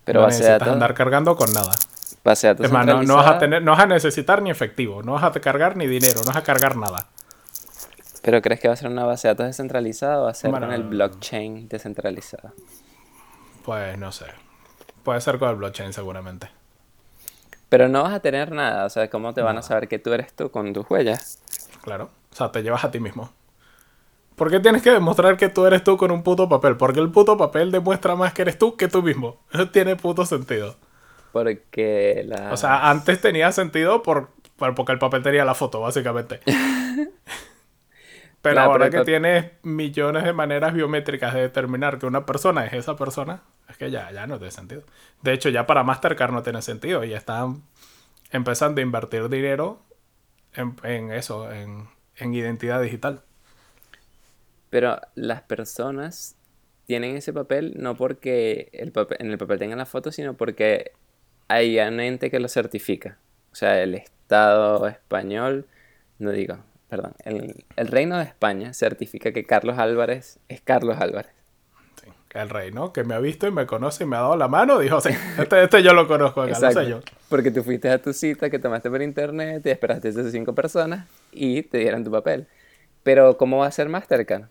Pero 0.06 0.22
no 0.22 0.26
base 0.26 0.38
de 0.38 0.46
necesitas 0.46 0.60
datos, 0.62 0.74
andar 0.74 0.96
cargando 0.96 1.36
con 1.36 1.54
nada. 1.54 1.76
Datos 2.24 2.66
Es 2.66 2.72
más, 2.72 2.86
no, 2.86 3.16
vas 3.16 3.28
a 3.28 3.38
tener, 3.38 3.62
no 3.62 3.72
vas 3.72 3.82
a 3.82 3.86
necesitar 3.86 4.42
ni 4.42 4.50
efectivo, 4.50 5.04
no 5.04 5.14
vas 5.14 5.24
a 5.24 5.32
cargar 5.32 5.76
ni 5.76 5.88
dinero, 5.88 6.22
no 6.22 6.28
vas 6.28 6.38
a 6.38 6.44
cargar 6.44 6.78
nada. 6.78 7.08
¿Pero 8.22 8.42
crees 8.42 8.62
que 8.62 8.70
va 8.70 8.74
a 8.74 8.78
ser 8.78 8.90
una 8.90 9.04
base 9.04 9.28
de 9.28 9.34
datos 9.34 9.48
descentralizada 9.48 10.22
o 10.22 10.24
va 10.24 10.32
a 10.32 10.34
ser 10.34 10.50
Bueno, 10.50 10.68
con 10.68 10.76
el 10.76 10.84
blockchain 10.84 11.68
descentralizado? 11.68 12.54
Pues 13.66 13.98
no 13.98 14.12
sé. 14.14 14.26
Puede 15.04 15.20
ser 15.20 15.38
con 15.40 15.50
el 15.50 15.58
blockchain 15.58 15.92
seguramente. 15.92 16.50
Pero 17.68 17.90
no 17.90 18.04
vas 18.04 18.14
a 18.14 18.20
tener 18.22 18.52
nada, 18.52 18.86
o 18.86 18.90
sea, 18.90 19.10
¿cómo 19.10 19.34
te 19.34 19.42
van 19.42 19.58
a 19.58 19.62
saber 19.62 19.88
que 19.88 20.00
tú 20.00 20.14
eres 20.14 20.34
tú 20.34 20.52
con 20.52 20.72
tus 20.74 20.90
huellas? 20.90 21.40
Claro. 21.82 22.12
O 22.32 22.36
sea, 22.36 22.52
te 22.52 22.64
llevas 22.64 22.84
a 22.86 22.92
ti 22.92 23.00
mismo. 23.00 23.30
¿Por 24.36 24.50
qué 24.50 24.60
tienes 24.60 24.82
que 24.82 24.92
demostrar 24.92 25.38
que 25.38 25.50
tú 25.50 25.66
eres 25.66 25.84
tú 25.84 25.98
con 25.98 26.12
un 26.12 26.24
puto 26.24 26.50
papel? 26.50 26.78
Porque 26.78 27.00
el 27.00 27.12
puto 27.12 27.38
papel 27.38 27.72
demuestra 27.72 28.16
más 28.16 28.34
que 28.34 28.44
eres 28.44 28.58
tú 28.58 28.76
que 28.78 28.88
tú 28.88 29.04
mismo. 29.04 29.38
Eso 29.52 29.70
tiene 29.70 29.96
puto 29.96 30.26
sentido. 30.26 30.76
Porque 31.34 32.24
la... 32.26 32.42
O 32.48 32.58
sea, 32.58 32.90
antes 32.90 33.22
tenía 33.22 33.52
sentido 33.52 34.04
por, 34.04 34.30
por- 34.58 34.76
porque 34.76 34.92
el 34.92 35.00
papel 35.00 35.24
tenía 35.24 35.46
la 35.46 35.56
foto, 35.56 35.82
básicamente. 35.82 36.42
Pero 38.42 38.60
Claro, 38.60 38.72
ahora 38.72 38.90
pero 38.90 38.92
que 38.92 39.02
tienes 39.04 39.52
millones 39.64 40.24
de 40.26 40.34
maneras 40.34 40.74
biométricas 40.74 41.34
de 41.34 41.42
determinar 41.42 41.98
que 41.98 42.06
una 42.06 42.26
persona 42.26 42.66
es 42.66 42.74
esa 42.74 42.96
persona, 42.98 43.44
es 43.70 43.78
que 43.78 43.90
ya, 43.90 44.12
ya 44.12 44.28
no 44.28 44.38
tiene 44.38 44.52
sentido. 44.52 44.84
De 45.22 45.32
hecho, 45.34 45.50
ya 45.50 45.66
para 45.66 45.84
Mastercard 45.84 46.32
no 46.34 46.44
tiene 46.44 46.62
sentido. 46.62 47.04
Y 47.06 47.14
están 47.14 47.64
empezando 48.32 48.82
a 48.82 48.84
invertir 48.84 49.30
dinero 49.30 49.82
en, 50.54 50.76
en 50.84 51.12
eso, 51.14 51.52
en, 51.52 51.90
en 52.18 52.34
identidad 52.34 52.82
digital. 52.82 53.24
Pero 54.70 55.00
las 55.16 55.44
personas 55.44 56.38
tienen 56.86 57.16
ese 57.18 57.34
papel 57.34 57.74
no 57.78 57.96
porque 57.96 58.70
el 58.74 58.92
papel, 58.92 59.18
en 59.22 59.32
el 59.32 59.38
papel 59.38 59.60
tengan 59.60 59.78
la 59.78 59.86
foto, 59.86 60.12
sino 60.12 60.36
porque 60.38 60.94
hay 61.48 61.80
un 61.80 62.00
ente 62.00 62.30
que 62.30 62.40
lo 62.40 62.48
certifica. 62.48 63.18
O 63.52 63.56
sea, 63.56 63.82
el 63.82 63.96
Estado 63.96 64.88
español, 64.88 65.68
no 66.20 66.32
digo, 66.32 66.58
perdón, 66.90 67.14
el, 67.24 67.66
el 67.76 67.88
Reino 67.88 68.18
de 68.18 68.24
España 68.24 68.74
certifica 68.74 69.32
que 69.32 69.46
Carlos 69.46 69.78
Álvarez 69.78 70.40
es 70.48 70.62
Carlos 70.62 70.98
Álvarez. 71.00 71.32
Sí, 72.02 72.10
el 72.34 72.50
rey, 72.50 72.72
¿no? 72.72 72.94
Que 72.94 73.04
me 73.04 73.14
ha 73.14 73.20
visto 73.20 73.48
y 73.48 73.52
me 73.52 73.66
conoce 73.66 74.04
y 74.04 74.08
me 74.08 74.16
ha 74.16 74.22
dado 74.22 74.36
la 74.36 74.48
mano, 74.48 74.80
dijo, 74.80 75.02
sí, 75.02 75.10
este, 75.38 75.64
este 75.64 75.84
yo 75.84 75.94
lo 75.94 76.08
conozco 76.08 76.42
acá, 76.42 76.60
lo 76.60 76.72
sé 76.72 76.90
yo. 76.90 77.00
Porque 77.30 77.52
tú 77.52 77.64
fuiste 77.64 77.90
a 77.90 78.02
tu 78.02 78.14
cita 78.14 78.50
que 78.50 78.60
tomaste 78.60 78.90
por 78.90 79.02
internet, 79.02 79.66
y 79.66 79.70
esperaste 79.70 80.08
a 80.08 80.12
esas 80.12 80.32
cinco 80.32 80.54
personas 80.54 81.08
y 81.32 81.64
te 81.64 81.80
dieron 81.80 82.04
tu 82.04 82.12
papel. 82.12 82.48
Pero 83.04 83.38
¿cómo 83.38 83.58
va 83.58 83.68
a 83.68 83.72
ser 83.72 83.90
Mastercard? 83.90 84.46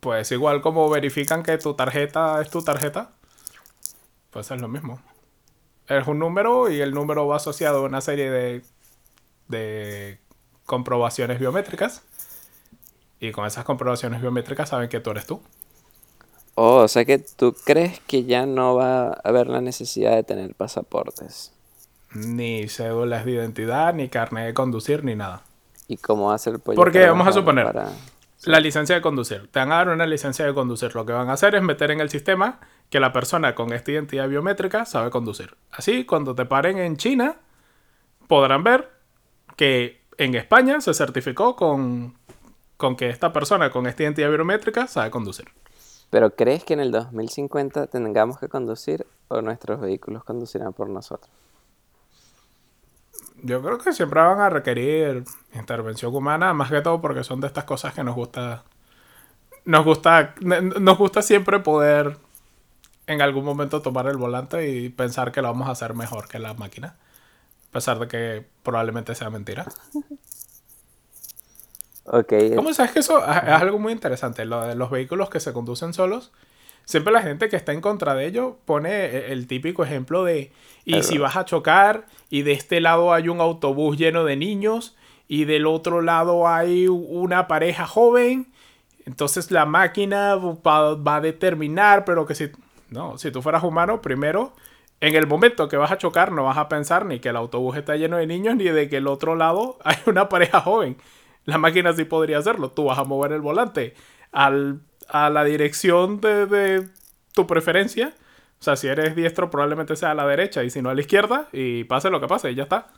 Pues 0.00 0.30
igual 0.30 0.60
como 0.60 0.88
verifican 0.88 1.42
que 1.42 1.58
tu 1.58 1.74
tarjeta 1.74 2.40
es 2.40 2.50
tu 2.50 2.62
tarjeta, 2.62 3.10
pues 4.36 4.50
es 4.50 4.60
lo 4.60 4.68
mismo. 4.68 5.00
Es 5.88 6.06
un 6.06 6.18
número 6.18 6.70
y 6.70 6.82
el 6.82 6.92
número 6.92 7.26
va 7.26 7.36
asociado 7.36 7.78
a 7.78 7.82
una 7.86 8.02
serie 8.02 8.30
de, 8.30 8.62
de 9.48 10.18
comprobaciones 10.66 11.40
biométricas. 11.40 12.02
Y 13.18 13.32
con 13.32 13.46
esas 13.46 13.64
comprobaciones 13.64 14.20
biométricas 14.20 14.68
saben 14.68 14.90
que 14.90 15.00
tú 15.00 15.12
eres 15.12 15.24
tú. 15.24 15.40
Oh, 16.54 16.82
o 16.82 16.88
sea 16.88 17.06
que 17.06 17.18
tú 17.18 17.56
crees 17.64 17.98
que 18.00 18.24
ya 18.24 18.44
no 18.44 18.74
va 18.74 19.06
a 19.06 19.20
haber 19.24 19.46
la 19.46 19.62
necesidad 19.62 20.14
de 20.14 20.22
tener 20.22 20.54
pasaportes. 20.54 21.54
Ni 22.12 22.68
cédulas 22.68 23.24
de 23.24 23.30
identidad, 23.30 23.94
ni 23.94 24.10
carnet 24.10 24.48
de 24.48 24.52
conducir, 24.52 25.02
ni 25.02 25.14
nada. 25.14 25.44
¿Y 25.88 25.96
cómo 25.96 26.30
hace 26.30 26.50
el 26.50 26.58
pollo? 26.58 26.76
Porque 26.76 27.06
vamos 27.06 27.26
a 27.26 27.32
suponer, 27.32 27.64
para- 27.64 27.88
la 28.44 28.60
licencia 28.60 28.96
de 28.96 29.00
conducir. 29.00 29.48
Te 29.50 29.60
van 29.60 29.72
a 29.72 29.76
dar 29.76 29.88
una 29.88 30.04
licencia 30.04 30.44
de 30.44 30.52
conducir. 30.52 30.94
Lo 30.94 31.06
que 31.06 31.14
van 31.14 31.30
a 31.30 31.32
hacer 31.32 31.54
es 31.54 31.62
meter 31.62 31.90
en 31.90 32.02
el 32.02 32.10
sistema 32.10 32.60
que 32.90 33.00
la 33.00 33.12
persona 33.12 33.54
con 33.54 33.72
esta 33.72 33.92
identidad 33.92 34.28
biométrica 34.28 34.84
sabe 34.84 35.10
conducir. 35.10 35.56
Así, 35.70 36.04
cuando 36.04 36.34
te 36.34 36.44
paren 36.44 36.78
en 36.78 36.96
China, 36.96 37.36
podrán 38.28 38.62
ver 38.62 38.90
que 39.56 40.02
en 40.18 40.34
España 40.34 40.80
se 40.80 40.94
certificó 40.94 41.56
con, 41.56 42.14
con 42.76 42.96
que 42.96 43.08
esta 43.08 43.32
persona 43.32 43.70
con 43.70 43.86
esta 43.86 44.04
identidad 44.04 44.30
biométrica 44.30 44.86
sabe 44.86 45.10
conducir. 45.10 45.46
¿Pero 46.10 46.34
crees 46.34 46.64
que 46.64 46.74
en 46.74 46.80
el 46.80 46.92
2050 46.92 47.88
tengamos 47.88 48.38
que 48.38 48.48
conducir 48.48 49.06
o 49.28 49.42
nuestros 49.42 49.80
vehículos 49.80 50.22
conducirán 50.24 50.72
por 50.72 50.88
nosotros? 50.88 51.30
Yo 53.42 53.60
creo 53.62 53.78
que 53.78 53.92
siempre 53.92 54.20
van 54.20 54.40
a 54.40 54.48
requerir 54.48 55.24
intervención 55.52 56.14
humana, 56.14 56.54
más 56.54 56.70
que 56.70 56.80
todo 56.80 57.00
porque 57.00 57.24
son 57.24 57.40
de 57.40 57.48
estas 57.48 57.64
cosas 57.64 57.92
que 57.92 58.02
nos 58.02 58.14
gusta. 58.14 58.64
Nos 59.64 59.84
gusta. 59.84 60.34
Nos 60.40 60.96
gusta 60.96 61.22
siempre 61.22 61.58
poder 61.58 62.16
en 63.06 63.22
algún 63.22 63.44
momento 63.44 63.82
tomar 63.82 64.06
el 64.08 64.16
volante 64.16 64.68
y 64.70 64.88
pensar 64.90 65.32
que 65.32 65.42
lo 65.42 65.48
vamos 65.48 65.68
a 65.68 65.72
hacer 65.72 65.94
mejor 65.94 66.28
que 66.28 66.38
la 66.38 66.54
máquina. 66.54 66.96
A 67.70 67.72
pesar 67.72 67.98
de 68.00 68.08
que 68.08 68.46
probablemente 68.62 69.14
sea 69.14 69.30
mentira. 69.30 69.72
Ok, 72.04 72.32
¿Cómo 72.54 72.72
sabes 72.72 72.92
que 72.92 73.00
eso 73.00 73.18
es 73.18 73.26
algo 73.26 73.78
muy 73.78 73.92
interesante? 73.92 74.44
Lo 74.44 74.62
de 74.66 74.74
los 74.74 74.90
vehículos 74.90 75.28
que 75.30 75.40
se 75.40 75.52
conducen 75.52 75.92
solos. 75.92 76.32
Siempre 76.84 77.12
la 77.12 77.22
gente 77.22 77.48
que 77.48 77.56
está 77.56 77.72
en 77.72 77.80
contra 77.80 78.14
de 78.14 78.26
ello 78.26 78.58
pone 78.64 78.90
e- 79.06 79.32
el 79.32 79.46
típico 79.48 79.84
ejemplo 79.84 80.24
de, 80.24 80.52
y 80.84 81.02
si 81.02 81.18
vas 81.18 81.36
a 81.36 81.44
chocar 81.44 82.06
y 82.30 82.42
de 82.42 82.52
este 82.52 82.80
lado 82.80 83.12
hay 83.12 83.28
un 83.28 83.40
autobús 83.40 83.98
lleno 83.98 84.24
de 84.24 84.36
niños 84.36 84.96
y 85.28 85.44
del 85.44 85.66
otro 85.66 86.02
lado 86.02 86.48
hay 86.48 86.88
una 86.88 87.48
pareja 87.48 87.86
joven, 87.86 88.52
entonces 89.04 89.50
la 89.50 89.66
máquina 89.66 90.36
va, 90.36 90.94
va 90.94 91.16
a 91.16 91.20
determinar, 91.20 92.04
pero 92.04 92.26
que 92.26 92.34
si, 92.36 92.50
no, 92.90 93.18
si 93.18 93.30
tú 93.30 93.42
fueras 93.42 93.62
humano, 93.64 94.00
primero, 94.02 94.54
en 95.00 95.14
el 95.14 95.26
momento 95.26 95.68
que 95.68 95.76
vas 95.76 95.92
a 95.92 95.98
chocar 95.98 96.32
no 96.32 96.44
vas 96.44 96.56
a 96.58 96.68
pensar 96.68 97.04
ni 97.06 97.20
que 97.20 97.28
el 97.30 97.36
autobús 97.36 97.76
está 97.76 97.96
lleno 97.96 98.16
de 98.16 98.26
niños 98.26 98.56
ni 98.56 98.64
de 98.64 98.88
que 98.88 98.98
el 98.98 99.06
otro 99.08 99.34
lado 99.36 99.78
hay 99.84 99.96
una 100.06 100.28
pareja 100.28 100.60
joven. 100.60 100.96
La 101.44 101.58
máquina 101.58 101.92
sí 101.92 102.04
podría 102.04 102.38
hacerlo. 102.38 102.70
Tú 102.70 102.84
vas 102.84 102.98
a 102.98 103.04
mover 103.04 103.32
el 103.32 103.40
volante 103.40 103.94
al, 104.32 104.80
a 105.08 105.30
la 105.30 105.44
dirección 105.44 106.20
de, 106.20 106.46
de 106.46 106.88
tu 107.34 107.46
preferencia. 107.46 108.14
O 108.60 108.62
sea, 108.64 108.74
si 108.76 108.88
eres 108.88 109.14
diestro, 109.14 109.50
probablemente 109.50 109.94
sea 109.96 110.12
a 110.12 110.14
la 110.14 110.26
derecha 110.26 110.64
y 110.64 110.70
si 110.70 110.82
no 110.82 110.90
a 110.90 110.94
la 110.94 111.00
izquierda. 111.02 111.48
Y 111.52 111.84
pase 111.84 112.10
lo 112.10 112.20
que 112.20 112.26
pase, 112.26 112.50
y 112.50 112.54
ya 112.56 112.64
está. 112.64 112.88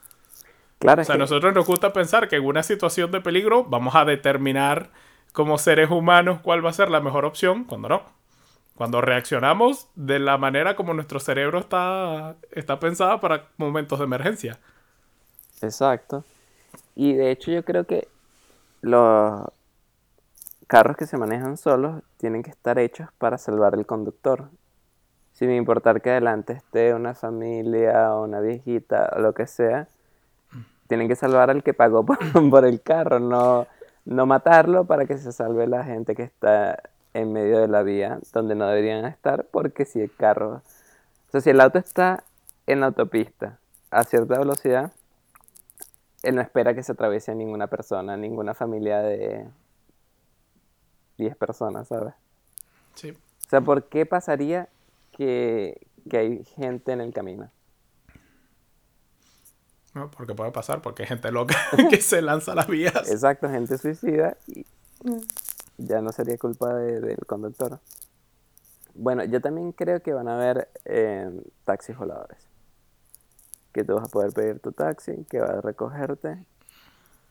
claro, 0.79 1.03
O 1.03 1.05
sea, 1.05 1.15
a 1.17 1.19
que- 1.19 1.19
nosotros 1.19 1.55
nos 1.55 1.67
gusta 1.67 1.93
pensar 1.93 2.29
que 2.29 2.37
en 2.37 2.45
una 2.45 2.63
situación 2.63 3.11
de 3.11 3.21
peligro 3.21 3.65
vamos 3.65 3.95
a 3.97 4.05
determinar 4.05 4.91
como 5.33 5.59
seres 5.59 5.91
humanos 5.91 6.41
cuál 6.41 6.65
va 6.65 6.71
a 6.71 6.73
ser 6.73 6.91
la 6.91 7.01
mejor 7.01 7.25
opción, 7.25 7.65
cuando 7.65 7.89
no. 7.89 8.03
Cuando 8.79 9.01
reaccionamos 9.01 9.89
de 9.97 10.21
la 10.21 10.39
manera 10.39 10.77
como 10.77 10.95
nuestro 10.95 11.19
cerebro 11.19 11.59
está, 11.59 12.37
está 12.53 12.79
pensado 12.79 13.21
para 13.21 13.49
momentos 13.57 13.99
de 13.99 14.05
emergencia. 14.05 14.61
Exacto. 15.61 16.23
Y 16.95 17.15
de 17.15 17.33
hecho 17.33 17.51
yo 17.51 17.65
creo 17.65 17.87
que 17.87 18.07
los 18.81 19.43
carros 20.69 20.97
que 20.97 21.07
se 21.07 21.19
manejan 21.19 21.57
solos 21.57 22.05
tienen 22.19 22.45
que 22.45 22.51
estar 22.51 22.79
hechos 22.79 23.09
para 23.19 23.37
salvar 23.37 23.75
al 23.75 23.85
conductor. 23.85 24.49
Sin 25.33 25.51
importar 25.51 26.01
que 26.01 26.11
adelante 26.11 26.53
esté 26.53 26.95
una 26.95 27.15
familia 27.15 28.15
o 28.15 28.23
una 28.23 28.39
viejita 28.39 29.11
o 29.17 29.19
lo 29.19 29.35
que 29.35 29.49
sea, 29.49 29.89
tienen 30.87 31.09
que 31.09 31.17
salvar 31.17 31.51
al 31.51 31.65
que 31.65 31.75
pagó 31.75 32.07
por, 32.07 32.19
por 32.49 32.65
el 32.65 32.81
carro, 32.81 33.19
no, 33.19 33.67
no 34.05 34.25
matarlo 34.27 34.85
para 34.85 35.05
que 35.05 35.19
se 35.19 35.33
salve 35.33 35.67
la 35.67 35.83
gente 35.83 36.15
que 36.15 36.23
está 36.23 36.81
en 37.15 37.33
medio 37.33 37.59
de 37.59 37.69
la 37.69 37.83
vía 37.83 38.19
donde 38.33 38.55
no 38.55 38.67
deberían 38.67 39.05
estar, 39.05 39.47
porque 39.51 39.85
si 39.85 40.01
el 40.01 40.15
carro, 40.15 40.63
o 41.29 41.31
sea, 41.31 41.41
si 41.41 41.51
el 41.51 41.61
auto 41.61 41.79
está 41.79 42.25
en 42.67 42.81
la 42.81 42.87
autopista 42.87 43.59
a 43.91 44.05
cierta 44.05 44.39
velocidad, 44.39 44.93
él 46.23 46.35
no 46.35 46.43
espera 46.43 46.75
que 46.75 46.83
se 46.83 46.93
atraviese 46.93 47.35
ninguna 47.35 47.69
persona, 47.69 48.17
ninguna 48.17 48.55
familia 48.55 49.01
de 49.01 49.47
10 51.17 51.37
personas, 51.37 51.89
¿sabes? 51.89 52.15
Sí. 52.95 53.11
O 53.11 53.49
sea, 53.49 53.61
¿por 53.61 53.85
qué 53.85 54.05
pasaría 54.05 54.69
que, 55.13 55.87
que 56.11 56.19
hay 56.19 56.45
gente 56.45 56.93
en 56.93 57.01
el 57.01 57.13
camino? 57.13 57.51
¿no? 59.95 60.11
Porque 60.11 60.35
puede 60.35 60.51
pasar, 60.51 60.83
porque 60.83 61.03
hay 61.03 61.09
gente 61.09 61.31
loca 61.33 61.57
que 61.91 62.01
se 62.01 62.23
lanza 62.23 62.53
a 62.53 62.55
las 62.57 62.67
vías. 62.67 63.11
Exacto, 63.11 63.49
gente 63.49 63.79
suicida 63.79 64.37
y 64.47 64.67
ya 65.79 66.01
no 66.03 66.13
sería 66.13 66.37
culpa 66.39 66.75
de- 66.75 67.01
del 67.01 67.27
conductor. 67.27 67.81
Bueno, 68.95 69.25
yo 69.25 69.41
también 69.41 69.73
creo 69.73 70.03
que 70.03 70.13
van 70.13 70.29
a 70.29 70.35
haber 70.35 70.69
eh, 70.85 71.31
taxis 71.65 71.97
voladores. 71.97 72.39
Que 73.73 73.85
tú 73.85 73.95
vas 73.95 74.05
a 74.05 74.09
poder 74.09 74.33
pedir 74.33 74.61
tu 74.61 74.73
taxi, 74.73 75.25
que 75.31 75.41
va 75.41 75.59
a 75.59 75.61
recogerte 75.61 76.45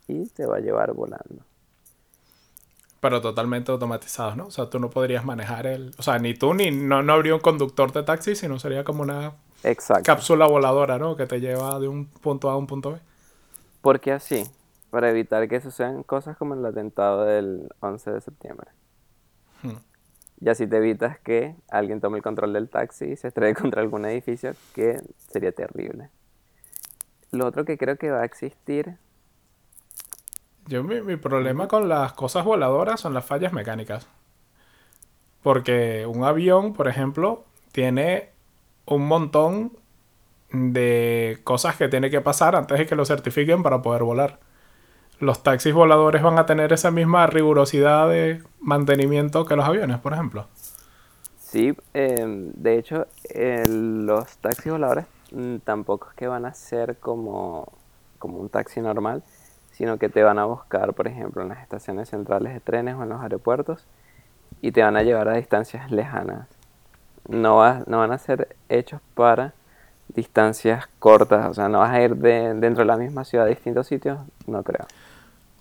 y 0.07 0.27
te 0.27 0.45
va 0.45 0.57
a 0.57 0.59
llevar 0.61 0.93
volando. 0.93 1.43
Pero 2.99 3.21
totalmente 3.21 3.71
automatizados, 3.71 4.37
¿no? 4.37 4.47
O 4.47 4.51
sea, 4.51 4.69
tú 4.69 4.79
no 4.79 4.89
podrías 4.89 5.23
manejar 5.23 5.67
el... 5.67 5.91
O 5.99 6.03
sea, 6.03 6.17
ni 6.19 6.33
tú 6.33 6.53
ni... 6.53 6.71
No, 6.71 7.03
no 7.03 7.13
habría 7.13 7.35
un 7.35 7.41
conductor 7.41 7.91
de 7.91 8.03
taxi, 8.03 8.35
sino 8.35 8.59
sería 8.59 8.83
como 8.83 9.03
una 9.03 9.33
Exacto. 9.63 10.03
cápsula 10.03 10.47
voladora, 10.47 10.97
¿no? 10.97 11.15
Que 11.15 11.27
te 11.27 11.39
lleva 11.39 11.79
de 11.79 11.87
un 11.87 12.07
punto 12.07 12.49
A 12.49 12.53
a 12.53 12.57
un 12.57 12.67
punto 12.67 12.93
B. 12.93 12.99
Porque 13.81 14.11
así, 14.11 14.43
para 14.89 15.09
evitar 15.09 15.47
que 15.47 15.61
sucedan 15.61 16.03
cosas 16.03 16.37
como 16.37 16.53
el 16.53 16.65
atentado 16.65 17.25
del 17.25 17.69
11 17.81 18.11
de 18.11 18.21
septiembre. 18.21 18.71
Hmm. 19.63 19.77
Y 20.39 20.49
así 20.49 20.67
te 20.67 20.77
evitas 20.77 21.19
que 21.19 21.55
alguien 21.69 21.99
tome 21.99 22.17
el 22.17 22.23
control 22.23 22.53
del 22.53 22.69
taxi 22.69 23.05
y 23.05 23.15
se 23.15 23.27
estrelle 23.29 23.55
contra 23.59 23.81
algún 23.81 24.05
edificio, 24.05 24.53
que 24.73 25.01
sería 25.17 25.51
terrible. 25.51 26.09
Lo 27.31 27.45
otro 27.45 27.65
que 27.65 27.77
creo 27.77 27.97
que 27.97 28.11
va 28.11 28.21
a 28.21 28.25
existir, 28.25 28.97
Yo 30.67 30.83
mi, 30.83 31.01
mi 31.01 31.15
problema 31.17 31.67
con 31.67 31.89
las 31.89 32.13
cosas 32.13 32.45
voladoras 32.45 32.99
son 32.99 33.13
las 33.13 33.25
fallas 33.25 33.53
mecánicas. 33.53 34.07
Porque 35.43 36.05
un 36.05 36.23
avión, 36.23 36.73
por 36.73 36.87
ejemplo, 36.87 37.45
tiene 37.71 38.31
un 38.85 39.07
montón 39.07 39.77
de 40.51 41.39
cosas 41.43 41.75
que 41.75 41.89
tiene 41.89 42.09
que 42.09 42.21
pasar 42.21 42.55
antes 42.55 42.77
de 42.77 42.85
que 42.85 42.95
lo 42.95 43.05
certifiquen 43.05 43.63
para 43.63 43.81
poder 43.81 44.03
volar. 44.03 44.39
Los 45.19 45.43
taxis 45.43 45.73
voladores 45.75 46.23
van 46.23 46.39
a 46.39 46.47
tener 46.47 46.73
esa 46.73 46.89
misma 46.91 47.27
rigurosidad 47.27 48.09
de 48.09 48.43
mantenimiento 48.59 49.45
que 49.45 49.55
los 49.55 49.65
aviones, 49.65 49.99
por 49.99 50.13
ejemplo. 50.13 50.47
sí, 51.37 51.75
em, 51.93 52.51
de 52.55 52.77
hecho, 52.77 53.07
los 53.67 54.37
taxis 54.39 54.71
voladores 54.71 55.05
mm, 55.31 55.57
tampoco 55.59 56.09
es 56.09 56.15
que 56.15 56.27
van 56.27 56.45
a 56.45 56.53
ser 56.53 56.97
como, 56.99 57.67
como 58.19 58.37
un 58.39 58.49
taxi 58.49 58.81
normal, 58.81 59.23
sino 59.71 59.97
que 59.99 60.09
te 60.09 60.23
van 60.23 60.39
a 60.39 60.45
buscar, 60.45 60.93
por 60.93 61.07
ejemplo, 61.07 61.41
en 61.41 61.49
las 61.49 61.61
estaciones 61.61 62.09
centrales 62.09 62.53
de 62.53 62.59
trenes 62.59 62.95
o 62.95 63.03
en 63.03 63.09
los 63.09 63.21
aeropuertos 63.21 63.85
y 64.61 64.71
te 64.73 64.83
van 64.83 64.97
a 64.97 65.03
llevar 65.03 65.29
a 65.29 65.35
distancias 65.35 65.91
lejanas. 65.91 66.47
No, 67.29 67.57
va- 67.57 67.83
no 67.87 67.99
van 67.99 68.11
a 68.11 68.17
ser 68.17 68.55
hechos 68.69 69.01
para 69.15 69.53
distancias 70.09 70.87
cortas, 70.99 71.47
o 71.49 71.53
sea, 71.53 71.69
no 71.69 71.79
vas 71.79 71.91
a 71.91 72.01
ir 72.01 72.15
de, 72.17 72.53
dentro 72.55 72.83
de 72.83 72.85
la 72.85 72.97
misma 72.97 73.25
ciudad 73.25 73.47
a 73.47 73.49
distintos 73.49 73.87
sitios, 73.87 74.19
no 74.47 74.63
creo. 74.63 74.87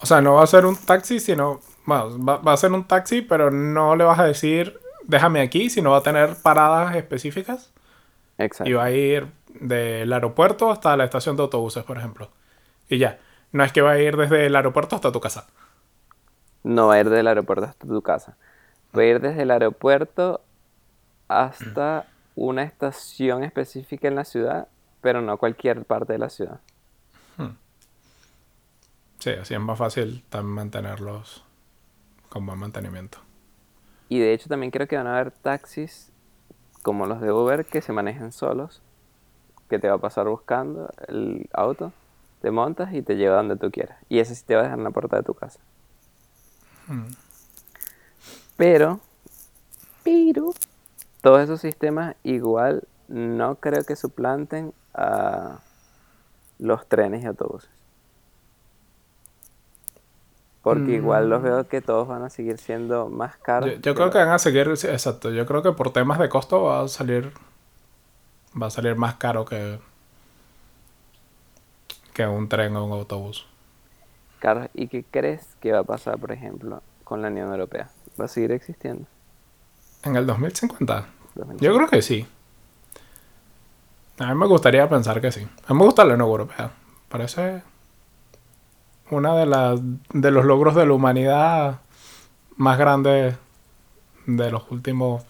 O 0.01 0.07
sea, 0.07 0.21
no 0.21 0.35
va 0.35 0.43
a 0.43 0.47
ser 0.47 0.67
un 0.67 0.77
taxi, 0.77 1.21
sino... 1.21 1.61
Bueno, 1.85 2.19
va, 2.25 2.39
va 2.39 2.53
a 2.53 2.57
ser 2.57 2.73
un 2.73 2.85
taxi, 2.85 3.23
pero 3.23 3.51
no 3.51 3.95
le 3.97 4.05
vas 4.05 4.19
a 4.19 4.25
decir, 4.25 4.81
déjame 5.05 5.41
aquí, 5.41 5.71
sino 5.71 5.93
va 5.93 5.99
a 5.99 6.03
tener 6.03 6.35
paradas 6.43 6.97
específicas. 6.97 7.73
Exacto. 8.39 8.69
Y 8.69 8.75
va 8.75 8.85
a 8.85 8.91
ir 8.91 9.29
del 9.61 10.13
aeropuerto 10.13 10.71
hasta 10.71 10.97
la 10.97 11.05
estación 11.05 11.37
de 11.37 11.43
autobuses, 11.43 11.85
por 11.85 11.97
ejemplo. 11.99 12.31
Y 12.89 12.99
ya. 12.99 13.19
No 13.53 13.65
es 13.65 13.73
que 13.73 13.81
va 13.81 13.93
a 13.93 13.99
ir 13.99 14.17
desde 14.17 14.47
el 14.47 14.57
aeropuerto 14.57 14.97
hasta 14.97 15.13
tu 15.13 15.21
casa. 15.21 15.47
No 16.63 16.89
va 16.89 16.95
a 16.95 17.01
ir 17.01 17.09
del 17.09 17.27
aeropuerto 17.27 17.65
hasta 17.65 17.87
tu 17.87 18.03
casa. 18.03 18.37
Va 18.97 19.03
a 19.03 19.05
ir 19.05 19.21
desde 19.21 19.43
el 19.43 19.51
aeropuerto 19.51 20.43
hasta 21.29 22.07
una 22.35 22.65
estación 22.65 23.45
específica 23.45 24.09
en 24.09 24.17
la 24.17 24.25
ciudad, 24.25 24.69
pero 25.01 25.23
no 25.23 25.39
cualquier 25.39 25.85
parte 25.85 26.13
de 26.13 26.19
la 26.19 26.29
ciudad. 26.29 26.61
Sí, 29.19 29.31
así 29.31 29.55
es 29.55 29.61
más 29.61 29.79
fácil 29.79 30.25
también 30.29 30.55
mantenerlos 30.55 31.45
con 32.29 32.47
buen 32.47 32.59
mantenimiento. 32.59 33.19
Y 34.09 34.19
de 34.19 34.33
hecho 34.33 34.49
también 34.49 34.71
creo 34.71 34.87
que 34.87 34.97
van 34.97 35.07
a 35.07 35.15
haber 35.15 35.31
taxis 35.33 36.13
como 36.83 37.07
los 37.07 37.21
de 37.21 37.33
Uber 37.33 37.65
que 37.65 37.83
se 37.83 37.93
manejan 37.93 38.31
solos, 38.31 38.81
que 39.69 39.79
te 39.79 39.89
va 39.89 39.95
a 39.95 39.99
pasar 39.99 40.29
buscando 40.29 40.91
el 41.09 41.49
auto, 41.53 41.93
te 42.43 42.51
montas 42.51 42.95
y 42.95 43.03
te 43.03 43.17
lleva 43.17 43.37
donde 43.37 43.57
tú 43.57 43.71
quieras. 43.71 43.99
Y 44.09 44.21
ese 44.21 44.35
sí 44.37 44.45
te 44.47 44.55
va 44.55 44.61
a 44.61 44.65
dejar 44.65 44.79
en 44.79 44.85
la 44.85 44.91
puerta 44.91 45.17
de 45.17 45.23
tu 45.25 45.35
casa. 45.35 45.59
Pero 48.57 49.01
Pero 50.05 50.53
todos 51.21 51.41
esos 51.41 51.61
sistemas 51.61 52.15
igual 52.23 52.85
no 53.09 53.57
creo 53.57 53.83
que 53.83 53.97
suplanten 53.97 54.73
a 54.95 55.59
los 56.61 56.89
trenes 56.89 57.25
y 57.25 57.27
autobuses. 57.27 57.76
Porque 60.67 60.95
igual 60.95 61.31
los 61.31 61.45
veo 61.45 61.69
que 61.69 61.81
todos 61.81 62.09
van 62.09 62.25
a 62.25 62.29
seguir 62.29 62.59
siendo 62.59 63.09
más 63.09 63.37
caros. 63.37 63.81
Yo, 63.83 63.95
creo 63.95 64.11
que 64.11 64.19
van 64.19 64.31
a 64.31 64.39
seguir, 64.41 64.67
exacto. 64.67 65.31
Yo 65.31 65.47
creo 65.47 65.63
que 65.63 65.71
por 65.71 65.93
temas 65.93 66.19
de 66.19 66.29
costo 66.29 66.65
va 66.65 66.81
a 66.81 66.89
salir. 66.89 67.33
Va 68.61 68.67
a 68.67 68.71
salir 68.71 68.97
más 68.97 69.15
caro 69.15 69.45
que. 69.45 69.79
que 72.13 72.27
un 72.27 72.49
tren 72.49 72.75
o 72.75 72.85
un 72.85 72.91
autobús. 72.91 73.47
Carlos, 74.41 74.69
¿y 74.75 74.89
qué 74.89 75.05
crees 75.09 75.55
que 75.61 75.71
va 75.71 75.79
a 75.79 75.85
pasar, 75.85 76.19
por 76.19 76.33
ejemplo, 76.33 76.83
con 77.05 77.23
la 77.23 77.29
Unión 77.29 77.49
Europea? 77.53 77.89
¿Va 78.21 78.25
a 78.25 78.29
seguir 78.29 78.51
existiendo? 78.51 79.07
¿En 80.03 80.17
el 80.17 80.27
2050? 80.27 81.07
Yo 81.61 81.77
creo 81.77 81.87
que 81.87 82.03
sí. 82.03 82.27
A 84.19 84.35
mí 84.35 84.35
me 84.35 84.49
gustaría 84.49 84.89
pensar 84.89 85.21
que 85.21 85.31
sí. 85.31 85.47
A 85.69 85.73
mí 85.73 85.79
me 85.79 85.85
gusta 85.85 86.05
la 86.05 86.15
Unión 86.15 86.29
Europea. 86.29 86.73
Parece 87.09 87.63
una 89.11 89.37
de 89.37 89.47
las 89.47 89.81
de 90.13 90.31
los 90.31 90.45
logros 90.45 90.75
de 90.75 90.87
la 90.87 90.93
humanidad 90.93 91.81
más 92.57 92.79
grandes 92.79 93.37
de 94.27 94.51
los 94.51 94.71
últimos 94.71 95.25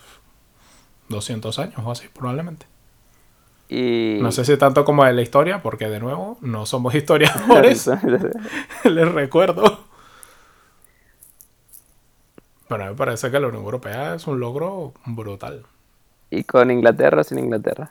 200 1.08 1.58
años 1.58 1.78
o 1.84 1.90
así, 1.90 2.08
probablemente. 2.08 2.66
Y... 3.68 4.18
No 4.20 4.30
sé 4.32 4.44
si 4.44 4.56
tanto 4.56 4.84
como 4.84 5.04
de 5.04 5.12
la 5.12 5.22
historia, 5.22 5.62
porque 5.62 5.88
de 5.88 6.00
nuevo, 6.00 6.38
no 6.40 6.66
somos 6.66 6.94
historiadores. 6.96 7.90
Les 8.84 9.12
recuerdo. 9.12 9.84
Pero 12.68 12.84
me 12.84 12.94
parece 12.94 13.30
que 13.30 13.38
la 13.38 13.46
Unión 13.46 13.64
Europea 13.64 14.14
es 14.14 14.26
un 14.26 14.40
logro 14.40 14.92
brutal. 15.04 15.64
¿Y 16.30 16.44
con 16.44 16.70
Inglaterra 16.70 17.20
o 17.20 17.24
sin 17.24 17.38
Inglaterra? 17.38 17.90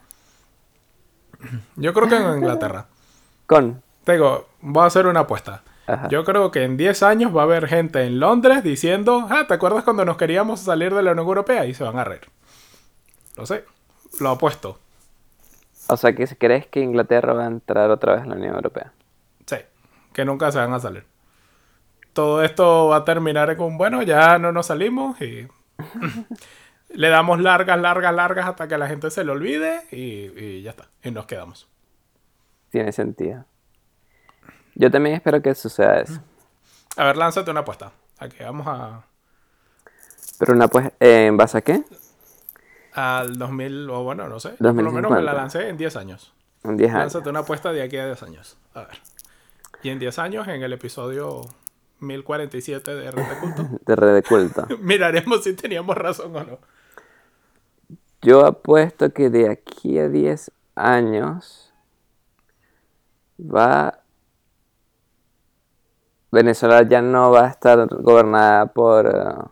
Yo 1.75 1.93
creo 1.93 2.09
que 2.09 2.17
en 2.17 2.23
Inglaterra. 2.37 2.87
¿Con? 3.45 3.81
Te 4.03 4.13
digo, 4.13 4.49
voy 4.61 4.83
a 4.83 4.87
hacer 4.87 5.07
una 5.07 5.21
apuesta. 5.21 5.63
Yo 6.09 6.23
creo 6.23 6.51
que 6.51 6.63
en 6.63 6.77
10 6.77 7.03
años 7.03 7.35
va 7.35 7.41
a 7.41 7.43
haber 7.43 7.67
gente 7.67 8.03
en 8.03 8.19
Londres 8.19 8.63
diciendo, 8.63 9.27
ah, 9.29 9.45
¿te 9.47 9.53
acuerdas 9.53 9.83
cuando 9.83 10.03
nos 10.03 10.17
queríamos 10.17 10.59
salir 10.59 10.93
de 10.93 11.03
la 11.03 11.11
Unión 11.11 11.27
Europea? 11.27 11.65
Y 11.65 11.73
se 11.73 11.83
van 11.83 11.99
a 11.99 12.03
reír. 12.03 12.27
Lo 13.37 13.45
sé, 13.45 13.65
lo 14.19 14.29
apuesto. 14.29 14.79
O 15.87 15.97
sea, 15.97 16.15
que 16.15 16.25
crees 16.37 16.65
que 16.67 16.79
Inglaterra 16.79 17.33
va 17.33 17.43
a 17.43 17.47
entrar 17.47 17.91
otra 17.91 18.13
vez 18.13 18.23
en 18.23 18.29
la 18.29 18.35
Unión 18.35 18.55
Europea. 18.55 18.93
Sí, 19.45 19.57
que 20.13 20.25
nunca 20.25 20.51
se 20.51 20.57
van 20.57 20.73
a 20.73 20.79
salir. 20.79 21.05
Todo 22.13 22.43
esto 22.43 22.87
va 22.87 22.97
a 22.97 23.05
terminar 23.05 23.55
con, 23.55 23.77
bueno, 23.77 24.01
ya 24.01 24.39
no 24.39 24.51
nos 24.51 24.67
salimos 24.67 25.21
y 25.21 25.47
le 26.89 27.09
damos 27.09 27.39
largas, 27.39 27.79
largas, 27.79 28.15
largas 28.15 28.47
hasta 28.47 28.67
que 28.67 28.77
la 28.77 28.87
gente 28.87 29.11
se 29.11 29.23
lo 29.23 29.33
olvide 29.33 29.81
y, 29.91 30.31
y 30.43 30.61
ya 30.63 30.71
está, 30.71 30.87
y 31.03 31.11
nos 31.11 31.25
quedamos. 31.27 31.69
Tiene 32.71 32.91
sentido. 32.91 33.45
Yo 34.75 34.91
también 34.91 35.15
espero 35.15 35.41
que 35.41 35.55
suceda 35.55 36.01
eso. 36.01 36.19
A 36.97 37.05
ver, 37.05 37.17
lánzate 37.17 37.51
una 37.51 37.61
apuesta. 37.61 37.91
Aquí 38.19 38.37
vamos 38.43 38.67
a. 38.67 39.05
¿Pero 40.37 40.53
una 40.53 40.65
apuesta? 40.65 40.93
¿En 40.99 41.37
base 41.37 41.57
a 41.57 41.61
qué? 41.61 41.83
Al 42.93 43.37
2000, 43.37 43.89
o 43.89 44.03
bueno, 44.03 44.27
no 44.27 44.39
sé. 44.39 44.49
Por 44.51 44.75
lo 44.75 44.91
menos 44.91 45.11
me 45.11 45.21
la 45.21 45.33
lancé 45.33 45.69
en 45.69 45.77
10 45.77 45.95
años. 45.95 46.33
En 46.63 46.77
10 46.77 46.89
años. 46.91 46.99
Lánzate 47.01 47.29
una 47.29 47.39
apuesta 47.39 47.71
de 47.71 47.81
aquí 47.81 47.97
a 47.97 48.05
10 48.05 48.23
años. 48.23 48.57
A 48.73 48.81
ver. 48.81 48.97
Y 49.83 49.89
en 49.89 49.99
10 49.99 50.19
años, 50.19 50.47
en 50.47 50.63
el 50.63 50.73
episodio 50.73 51.41
1047 51.99 52.95
de 52.95 53.11
Red 53.11 53.23
de 53.23 53.39
Culto. 53.39 53.67
de 53.85 53.95
Red 53.95 54.13
de 54.15 54.23
Culto. 54.23 54.67
miraremos 54.81 55.43
si 55.43 55.53
teníamos 55.53 55.97
razón 55.97 56.35
o 56.35 56.43
no. 56.43 56.59
Yo 58.21 58.45
apuesto 58.45 59.11
que 59.11 59.29
de 59.29 59.49
aquí 59.49 59.99
a 59.99 60.09
10 60.09 60.51
años 60.75 61.73
va 63.39 63.99
Venezuela 66.35 66.83
ya 66.83 67.01
no 67.01 67.31
va 67.31 67.45
a 67.45 67.49
estar 67.49 67.87
gobernada 67.87 68.67
por, 68.67 69.07
eh, 69.07 69.49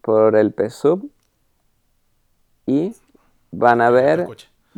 por 0.00 0.36
el 0.36 0.54
PSUV 0.54 1.10
y 2.66 2.94
van 3.50 3.80
a 3.80 3.90
ver, 3.90 4.26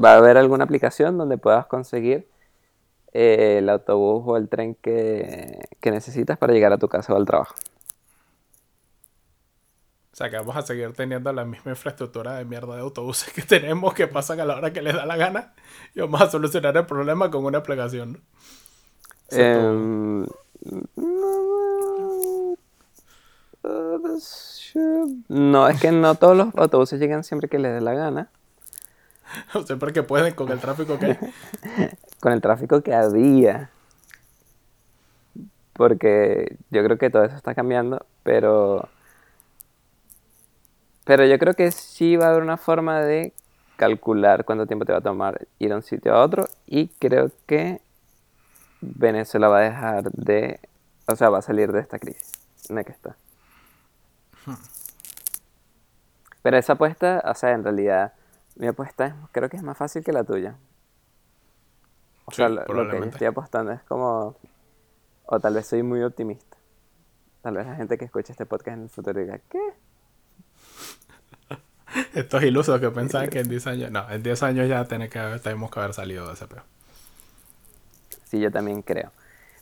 va 0.02 0.14
a 0.14 0.16
haber 0.16 0.38
alguna 0.38 0.64
aplicación 0.64 1.18
donde 1.18 1.36
puedas 1.36 1.66
conseguir 1.66 2.26
eh, 3.12 3.58
el 3.58 3.68
autobús 3.68 4.24
o 4.26 4.38
el 4.38 4.48
tren 4.48 4.74
que, 4.74 5.60
que 5.80 5.90
necesitas 5.90 6.38
para 6.38 6.54
llegar 6.54 6.72
a 6.72 6.78
tu 6.78 6.88
casa 6.88 7.12
o 7.12 7.16
al 7.16 7.26
trabajo. 7.26 7.54
O 10.12 10.16
sea 10.16 10.30
que 10.30 10.36
vamos 10.38 10.56
a 10.56 10.62
seguir 10.62 10.94
teniendo 10.94 11.30
la 11.32 11.44
misma 11.44 11.72
infraestructura 11.72 12.36
de 12.36 12.46
mierda 12.46 12.74
de 12.74 12.80
autobuses 12.80 13.32
que 13.34 13.42
tenemos 13.58 13.92
que 13.92 14.06
pasan 14.08 14.40
a 14.40 14.46
la 14.46 14.56
hora 14.56 14.72
que 14.72 14.80
les 14.80 14.94
da 14.94 15.04
la 15.04 15.16
gana 15.16 15.52
y 15.94 16.00
vamos 16.00 16.22
a 16.22 16.30
solucionar 16.30 16.74
el 16.74 16.86
problema 16.86 17.30
con 17.30 17.44
una 17.44 17.58
aplicación. 17.58 18.22
Em, 19.30 20.26
no, 25.28 25.68
es 25.68 25.80
que 25.80 25.92
no 25.92 26.14
todos 26.14 26.36
los 26.36 26.54
autobuses 26.56 27.00
llegan 27.00 27.24
siempre 27.24 27.48
que 27.48 27.58
les 27.58 27.72
dé 27.72 27.80
la 27.80 27.94
gana. 27.94 28.28
O 29.54 29.62
sea, 29.62 29.76
porque 29.76 30.02
pueden 30.02 30.34
con 30.34 30.50
el 30.50 30.60
tráfico 30.60 30.98
que 30.98 31.18
con 32.20 32.32
el 32.32 32.40
tráfico 32.42 32.82
que 32.82 32.94
había. 32.94 33.70
Porque 35.72 36.56
yo 36.70 36.84
creo 36.84 36.98
que 36.98 37.08
todo 37.08 37.24
eso 37.24 37.36
está 37.36 37.54
cambiando, 37.54 38.04
pero. 38.22 38.88
Pero 41.04 41.24
yo 41.24 41.38
creo 41.38 41.54
que 41.54 41.72
sí 41.72 42.16
va 42.16 42.26
a 42.26 42.30
haber 42.30 42.42
una 42.42 42.58
forma 42.58 43.00
de 43.00 43.32
calcular 43.76 44.44
cuánto 44.44 44.66
tiempo 44.66 44.84
te 44.84 44.92
va 44.92 44.98
a 44.98 45.02
tomar 45.02 45.48
ir 45.58 45.70
de 45.70 45.76
un 45.76 45.82
sitio 45.82 46.14
a 46.14 46.22
otro. 46.22 46.46
Y 46.66 46.88
creo 46.88 47.30
que 47.46 47.80
Venezuela 48.82 49.48
va 49.48 49.58
a 49.58 49.62
dejar 49.62 50.10
de. 50.10 50.60
O 51.06 51.16
sea, 51.16 51.30
va 51.30 51.38
a 51.38 51.42
salir 51.42 51.72
de 51.72 51.80
esta 51.80 51.98
crisis 51.98 52.32
en 52.68 52.76
la 52.76 52.84
que 52.84 52.92
está. 52.92 53.16
Pero 56.42 56.56
esa 56.56 56.72
apuesta, 56.74 57.22
o 57.24 57.34
sea, 57.34 57.52
en 57.52 57.62
realidad, 57.62 58.12
mi 58.56 58.66
apuesta 58.66 59.16
creo 59.30 59.48
que 59.48 59.56
es 59.56 59.62
más 59.62 59.78
fácil 59.78 60.02
que 60.02 60.12
la 60.12 60.24
tuya. 60.24 60.56
O 62.24 62.32
sea, 62.32 62.48
lo, 62.48 62.64
que 62.64 62.98
yo 62.98 63.04
estoy 63.04 63.26
apostando 63.28 63.72
es 63.72 63.82
como. 63.84 64.36
O 65.26 65.40
tal 65.40 65.54
vez 65.54 65.66
soy 65.66 65.82
muy 65.82 66.02
optimista. 66.02 66.56
Tal 67.42 67.56
vez 67.56 67.66
la 67.66 67.76
gente 67.76 67.96
que 67.96 68.04
escucha 68.04 68.32
este 68.32 68.46
podcast 68.46 68.76
en 68.76 68.82
el 68.84 68.90
futuro 68.90 69.20
diga, 69.20 69.38
¿qué? 69.48 69.60
Estos 72.14 72.42
ilusos 72.42 72.80
que 72.80 72.90
pensaban 72.90 73.28
que 73.28 73.40
en 73.40 73.48
10 73.48 73.66
años. 73.68 73.90
No, 73.92 74.10
en 74.10 74.22
10 74.22 74.42
años 74.42 74.68
ya 74.68 74.84
tiene 74.86 75.08
que 75.08 75.20
tenemos 75.42 75.70
que 75.70 75.80
haber 75.80 75.94
salido 75.94 76.26
de 76.26 76.34
ese 76.34 76.46
peor. 76.46 76.64
Sí, 78.32 78.40
yo 78.40 78.50
también 78.50 78.80
creo. 78.80 79.12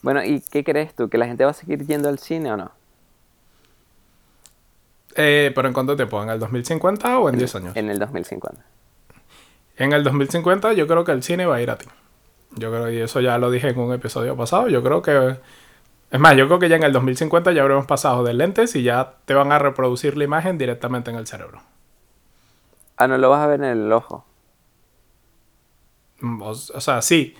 Bueno, 0.00 0.22
¿y 0.22 0.40
qué 0.40 0.62
crees 0.62 0.94
tú? 0.94 1.08
¿Que 1.08 1.18
la 1.18 1.26
gente 1.26 1.44
va 1.44 1.50
a 1.50 1.54
seguir 1.54 1.84
yendo 1.88 2.08
al 2.08 2.20
cine 2.20 2.52
o 2.52 2.56
no? 2.56 2.70
Eh, 5.16 5.50
¿Pero 5.52 5.66
en 5.66 5.74
cuánto 5.74 5.96
tiempo? 5.96 6.22
¿En 6.22 6.28
el 6.28 6.38
2050 6.38 7.18
o 7.18 7.28
en 7.28 7.36
10 7.36 7.54
años? 7.56 7.76
En 7.76 7.90
el 7.90 7.98
2050. 7.98 8.62
En 9.76 9.92
el 9.92 10.04
2050 10.04 10.72
yo 10.74 10.86
creo 10.86 11.02
que 11.02 11.10
el 11.10 11.24
cine 11.24 11.46
va 11.46 11.56
a 11.56 11.60
ir 11.60 11.68
a 11.68 11.78
ti. 11.78 11.86
Yo 12.52 12.70
creo, 12.70 12.88
y 12.92 12.98
eso 12.98 13.20
ya 13.20 13.38
lo 13.38 13.50
dije 13.50 13.70
en 13.70 13.78
un 13.80 13.92
episodio 13.92 14.36
pasado, 14.36 14.68
yo 14.68 14.84
creo 14.84 15.02
que... 15.02 15.40
Es 16.12 16.20
más, 16.20 16.36
yo 16.36 16.46
creo 16.46 16.60
que 16.60 16.68
ya 16.68 16.76
en 16.76 16.84
el 16.84 16.92
2050 16.92 17.50
ya 17.50 17.62
habremos 17.62 17.86
pasado 17.86 18.22
de 18.22 18.34
lentes 18.34 18.76
y 18.76 18.84
ya 18.84 19.14
te 19.24 19.34
van 19.34 19.50
a 19.50 19.58
reproducir 19.58 20.16
la 20.16 20.22
imagen 20.22 20.58
directamente 20.58 21.10
en 21.10 21.16
el 21.16 21.26
cerebro. 21.26 21.60
Ah, 22.96 23.08
no 23.08 23.18
lo 23.18 23.30
vas 23.30 23.40
a 23.40 23.48
ver 23.48 23.58
en 23.64 23.66
el 23.66 23.92
ojo. 23.92 24.24
Mm, 26.20 26.42
o 26.42 26.54
sea, 26.54 27.02
sí. 27.02 27.34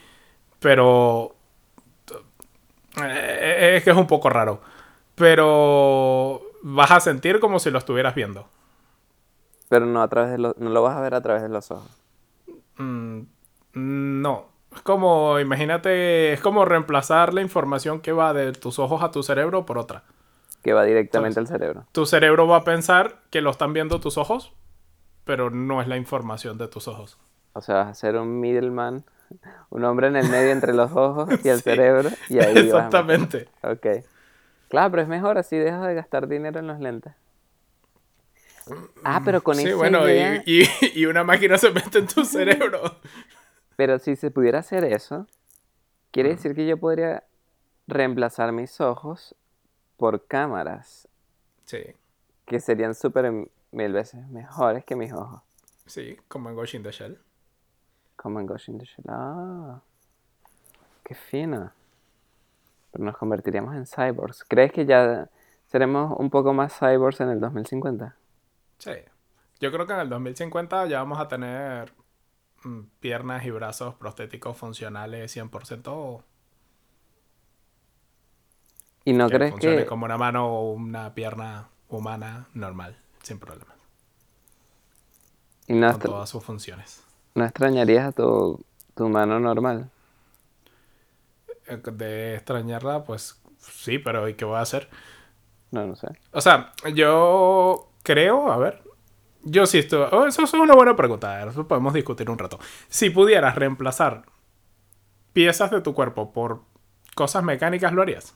Pero... 0.61 1.35
Eh, 3.03 3.75
es 3.77 3.85
que 3.85 3.91
es 3.91 3.97
un 3.97 4.07
poco 4.07 4.31
raro. 4.31 4.61
Pero 5.15 6.43
vas 6.63 6.91
a 6.91 7.01
sentir 7.01 7.41
como 7.41 7.59
si 7.59 7.71
lo 7.71 7.79
estuvieras 7.79 8.15
viendo. 8.15 8.47
Pero 9.69 9.87
no 9.87 10.03
a 10.03 10.09
través 10.09 10.33
de 10.33 10.39
no 10.39 10.55
lo 10.71 10.83
vas 10.83 10.97
a 10.97 11.01
ver 11.01 11.15
a 11.15 11.21
través 11.21 11.43
de 11.43 11.49
los 11.49 11.71
ojos. 11.71 11.91
Mm, 12.77 13.21
no. 13.75 14.47
Es 14.75 14.83
como, 14.83 15.39
imagínate, 15.41 16.33
es 16.33 16.41
como 16.41 16.65
reemplazar 16.65 17.35
la 17.35 17.41
información 17.41 18.01
que 18.01 18.13
va 18.13 18.33
de 18.33 18.53
tus 18.53 18.79
ojos 18.79 19.03
a 19.03 19.11
tu 19.11 19.23
cerebro 19.23 19.67
por 19.67 19.79
otra. 19.79 20.05
Que 20.63 20.73
va 20.73 20.85
directamente 20.85 21.41
al 21.41 21.47
cerebro. 21.47 21.87
Tu 21.93 22.07
cerebro 22.07 22.47
va 22.47 22.59
a 22.59 22.65
pensar 22.65 23.21
que 23.31 23.41
lo 23.41 23.51
están 23.51 23.73
viendo 23.73 23.99
tus 23.99 24.19
ojos, 24.19 24.53
pero 25.25 25.51
no 25.51 25.81
es 25.81 25.89
la 25.89 25.97
información 25.97 26.59
de 26.59 26.69
tus 26.69 26.87
ojos. 26.87 27.19
O 27.53 27.61
sea, 27.61 27.77
vas 27.77 27.89
a 27.89 27.95
ser 27.95 28.17
un 28.17 28.41
middleman 28.41 29.05
un 29.71 29.85
hombre 29.85 30.09
en 30.09 30.17
el 30.17 30.29
medio 30.29 30.51
entre 30.51 30.75
los 30.75 30.93
ojos 30.93 31.29
y 31.45 31.49
el 31.49 31.61
cerebro. 31.63 32.11
Y 32.29 32.39
ahí 32.39 32.57
Exactamente. 32.59 33.49
ok. 33.63 34.05
Claro, 34.69 34.91
pero 34.91 35.03
es 35.03 35.09
mejor 35.09 35.39
así 35.39 35.57
dejas 35.57 35.87
de 35.87 35.95
gastar 35.95 36.29
dinero 36.29 36.61
en 36.61 36.67
los 36.67 36.79
lentes. 36.81 37.13
Ah, 39.03 39.23
pero 39.25 39.43
con 39.43 39.57
sí, 39.57 39.73
bueno, 39.73 40.09
y, 40.09 40.69
y, 40.95 41.07
una 41.07 41.25
máquina 41.25 41.59
se 41.59 41.73
mete 41.73 41.99
en 41.99 42.07
tu 42.07 42.25
cerebro. 42.25 42.99
Pero 43.75 43.99
si 43.99 44.15
se 44.15 44.31
pudiera 44.31 44.61
hacer 44.61 44.85
eso, 44.85 45.27
quiere 46.13 46.29
decir 46.29 46.55
que 46.55 46.67
yo 46.67 46.77
podría 46.77 47.25
reemplazar 47.89 48.53
mis 48.53 48.81
ojos 48.81 49.35
por 49.97 50.27
cámaras. 50.27 51.09
Sí. 51.65 51.83
Que 52.47 52.61
serían 52.61 52.95
súper 52.95 53.33
mil 53.73 53.93
veces 53.93 54.29
mejores 54.29 54.85
que 54.85 54.95
mis 54.95 55.13
ojos. 55.13 55.43
Sí, 55.87 56.17
como 56.29 56.51
en 56.51 56.55
Ghost 56.55 56.75
in 56.75 56.83
the 56.83 56.93
Shell. 56.93 57.19
Como 58.21 58.39
en 58.39 58.47
Ghost 58.47 58.69
in 58.69 58.79
the 58.79 58.85
Shell. 58.85 59.07
Ah, 59.09 59.81
qué 61.03 61.15
fino. 61.15 61.73
Pero 62.93 63.05
nos 63.05 63.17
convertiríamos 63.17 63.75
en 63.75 63.87
cyborgs. 63.87 64.45
¿Crees 64.45 64.73
que 64.73 64.85
ya 64.85 65.31
seremos 65.69 66.19
un 66.19 66.29
poco 66.29 66.53
más 66.53 66.79
cyborgs 66.79 67.21
en 67.23 67.31
el 67.31 67.41
2050? 67.41 68.15
Sí. 68.77 68.91
Yo 69.59 69.73
creo 69.73 69.87
que 69.87 69.95
en 69.95 70.01
el 70.01 70.11
2050 70.11 70.87
ya 70.87 70.99
vamos 70.99 71.19
a 71.19 71.29
tener 71.29 71.95
mm, 72.65 72.81
piernas 73.01 73.47
y 73.47 73.51
brazos 73.53 73.95
prostéticos 73.95 74.55
funcionales 74.55 75.35
100%. 75.35 76.23
¿Y 79.07 79.15
no 79.15 79.29
que 79.29 79.35
crees 79.35 79.53
funcione 79.53 79.77
que 79.79 79.87
como 79.87 80.05
una 80.05 80.19
mano 80.19 80.47
o 80.47 80.73
una 80.73 81.15
pierna 81.15 81.69
humana 81.89 82.49
normal, 82.53 82.99
sin 83.23 83.39
problemas. 83.39 83.77
y 85.67 85.73
no, 85.73 85.93
Con 85.93 86.01
todas 86.03 86.29
sus 86.29 86.45
funciones. 86.45 87.03
No 87.35 87.45
extrañarías 87.45 88.09
a 88.09 88.13
tu, 88.13 88.65
tu 88.95 89.09
mano 89.09 89.41
normal? 89.41 89.91
Eh, 91.67 91.77
De 91.93 92.35
extrañarla, 92.37 93.05
pues 93.05 93.41
sí, 93.59 93.99
pero 93.99 94.29
¿y 94.29 94.35
qué 94.35 94.45
voy 94.45 94.57
a 94.57 94.61
hacer? 94.63 94.89
No, 95.71 95.87
no 95.87 95.95
sé. 95.97 96.09
O 96.33 96.41
sea, 96.41 96.73
yo 96.95 97.91
creo, 98.03 98.51
a 98.53 98.57
ver. 98.59 98.83
Yo 99.43 99.67
sí 99.67 99.79
estoy. 99.79 100.07
oh, 100.13 100.27
eso 100.27 100.43
es 100.45 100.55
una 100.55 100.75
buena 100.75 100.97
pregunta. 100.97 101.43
Eso 101.49 101.67
podemos 101.69 101.95
discutir 101.95 102.31
un 102.31 102.39
rato. 102.39 102.59
Si 102.89 103.11
pudieras 103.11 103.55
reemplazar 103.57 104.25
piezas 105.33 105.71
de 105.71 105.81
tu 105.81 105.95
cuerpo 105.95 106.33
por 106.33 106.63
cosas 107.15 107.43
mecánicas, 107.45 107.93
¿lo 107.93 108.03
harías? 108.03 108.35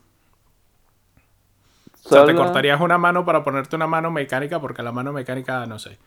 O 2.04 2.08
sea, 2.08 2.24
te 2.24 2.34
cortarías 2.34 2.80
una 2.80 2.98
mano 2.98 3.24
para 3.24 3.42
ponerte 3.44 3.76
una 3.76 3.86
mano 3.86 4.10
mecánica 4.10 4.60
porque 4.60 4.82
la 4.82 4.92
mano 4.92 5.12
mecánica, 5.12 5.64
no 5.66 5.78
sé, 5.78 5.98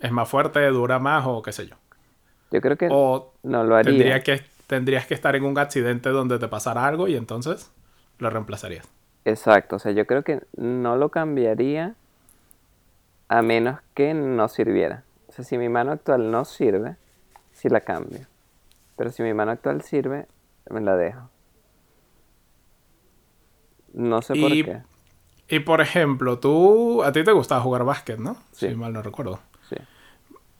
es 0.00 0.12
más 0.12 0.28
fuerte, 0.28 0.66
dura 0.68 0.98
más 1.00 1.24
o 1.26 1.42
qué 1.42 1.52
sé 1.52 1.68
yo. 1.68 1.76
Yo 2.50 2.60
creo 2.60 2.76
que 2.76 2.88
O 2.90 3.32
no 3.42 3.64
lo 3.64 3.76
haría. 3.76 3.90
tendría 3.90 4.20
que, 4.20 4.42
tendrías 4.66 5.06
que 5.06 5.14
estar 5.14 5.34
en 5.36 5.44
un 5.44 5.58
accidente 5.58 6.10
donde 6.10 6.38
te 6.38 6.48
pasara 6.48 6.86
algo 6.86 7.08
y 7.08 7.16
entonces 7.16 7.70
lo 8.18 8.30
reemplazarías. 8.30 8.88
Exacto, 9.24 9.76
o 9.76 9.78
sea, 9.78 9.92
yo 9.92 10.06
creo 10.06 10.22
que 10.22 10.42
no 10.56 10.96
lo 10.96 11.08
cambiaría 11.08 11.94
a 13.28 13.42
menos 13.42 13.80
que 13.94 14.14
no 14.14 14.48
sirviera. 14.48 15.02
O 15.28 15.32
sea, 15.32 15.44
si 15.44 15.58
mi 15.58 15.68
mano 15.68 15.92
actual 15.92 16.30
no 16.30 16.44
sirve, 16.44 16.96
sí 17.52 17.68
la 17.68 17.80
cambio. 17.80 18.20
Pero 18.96 19.10
si 19.10 19.22
mi 19.22 19.34
mano 19.34 19.50
actual 19.50 19.82
sirve, 19.82 20.26
me 20.70 20.80
la 20.80 20.96
dejo. 20.96 21.28
No 23.94 24.22
sé 24.22 24.34
por 24.34 24.50
qué. 24.50 24.82
Y 25.48 25.60
por 25.60 25.80
ejemplo, 25.80 26.38
tú, 26.38 27.02
a 27.02 27.12
ti 27.12 27.22
te 27.24 27.32
gustaba 27.32 27.60
jugar 27.60 27.84
básquet, 27.84 28.18
¿no? 28.18 28.36
Sí. 28.52 28.68
Si 28.68 28.74
mal 28.74 28.92
no 28.92 29.02
recuerdo. 29.02 29.40
Sí. 29.68 29.76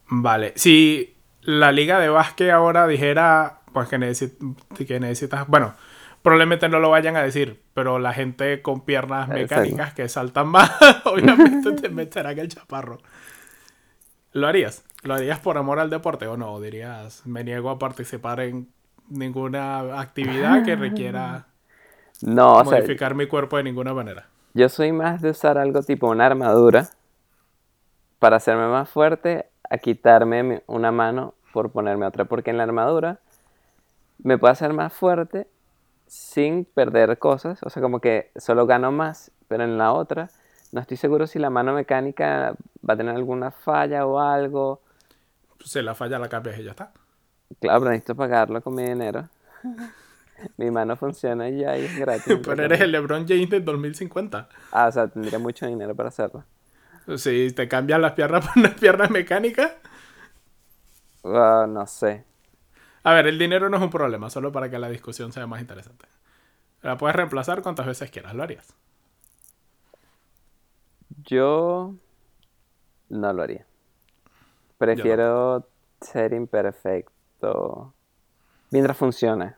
Vale, 0.06 0.52
si 0.56 1.13
la 1.44 1.72
liga 1.72 1.98
de 2.00 2.08
básquet 2.08 2.50
ahora 2.50 2.86
dijera, 2.86 3.60
pues 3.72 3.88
que, 3.88 3.98
necesi- 3.98 4.56
que 4.86 5.00
necesitas, 5.00 5.46
bueno, 5.48 5.74
probablemente 6.22 6.68
no 6.68 6.80
lo 6.80 6.90
vayan 6.90 7.16
a 7.16 7.22
decir, 7.22 7.62
pero 7.74 7.98
la 7.98 8.12
gente 8.12 8.62
con 8.62 8.84
piernas 8.84 9.28
mecánicas 9.30 9.94
que 9.94 10.08
saltan 10.08 10.48
más, 10.48 10.70
obviamente 11.04 11.72
te 11.72 11.88
meterán 11.90 12.38
el 12.38 12.48
chaparro. 12.48 12.98
¿Lo 14.32 14.46
harías? 14.48 14.84
¿Lo 15.02 15.14
harías 15.14 15.38
por 15.38 15.58
amor 15.58 15.78
al 15.78 15.90
deporte 15.90 16.26
o 16.26 16.36
no? 16.36 16.52
¿O 16.54 16.60
dirías, 16.60 17.24
me 17.26 17.44
niego 17.44 17.70
a 17.70 17.78
participar 17.78 18.40
en 18.40 18.68
ninguna 19.08 20.00
actividad 20.00 20.62
que 20.62 20.76
requiera 20.76 21.46
No, 22.22 22.56
o 22.58 22.64
sea, 22.64 22.78
modificar 22.78 23.14
mi 23.14 23.26
cuerpo 23.26 23.56
de 23.56 23.64
ninguna 23.64 23.94
manera? 23.94 24.28
yo 24.54 24.68
soy 24.70 24.90
más 24.92 25.20
de 25.20 25.30
usar 25.30 25.58
algo 25.58 25.82
tipo 25.82 26.08
una 26.08 26.26
armadura 26.26 26.88
para 28.18 28.36
hacerme 28.36 28.68
más 28.68 28.88
fuerte 28.88 29.46
a 29.74 29.78
quitarme 29.78 30.62
una 30.66 30.92
mano 30.92 31.34
por 31.52 31.70
ponerme 31.70 32.06
otra. 32.06 32.24
Porque 32.24 32.50
en 32.50 32.56
la 32.56 32.62
armadura 32.64 33.20
me 34.18 34.38
puedo 34.38 34.52
hacer 34.52 34.72
más 34.72 34.92
fuerte 34.92 35.46
sin 36.06 36.64
perder 36.64 37.18
cosas. 37.18 37.62
O 37.62 37.70
sea, 37.70 37.82
como 37.82 38.00
que 38.00 38.30
solo 38.36 38.66
gano 38.66 38.92
más, 38.92 39.30
pero 39.48 39.64
en 39.64 39.78
la 39.78 39.92
otra 39.92 40.30
no 40.72 40.80
estoy 40.80 40.96
seguro 40.96 41.26
si 41.26 41.38
la 41.38 41.50
mano 41.50 41.72
mecánica 41.72 42.54
va 42.88 42.94
a 42.94 42.96
tener 42.96 43.14
alguna 43.14 43.50
falla 43.50 44.06
o 44.06 44.18
algo. 44.18 44.82
Si 45.64 45.80
la 45.80 45.94
falla 45.94 46.18
la 46.18 46.28
cambias 46.28 46.58
y 46.58 46.64
ya 46.64 46.70
está. 46.70 46.92
Claro, 47.60 47.80
pero 47.80 47.90
necesito 47.90 48.16
pagarlo 48.16 48.60
con 48.60 48.74
mi 48.74 48.82
dinero. 48.82 49.28
mi 50.56 50.70
mano 50.70 50.96
funciona 50.96 51.48
y 51.48 51.58
ya 51.58 51.78
y 51.78 51.84
es 51.84 51.96
gratis. 51.96 52.38
Pero 52.44 52.64
eres 52.64 52.80
el 52.80 52.92
LeBron 52.92 53.26
James 53.26 53.50
del 53.50 53.64
2050. 53.64 54.48
Ah, 54.72 54.88
o 54.88 54.92
sea, 54.92 55.08
tendría 55.08 55.38
mucho 55.38 55.66
dinero 55.66 55.94
para 55.94 56.08
hacerlo. 56.08 56.44
Si 57.16 57.52
te 57.52 57.68
cambian 57.68 58.02
las 58.02 58.12
piernas 58.12 58.46
por 58.46 58.58
unas 58.58 58.74
piernas 58.74 59.10
mecánicas. 59.10 59.72
Ah, 61.24 61.66
no 61.68 61.86
sé. 61.86 62.24
A 63.02 63.12
ver, 63.12 63.26
el 63.26 63.38
dinero 63.38 63.68
no 63.68 63.76
es 63.76 63.82
un 63.82 63.90
problema, 63.90 64.30
solo 64.30 64.50
para 64.52 64.70
que 64.70 64.78
la 64.78 64.88
discusión 64.88 65.32
sea 65.32 65.46
más 65.46 65.60
interesante. 65.60 66.06
La 66.82 66.96
puedes 66.96 67.16
reemplazar 67.16 67.62
cuantas 67.62 67.86
veces 67.86 68.10
quieras, 68.10 68.34
lo 68.34 68.42
harías. 68.42 68.74
Yo 71.24 71.94
no 73.08 73.32
lo 73.32 73.42
haría. 73.42 73.66
Prefiero 74.78 75.66
ser 76.00 76.32
imperfecto 76.32 77.94
mientras 78.70 78.96
funcione. 78.96 79.54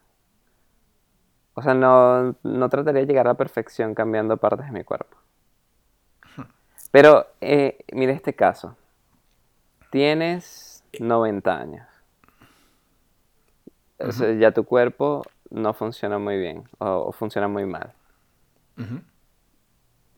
O 1.55 1.63
sea, 1.63 1.75
no, 1.75 2.37
no 2.43 2.69
trataría 2.69 3.01
de 3.01 3.07
llegar 3.07 3.27
a 3.27 3.31
la 3.31 3.37
perfección 3.37 3.95
cambiando 3.95 4.37
partes 4.37 4.67
de 4.67 4.73
mi 4.73 4.85
cuerpo. 4.85 5.17
Pero, 6.91 7.27
eh, 7.41 7.79
mira 7.93 8.13
este 8.13 8.35
caso. 8.35 8.77
Tienes 9.91 10.85
90 10.99 11.59
años. 11.59 11.87
O 13.99 14.13
sea, 14.13 14.33
ya 14.35 14.53
tu 14.53 14.65
cuerpo 14.65 15.23
no 15.51 15.73
funciona 15.73 16.19
muy 16.19 16.37
bien 16.39 16.65
o- 16.79 17.07
o 17.09 17.13
funciona 17.13 17.49
muy 17.49 17.65
mal. 17.65 17.93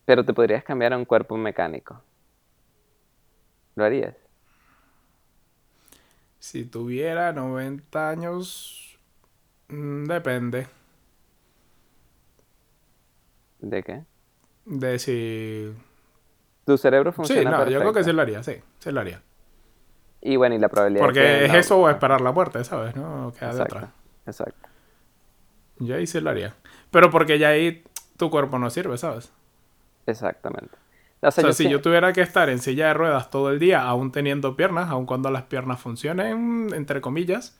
Pero 0.04 0.24
te 0.24 0.34
podrías 0.34 0.64
cambiar 0.64 0.92
a 0.92 0.96
un 0.96 1.04
cuerpo 1.04 1.36
mecánico. 1.36 2.02
¿Lo 3.76 3.84
harías? 3.84 4.14
Si 6.40 6.64
tuviera 6.64 7.32
90 7.32 8.10
años, 8.10 8.98
mm, 9.68 10.04
depende 10.04 10.66
¿De 13.60 13.82
qué? 13.82 14.04
de 14.66 14.98
si... 14.98 15.72
Tu 16.68 16.76
cerebro 16.76 17.12
Sí, 17.12 17.16
funciona 17.16 17.50
no, 17.50 17.66
yo 17.70 17.80
creo 17.80 17.94
que 17.94 18.04
sí 18.04 18.12
lo 18.12 18.20
haría, 18.20 18.42
sí, 18.42 18.56
sí 18.78 18.92
lo 18.92 19.00
haría. 19.00 19.22
Y 20.20 20.36
bueno, 20.36 20.54
y 20.54 20.58
la 20.58 20.68
probabilidad 20.68 21.00
de 21.00 21.06
Porque 21.06 21.20
que 21.20 21.44
es 21.46 21.54
eso 21.54 21.78
o 21.78 21.88
esperar 21.88 22.20
la 22.20 22.30
muerte, 22.30 22.62
¿sabes? 22.62 22.94
No 22.94 23.32
queda 23.32 23.54
de 23.54 23.62
Exacto, 23.62 23.76
otra. 23.76 23.92
exacto. 24.26 24.68
Yo 25.78 25.94
ahí 25.96 26.06
sí 26.06 26.20
lo 26.20 26.28
haría. 26.28 26.54
Pero 26.90 27.10
porque 27.10 27.38
ya 27.38 27.48
ahí 27.48 27.82
tu 28.18 28.28
cuerpo 28.28 28.58
no 28.58 28.68
sirve, 28.68 28.98
¿sabes? 28.98 29.32
Exactamente. 30.04 30.76
O 31.22 31.28
O 31.28 31.30
sea, 31.30 31.30
sea, 31.30 31.44
yo 31.44 31.52
si 31.54 31.64
sí- 31.64 31.70
yo 31.70 31.80
tuviera 31.80 32.12
que 32.12 32.20
estar 32.20 32.50
en 32.50 32.58
silla 32.58 32.88
de 32.88 32.92
ruedas 32.92 33.30
todo 33.30 33.48
el 33.50 33.58
día, 33.58 33.80
aún 33.84 34.12
teniendo 34.12 34.54
piernas, 34.54 34.90
aun 34.90 35.06
cuando 35.06 35.30
las 35.30 35.44
piernas 35.44 35.80
funcionen, 35.80 36.68
entre 36.74 37.00
comillas, 37.00 37.58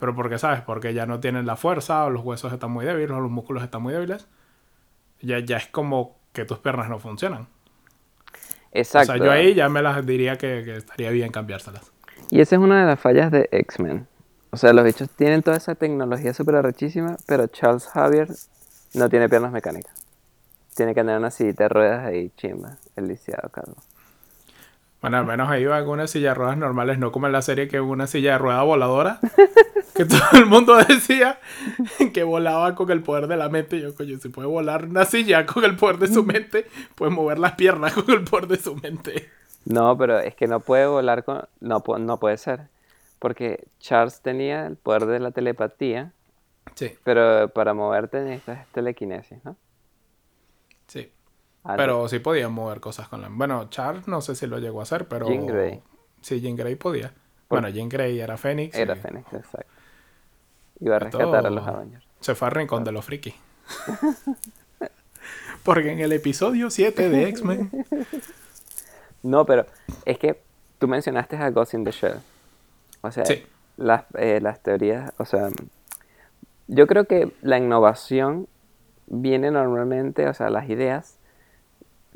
pero 0.00 0.12
porque, 0.16 0.38
¿sabes? 0.38 0.60
Porque 0.62 0.92
ya 0.92 1.06
no 1.06 1.20
tienen 1.20 1.46
la 1.46 1.54
fuerza, 1.54 2.04
o 2.04 2.10
los 2.10 2.24
huesos 2.24 2.52
están 2.52 2.72
muy 2.72 2.84
débiles, 2.84 3.12
o 3.12 3.20
los 3.20 3.30
músculos 3.30 3.62
están 3.62 3.82
muy 3.82 3.92
débiles, 3.92 4.26
ya, 5.20 5.38
ya 5.38 5.58
es 5.58 5.68
como 5.68 6.18
que 6.32 6.44
tus 6.44 6.58
piernas 6.58 6.88
no 6.88 6.98
funcionan. 6.98 7.46
Exacto. 8.72 9.12
O 9.12 9.16
sea, 9.16 9.24
yo 9.24 9.32
ahí 9.32 9.54
ya 9.54 9.68
me 9.68 9.82
las 9.82 10.04
diría 10.06 10.36
que, 10.36 10.62
que 10.64 10.76
estaría 10.76 11.10
bien 11.10 11.30
cambiárselas. 11.30 11.92
Y 12.30 12.40
esa 12.40 12.56
es 12.56 12.60
una 12.60 12.80
de 12.80 12.86
las 12.86 13.00
fallas 13.00 13.30
de 13.30 13.48
X-Men. 13.50 14.06
O 14.50 14.56
sea, 14.56 14.72
los 14.72 14.84
bichos 14.84 15.08
tienen 15.10 15.42
toda 15.42 15.56
esa 15.56 15.74
tecnología 15.74 16.34
súper 16.34 16.56
arrechísima, 16.56 17.16
pero 17.26 17.46
Charles 17.46 17.86
Javier 17.86 18.28
no 18.94 19.08
tiene 19.08 19.28
piernas 19.28 19.52
mecánicas. 19.52 19.94
Tiene 20.74 20.94
que 20.94 21.00
tener 21.00 21.18
una 21.18 21.30
sillita 21.30 21.64
de 21.64 21.68
ruedas 21.68 22.06
ahí, 22.06 22.30
chimba, 22.36 22.76
el 22.96 23.08
lisiado, 23.08 23.48
calvo. 23.50 23.76
Bueno, 25.00 25.16
al 25.18 25.26
menos 25.26 25.48
ahí 25.48 25.64
va 25.64 25.82
con 25.84 25.94
una 25.94 26.06
silla 26.06 26.30
de 26.30 26.34
ruedas 26.34 26.58
normales, 26.58 26.98
no 26.98 27.10
como 27.10 27.26
en 27.26 27.32
la 27.32 27.42
serie 27.42 27.68
que 27.68 27.80
hubo 27.80 27.92
una 27.92 28.06
silla 28.06 28.32
de 28.32 28.38
rueda 28.38 28.62
voladora, 28.62 29.18
que 29.94 30.04
todo 30.04 30.20
el 30.34 30.46
mundo 30.46 30.76
decía 30.76 31.38
que 32.12 32.22
volaba 32.22 32.74
con 32.74 32.90
el 32.90 33.02
poder 33.02 33.26
de 33.26 33.36
la 33.36 33.48
mente. 33.48 33.80
Yo, 33.80 33.94
coño, 33.94 34.18
si 34.18 34.28
puede 34.28 34.48
volar 34.48 34.84
una 34.84 35.06
silla 35.06 35.46
con 35.46 35.64
el 35.64 35.76
poder 35.76 35.98
de 35.98 36.08
su 36.08 36.22
mente, 36.24 36.66
puede 36.94 37.12
mover 37.12 37.38
las 37.38 37.52
piernas 37.52 37.94
con 37.94 38.10
el 38.10 38.24
poder 38.24 38.46
de 38.48 38.56
su 38.58 38.76
mente. 38.76 39.30
No, 39.64 39.96
pero 39.96 40.18
es 40.18 40.34
que 40.34 40.46
no 40.46 40.60
puede 40.60 40.86
volar 40.86 41.24
con... 41.24 41.42
No, 41.60 41.82
no 41.98 42.18
puede 42.18 42.36
ser. 42.36 42.68
Porque 43.18 43.68
Charles 43.78 44.20
tenía 44.22 44.66
el 44.66 44.76
poder 44.76 45.06
de 45.06 45.20
la 45.20 45.30
telepatía, 45.30 46.12
Sí, 46.74 46.92
pero 47.04 47.48
para 47.48 47.74
moverte 47.74 48.20
necesitas 48.20 48.66
telequinesis, 48.72 49.44
¿no? 49.44 49.56
sí. 50.86 51.10
Pero 51.76 52.08
sí 52.08 52.18
podía 52.20 52.48
mover 52.48 52.80
cosas 52.80 53.08
con 53.08 53.20
la... 53.20 53.28
Bueno, 53.30 53.68
Charles 53.68 54.08
no 54.08 54.20
sé 54.22 54.34
si 54.34 54.46
lo 54.46 54.58
llegó 54.58 54.80
a 54.80 54.84
hacer, 54.84 55.06
pero... 55.08 55.28
Jean 55.28 55.46
Grey. 55.46 55.82
Sí, 56.22 56.40
Jean 56.40 56.56
Grey 56.56 56.74
podía. 56.76 57.12
Bueno, 57.48 57.68
Jean 57.68 57.88
Grey 57.88 58.18
era 58.18 58.36
Fénix. 58.36 58.76
Era 58.76 58.96
y 58.96 58.98
Fénix, 59.00 59.32
exacto. 59.32 59.66
Iba 60.80 60.96
a 60.96 60.98
rescatar 61.00 61.46
a 61.46 61.50
los 61.50 61.66
Avengers. 61.66 62.04
Se 62.20 62.34
fue 62.34 62.48
al 62.48 62.54
rincón 62.54 62.84
de 62.84 62.92
los 62.92 63.04
frikis. 63.04 63.34
Porque 65.64 65.92
en 65.92 66.00
el 66.00 66.12
episodio 66.12 66.70
7 66.70 67.08
de 67.10 67.28
X-Men... 67.28 67.70
No, 69.22 69.44
pero 69.44 69.66
es 70.06 70.18
que 70.18 70.40
tú 70.78 70.88
mencionaste 70.88 71.36
a 71.36 71.50
Ghost 71.50 71.74
in 71.74 71.84
the 71.84 71.90
Shell. 71.90 72.18
O 73.02 73.10
sea, 73.10 73.26
Sí. 73.26 73.44
las, 73.76 74.04
eh, 74.14 74.40
las 74.40 74.62
teorías, 74.62 75.12
o 75.18 75.26
sea, 75.26 75.48
yo 76.68 76.86
creo 76.86 77.04
que 77.04 77.30
la 77.42 77.58
innovación 77.58 78.48
viene 79.06 79.50
normalmente, 79.50 80.26
o 80.26 80.32
sea, 80.32 80.48
las 80.48 80.70
ideas 80.70 81.18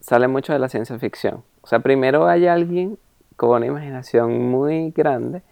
salen 0.04 0.30
mucho 0.30 0.52
de 0.52 0.58
la 0.58 0.68
ciencia 0.68 0.98
ficción. 0.98 1.42
O 1.62 1.66
sea, 1.66 1.78
primero 1.78 2.26
hay 2.28 2.46
alguien 2.46 2.98
con 3.36 3.50
una 3.50 3.66
imaginación 3.66 4.50
muy 4.50 4.90
grande 4.90 5.42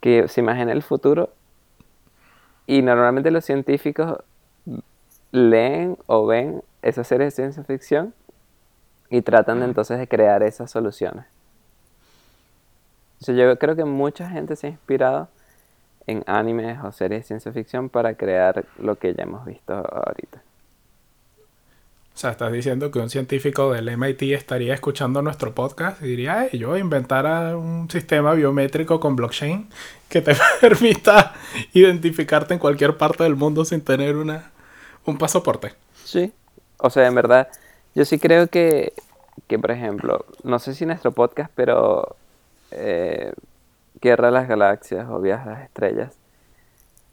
que 0.00 0.28
se 0.28 0.40
imagina 0.40 0.70
el 0.70 0.82
futuro 0.82 1.30
y 2.68 2.82
normalmente 2.82 3.32
los 3.32 3.44
científicos 3.44 4.18
leen 5.32 5.98
o 6.06 6.24
ven 6.24 6.62
esas 6.82 7.08
series 7.08 7.34
de 7.34 7.42
ciencia 7.42 7.64
ficción 7.64 8.14
y 9.10 9.22
tratan 9.22 9.58
de 9.58 9.64
entonces 9.64 9.98
de 9.98 10.06
crear 10.06 10.44
esas 10.44 10.70
soluciones. 10.70 11.24
O 13.20 13.24
sea, 13.24 13.34
yo 13.34 13.58
creo 13.58 13.74
que 13.74 13.84
mucha 13.84 14.30
gente 14.30 14.54
se 14.54 14.68
ha 14.68 14.70
inspirado 14.70 15.26
en 16.06 16.22
animes 16.28 16.78
o 16.84 16.92
series 16.92 17.22
de 17.22 17.26
ciencia 17.26 17.52
ficción 17.52 17.88
para 17.88 18.14
crear 18.14 18.66
lo 18.78 18.94
que 18.94 19.14
ya 19.14 19.24
hemos 19.24 19.44
visto 19.44 19.74
ahorita. 19.74 20.42
O 22.18 22.20
sea, 22.20 22.30
estás 22.30 22.50
diciendo 22.50 22.90
que 22.90 22.98
un 22.98 23.08
científico 23.10 23.72
del 23.72 23.88
MIT 23.96 24.22
estaría 24.34 24.74
escuchando 24.74 25.22
nuestro 25.22 25.54
podcast 25.54 26.02
y 26.02 26.06
diría, 26.06 26.46
"Ey, 26.46 26.58
yo 26.58 26.76
inventara 26.76 27.56
un 27.56 27.88
sistema 27.88 28.34
biométrico 28.34 28.98
con 28.98 29.14
blockchain 29.14 29.68
que 30.08 30.20
te 30.20 30.32
permita 30.60 31.34
identificarte 31.74 32.54
en 32.54 32.58
cualquier 32.58 32.96
parte 32.96 33.22
del 33.22 33.36
mundo 33.36 33.64
sin 33.64 33.82
tener 33.82 34.16
una, 34.16 34.50
un 35.04 35.16
pasaporte. 35.16 35.74
Sí. 36.02 36.32
O 36.78 36.90
sea, 36.90 37.06
en 37.06 37.14
verdad, 37.14 37.46
yo 37.94 38.04
sí 38.04 38.18
creo 38.18 38.48
que, 38.48 38.94
que 39.46 39.56
por 39.56 39.70
ejemplo, 39.70 40.26
no 40.42 40.58
sé 40.58 40.74
si 40.74 40.86
nuestro 40.86 41.12
podcast, 41.12 41.52
pero 41.54 42.16
eh, 42.72 43.32
Guerra 44.00 44.26
de 44.26 44.32
las 44.32 44.48
Galaxias 44.48 45.06
o 45.08 45.20
Viajes 45.20 45.46
a 45.46 45.50
las 45.50 45.62
Estrellas 45.62 46.16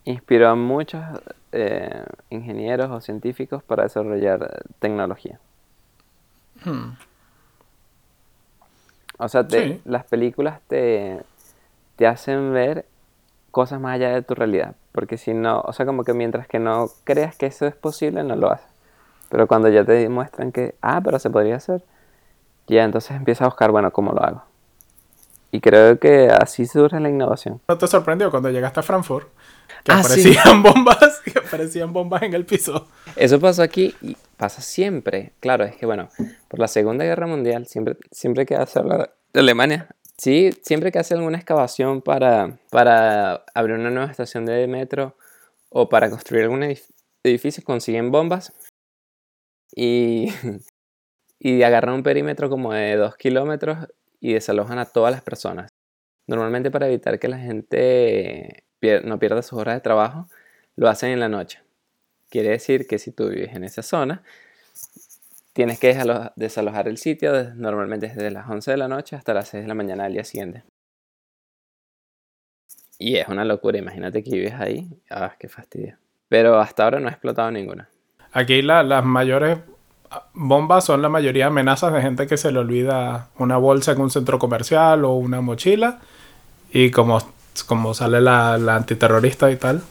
inspiró 0.03 0.49
a 0.49 0.55
muchos 0.55 1.03
eh, 1.55 2.03
ingenieros 2.29 2.91
o 2.91 2.99
científicos 3.01 3.63
para 3.63 3.83
desarrollar 3.83 4.63
tecnología. 4.79 5.39
Hmm. 6.63 6.91
O 9.17 9.29
sea, 9.29 9.47
te- 9.47 9.75
Sí. 9.75 9.81
las 9.85 10.03
películas 10.05 10.59
te, 10.67 11.21
te 11.95 12.07
hacen 12.07 12.51
ver 12.53 12.85
cosas 13.51 13.79
más 13.79 13.95
allá 13.95 14.09
de 14.09 14.21
tu 14.21 14.35
realidad. 14.35 14.75
Porque 14.91 15.17
si 15.17 15.33
no, 15.33 15.61
o 15.61 15.71
sea, 15.73 15.85
como 15.85 16.03
que 16.03 16.13
mientras 16.13 16.47
que 16.47 16.59
no 16.59 16.87
creas 17.05 17.35
que 17.37 17.45
eso 17.45 17.65
es 17.65 17.75
posible, 17.75 18.23
no 18.23 18.35
lo 18.35 18.51
haces. 18.51 18.67
Pero 19.29 19.47
cuando 19.47 19.69
ya 19.69 19.83
te 19.85 19.93
demuestran 19.93 20.51
que, 20.51 20.75
ah, 20.81 21.01
pero 21.03 21.19
se 21.19 21.29
podría 21.29 21.55
hacer, 21.55 21.81
ya 22.67 22.83
entonces 22.83 23.11
empiezas 23.15 23.43
a 23.43 23.45
buscar, 23.49 23.71
bueno, 23.71 23.91
¿cómo 23.91 24.11
lo 24.11 24.21
hago? 24.23 24.43
Y 25.55 25.61
creo 25.61 25.97
que 25.99 26.27
así 26.27 26.65
surge 26.65 26.99
la 26.99 27.07
innovación. 27.09 27.61
¿No 27.69 27.77
te 27.77 27.87
sorprendió 27.87 28.29
cuando 28.29 28.49
llegaste 28.49 28.81
a 28.81 28.83
Frankfurt? 28.83 29.29
Que 29.85 29.93
Ah, 29.93 30.03
sí. 30.03 30.35
aparecían 30.35 30.63
bombas, 30.63 31.21
que 31.23 31.39
aparecían 31.39 31.93
bombas 31.93 32.23
en 32.23 32.33
el 32.33 32.45
piso. 32.45 32.87
Eso 33.15 33.39
pasó 33.39 33.61
aquí 33.63 33.95
y 34.01 34.17
pasa 34.35 34.61
siempre. 34.61 35.31
Claro, 35.39 35.63
es 35.63 35.77
que 35.77 35.85
bueno, 35.85 36.09
por 36.49 36.59
la 36.59 36.67
Segunda 36.67 37.05
Guerra 37.05 37.25
Mundial, 37.25 37.67
siempre, 37.67 37.95
siempre 38.11 38.45
que 38.45 38.55
hace 38.55 38.79
hablar 38.79 39.15
de 39.31 39.39
Alemania, 39.39 39.87
sí, 40.17 40.49
siempre 40.61 40.91
que 40.91 40.99
hace 40.99 41.13
alguna 41.13 41.37
excavación 41.37 42.01
para, 42.01 42.57
para 42.69 43.45
abrir 43.53 43.77
una 43.77 43.91
nueva 43.91 44.11
estación 44.11 44.45
de 44.45 44.67
metro 44.67 45.15
o 45.69 45.87
para 45.87 46.09
construir 46.09 46.43
algún 46.43 46.63
edif- 46.63 46.89
edificio, 47.23 47.63
consiguen 47.63 48.11
bombas 48.11 48.51
y, 49.73 50.27
y 51.39 51.63
agarran 51.63 51.95
un 51.95 52.03
perímetro 52.03 52.49
como 52.49 52.73
de 52.73 52.97
dos 52.97 53.15
kilómetros 53.15 53.77
y 54.19 54.33
desalojan 54.33 54.79
a 54.79 54.85
todas 54.85 55.11
las 55.11 55.21
personas. 55.21 55.69
Normalmente 56.27 56.71
para 56.71 56.87
evitar 56.87 57.19
que 57.19 57.27
la 57.27 57.37
gente 57.37 58.63
no 59.03 59.19
pierda 59.19 59.41
sus 59.41 59.59
horas 59.59 59.75
de 59.75 59.81
trabajo, 59.81 60.27
lo 60.75 60.89
hacen 60.89 61.11
en 61.11 61.19
la 61.19 61.29
noche. 61.29 61.61
Quiere 62.29 62.49
decir 62.49 62.87
que 62.87 62.99
si 62.99 63.11
tú 63.11 63.29
vives 63.29 63.55
en 63.55 63.63
esa 63.63 63.81
zona, 63.81 64.23
tienes 65.53 65.79
que 65.79 65.95
desalo- 65.95 66.33
desalojar 66.35 66.87
el 66.87 66.97
sitio 66.97 67.53
normalmente 67.55 68.07
desde 68.07 68.31
las 68.31 68.49
11 68.49 68.71
de 68.71 68.77
la 68.77 68.87
noche 68.87 69.15
hasta 69.15 69.33
las 69.33 69.49
6 69.49 69.63
de 69.63 69.67
la 69.67 69.73
mañana 69.75 70.03
del 70.03 70.13
día 70.13 70.23
siguiente. 70.23 70.63
Y 72.97 73.17
es 73.17 73.27
una 73.27 73.45
locura, 73.45 73.77
imagínate 73.77 74.23
que 74.23 74.31
vives 74.31 74.53
ahí. 74.53 74.87
Ah, 75.09 75.35
qué 75.37 75.47
fastidio. 75.49 75.97
Pero 76.29 76.59
hasta 76.59 76.83
ahora 76.83 76.99
no 76.99 77.07
ha 77.07 77.11
explotado 77.11 77.51
ninguna. 77.51 77.89
Aquí 78.31 78.61
la- 78.61 78.83
las 78.83 79.03
mayores 79.05 79.59
bombas 80.33 80.85
son 80.85 81.01
la 81.01 81.09
mayoría 81.09 81.47
amenazas 81.47 81.93
de 81.93 82.01
gente 82.01 82.27
que 82.27 82.37
se 82.37 82.51
le 82.51 82.59
olvida 82.59 83.29
una 83.37 83.57
bolsa 83.57 83.91
en 83.93 84.01
un 84.01 84.11
centro 84.11 84.39
comercial 84.39 85.05
o 85.05 85.13
una 85.13 85.41
mochila. 85.41 85.99
Y 86.71 86.91
como, 86.91 87.19
como 87.67 87.93
sale 87.93 88.21
la, 88.21 88.57
la 88.57 88.75
antiterrorista 88.75 89.51
y 89.51 89.55
tal, 89.55 89.81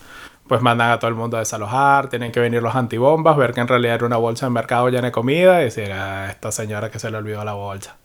pues 0.47 0.61
mandan 0.61 0.91
a 0.91 0.99
todo 0.99 1.09
el 1.09 1.14
mundo 1.14 1.37
a 1.37 1.41
desalojar. 1.41 2.09
Tienen 2.09 2.33
que 2.33 2.41
venir 2.41 2.62
los 2.62 2.75
antibombas, 2.75 3.37
ver 3.37 3.55
que 3.55 3.61
en 3.61 3.68
realidad 3.68 3.97
era 3.97 4.07
una 4.07 4.16
bolsa 4.16 4.47
en 4.47 4.53
mercado 4.53 4.89
llena 4.89 5.07
de 5.07 5.12
comida 5.12 5.61
y 5.61 5.64
decir 5.64 5.93
a 5.93 6.31
esta 6.31 6.53
señora 6.53 6.91
que 6.91 6.99
se 6.99 7.11
le 7.11 7.16
olvidó 7.16 7.45
la 7.45 7.55
bolsa. 7.55 7.97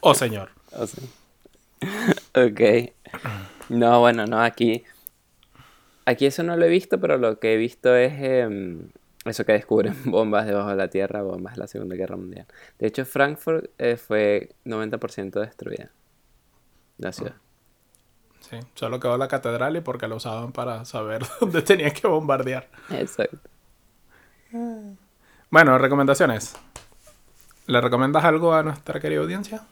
O 0.00 0.14
señor. 0.14 0.50
Ok. 2.34 2.60
No, 3.68 4.00
bueno, 4.00 4.26
no, 4.26 4.40
aquí. 4.40 4.84
Aquí 6.04 6.26
eso 6.26 6.42
no 6.42 6.56
lo 6.56 6.64
he 6.64 6.68
visto, 6.68 7.00
pero 7.00 7.18
lo 7.18 7.38
que 7.38 7.54
he 7.54 7.56
visto 7.56 7.94
es 7.94 8.12
em, 8.18 8.88
eso 9.30 9.44
que 9.44 9.52
descubren 9.52 9.94
bombas 10.04 10.46
debajo 10.46 10.70
de 10.70 10.76
la 10.76 10.88
tierra, 10.88 11.22
bombas 11.22 11.54
de 11.54 11.60
la 11.60 11.66
Segunda 11.66 11.96
Guerra 11.96 12.16
Mundial. 12.16 12.46
De 12.78 12.86
hecho, 12.86 13.04
Frankfurt 13.04 13.70
eh, 13.78 13.96
fue 13.96 14.50
90% 14.64 15.40
destruida. 15.40 15.90
La 16.98 17.12
ciudad. 17.12 17.34
Sí, 18.40 18.58
solo 18.74 19.00
quedó 19.00 19.18
la 19.18 19.28
catedral 19.28 19.76
y 19.76 19.80
porque 19.80 20.06
la 20.08 20.14
usaban 20.14 20.52
para 20.52 20.84
saber 20.84 21.22
dónde 21.40 21.62
tenían 21.62 21.90
que 21.90 22.06
bombardear. 22.06 22.68
Exacto. 22.90 23.38
Bueno, 25.50 25.78
recomendaciones. 25.78 26.54
¿Le 27.66 27.80
recomiendas 27.80 28.24
algo 28.24 28.54
a 28.54 28.62
nuestra 28.62 29.00
querida 29.00 29.20
audiencia? 29.20 29.62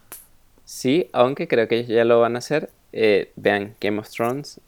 Sí, 0.64 1.08
aunque 1.12 1.46
creo 1.48 1.68
que 1.68 1.76
ellos 1.76 1.88
ya 1.90 2.04
lo 2.04 2.20
van 2.20 2.36
a 2.36 2.38
hacer. 2.38 2.70
eh, 2.92 3.32
vean 3.36 3.76
Game 3.80 3.98
of 3.98 4.08
Thrones, 4.10 4.60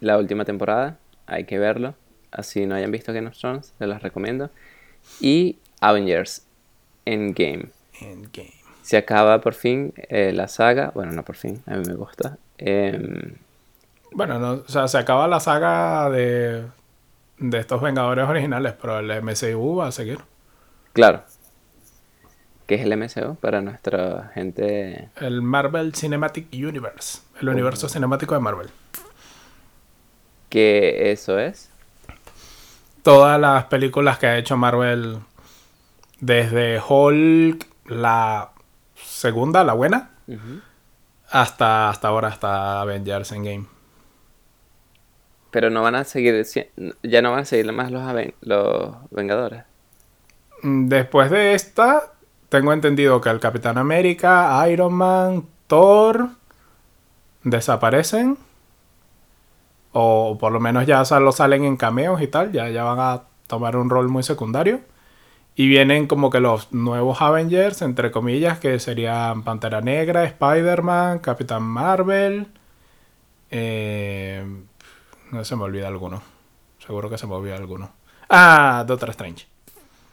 la 0.00 0.18
última 0.18 0.44
temporada. 0.44 0.98
Hay 1.26 1.44
que 1.44 1.58
verlo. 1.58 1.94
Así 2.32 2.66
no 2.66 2.74
hayan 2.74 2.90
visto 2.92 3.12
Game 3.12 3.28
of 3.28 3.36
Thrones, 3.38 3.72
se 3.78 3.86
los 3.86 4.02
recomiendo. 4.02 4.50
Y 5.20 5.58
Avengers 5.80 6.46
Endgame. 7.04 7.70
Endgame. 8.00 8.52
Se 8.82 8.96
acaba 8.96 9.40
por 9.40 9.54
fin 9.54 9.92
eh, 9.96 10.32
la 10.32 10.48
saga. 10.48 10.90
Bueno, 10.94 11.12
no 11.12 11.24
por 11.24 11.36
fin, 11.36 11.62
a 11.66 11.76
mí 11.76 11.84
me 11.86 11.94
gusta. 11.94 12.38
Em, 12.58 13.34
Bueno, 14.12 14.38
no, 14.38 14.52
o 14.54 14.68
sea, 14.68 14.88
se 14.88 14.98
acaba 14.98 15.28
la 15.28 15.40
saga 15.40 16.10
de, 16.10 16.66
de 17.38 17.58
estos 17.58 17.80
Vengadores 17.80 18.28
originales, 18.28 18.74
pero 18.80 18.98
el 18.98 19.22
MCU 19.22 19.76
va 19.76 19.88
a 19.88 19.92
seguir. 19.92 20.18
claro. 20.92 21.22
¿Qué 22.66 22.76
es 22.76 22.82
el 22.82 22.96
MCU 22.96 23.34
para 23.34 23.62
nuestra 23.62 24.30
gente? 24.32 25.08
El 25.16 25.42
Marvel 25.42 25.92
Cinematic 25.92 26.46
Universe, 26.52 27.18
el 27.40 27.48
universo 27.48 27.88
cinemático 27.88 28.34
de 28.34 28.40
Marvel. 28.40 28.70
¿Qué 30.48 31.10
eso 31.12 31.38
es? 31.38 31.69
Todas 33.02 33.40
las 33.40 33.64
películas 33.64 34.18
que 34.18 34.26
ha 34.26 34.36
hecho 34.36 34.56
Marvel 34.56 35.18
desde 36.20 36.80
Hulk, 36.86 37.66
la 37.86 38.50
segunda, 38.94 39.64
la 39.64 39.72
buena, 39.72 40.10
hasta, 41.30 41.88
hasta 41.88 42.08
ahora, 42.08 42.28
hasta 42.28 42.80
Avengers 42.82 43.32
Endgame. 43.32 43.66
Pero 45.50 45.70
no 45.70 45.82
van 45.82 45.94
a 45.96 46.04
seguir, 46.04 46.46
ya 47.02 47.22
no 47.22 47.30
van 47.32 47.40
a 47.40 47.44
seguir 47.44 47.72
más 47.72 47.90
los, 47.90 48.02
Aven- 48.02 48.34
los 48.42 48.94
Vengadores. 49.10 49.64
Mm, 50.62 50.86
Después 50.88 51.30
de 51.30 51.54
esta, 51.54 52.12
tengo 52.48 52.72
entendido 52.72 53.20
que 53.20 53.30
el 53.30 53.40
Capitán 53.40 53.78
América, 53.78 54.62
Iron 54.68 54.92
Man, 54.92 55.46
Thor 55.66 56.28
desaparecen. 57.42 58.36
O 59.92 60.36
por 60.38 60.52
lo 60.52 60.60
menos 60.60 60.86
ya 60.86 61.04
solo 61.04 61.32
salen 61.32 61.64
en 61.64 61.76
cameos 61.76 62.20
y 62.22 62.26
tal. 62.28 62.52
Ya, 62.52 62.68
ya 62.68 62.84
van 62.84 62.98
a 63.00 63.22
tomar 63.46 63.76
un 63.76 63.90
rol 63.90 64.08
muy 64.08 64.22
secundario. 64.22 64.80
Y 65.56 65.68
vienen 65.68 66.06
como 66.06 66.30
que 66.30 66.40
los 66.40 66.72
nuevos 66.72 67.20
Avengers, 67.20 67.82
entre 67.82 68.10
comillas, 68.12 68.58
que 68.60 68.78
serían 68.78 69.42
Pantera 69.42 69.80
Negra, 69.80 70.24
Spider-Man, 70.24 71.18
Capitán 71.18 71.62
Marvel. 71.64 72.46
eh, 73.50 74.44
no 75.32 75.44
se 75.44 75.56
me 75.56 75.64
olvida 75.64 75.88
alguno. 75.88 76.22
Seguro 76.84 77.10
que 77.10 77.18
se 77.18 77.26
me 77.26 77.34
olvida 77.34 77.56
alguno. 77.56 77.92
Ah, 78.28 78.84
Doctor 78.86 79.10
Strange. 79.10 79.46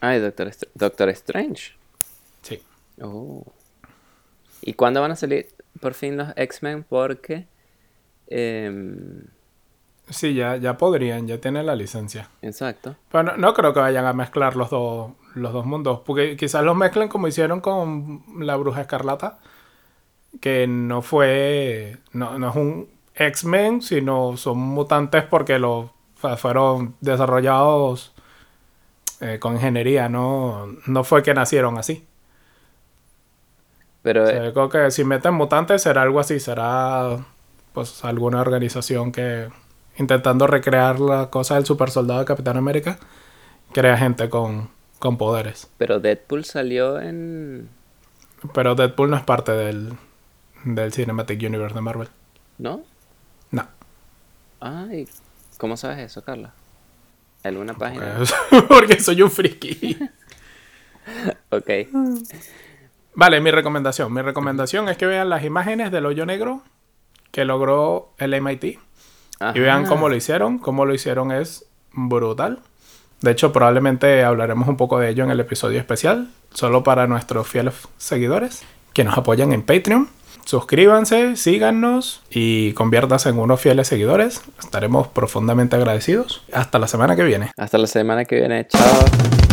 Ay, 0.01 0.19
Doctor, 0.19 0.47
Str- 0.47 0.69
Doctor 0.73 1.09
Strange. 1.09 1.73
Sí. 2.41 2.61
Oh. 3.01 3.43
¿Y 4.61 4.73
cuándo 4.73 5.01
van 5.01 5.11
a 5.11 5.15
salir 5.15 5.47
por 5.79 5.93
fin 5.93 6.17
los 6.17 6.29
X-Men? 6.35 6.83
Porque 6.87 7.47
em, 8.27 9.21
Sí, 10.09 10.33
ya, 10.33 10.55
ya 10.55 10.77
podrían, 10.77 11.27
ya 11.27 11.39
tienen 11.39 11.65
la 11.65 11.75
licencia. 11.75 12.29
Exacto. 12.41 12.95
Pero 13.11 13.23
no, 13.23 13.37
no 13.37 13.53
creo 13.53 13.73
que 13.73 13.81
vayan 13.81 14.05
a 14.05 14.13
mezclar 14.13 14.55
los 14.55 14.69
dos, 14.69 15.11
los 15.35 15.51
dos 15.51 15.65
mundos. 15.65 15.99
Porque 16.05 16.37
quizás 16.37 16.63
los 16.63 16.75
mezclen 16.77 17.09
como 17.09 17.27
hicieron 17.27 17.59
con 17.59 18.23
la 18.39 18.55
Bruja 18.55 18.81
Escarlata. 18.81 19.39
Que 20.39 20.67
no 20.67 21.01
fue. 21.01 21.97
No, 22.13 22.39
no 22.39 22.49
es 22.49 22.55
un 22.55 22.89
X-Men, 23.15 23.81
sino 23.81 24.37
son 24.37 24.59
mutantes 24.59 25.23
porque 25.23 25.59
los 25.59 25.89
fueron 26.37 26.95
desarrollados 27.01 28.13
eh, 29.19 29.39
con 29.39 29.53
ingeniería. 29.55 30.07
No, 30.07 30.67
no 30.85 31.03
fue 31.03 31.21
que 31.21 31.33
nacieron 31.33 31.77
así. 31.77 32.05
Pero 34.03 34.23
O 34.23 34.27
eh, 34.27 34.31
sea, 34.31 34.43
yo 34.45 34.53
creo 34.53 34.69
que 34.69 34.91
si 34.91 35.03
meten 35.03 35.33
mutantes 35.33 35.81
será 35.81 36.03
algo 36.03 36.21
así. 36.21 36.39
Será 36.39 37.25
pues 37.73 38.05
alguna 38.05 38.39
organización 38.39 39.11
que 39.11 39.49
intentando 39.97 40.47
recrear 40.47 40.99
la 40.99 41.29
cosa 41.29 41.55
del 41.55 41.65
super 41.65 41.89
soldado 41.89 42.19
de 42.21 42.25
Capitán 42.25 42.57
América 42.57 42.97
crea 43.73 43.97
gente 43.97 44.29
con, 44.29 44.69
con 44.99 45.17
poderes. 45.17 45.67
pero 45.77 45.99
Deadpool 45.99 46.45
salió 46.45 46.99
en 46.99 47.69
Pero 48.53 48.75
Deadpool 48.75 49.09
no 49.09 49.17
es 49.17 49.23
parte 49.23 49.51
del, 49.51 49.93
del 50.63 50.93
Cinematic 50.93 51.41
Universe 51.43 51.75
de 51.75 51.81
Marvel. 51.81 52.07
¿no? 52.57 52.81
No. 53.51 53.67
Ay, 54.59 55.07
¿cómo 55.57 55.77
sabes 55.77 55.99
eso, 55.99 56.23
Carla? 56.23 56.53
¿Alguna 57.43 57.73
página? 57.75 58.17
Porque 58.67 58.99
soy 58.99 59.21
un 59.21 59.31
friki. 59.31 59.97
Ok. 61.51 61.69
Vale, 63.15 63.39
mi 63.39 63.49
recomendación. 63.49 64.11
Mi 64.13 64.21
recomendación 64.21 64.89
es 64.89 64.97
que 64.97 65.05
vean 65.05 65.29
las 65.29 65.45
imágenes 65.45 65.89
del 65.89 66.05
hoyo 66.05 66.25
negro 66.25 66.63
que 67.31 67.45
logró 67.45 68.13
el 68.17 68.41
MIT. 68.41 68.77
Y 69.53 69.59
vean 69.59 69.81
Ajá. 69.81 69.89
cómo 69.89 70.09
lo 70.09 70.15
hicieron. 70.15 70.57
Cómo 70.59 70.85
lo 70.85 70.93
hicieron 70.93 71.31
es 71.31 71.65
brutal. 71.93 72.59
De 73.21 73.31
hecho, 73.31 73.51
probablemente 73.51 74.23
hablaremos 74.23 74.67
un 74.67 74.77
poco 74.77 74.99
de 74.99 75.09
ello 75.09 75.23
en 75.23 75.31
el 75.31 75.39
episodio 75.39 75.79
especial. 75.79 76.29
Solo 76.53 76.83
para 76.83 77.07
nuestros 77.07 77.47
fieles 77.47 77.73
seguidores 77.97 78.63
que 78.93 79.03
nos 79.03 79.17
apoyan 79.17 79.53
en 79.53 79.61
Patreon. 79.63 80.07
Suscríbanse, 80.45 81.35
síganos 81.35 82.21
y 82.29 82.71
conviértanse 82.73 83.29
en 83.29 83.37
unos 83.37 83.59
fieles 83.59 83.87
seguidores. 83.87 84.41
Estaremos 84.59 85.07
profundamente 85.09 85.75
agradecidos. 85.75 86.43
Hasta 86.53 86.79
la 86.79 86.87
semana 86.87 87.15
que 87.17 87.23
viene. 87.23 87.51
Hasta 87.57 87.77
la 87.77 87.87
semana 87.87 88.23
que 88.23 88.37
viene. 88.37 88.65
Chao. 88.67 89.46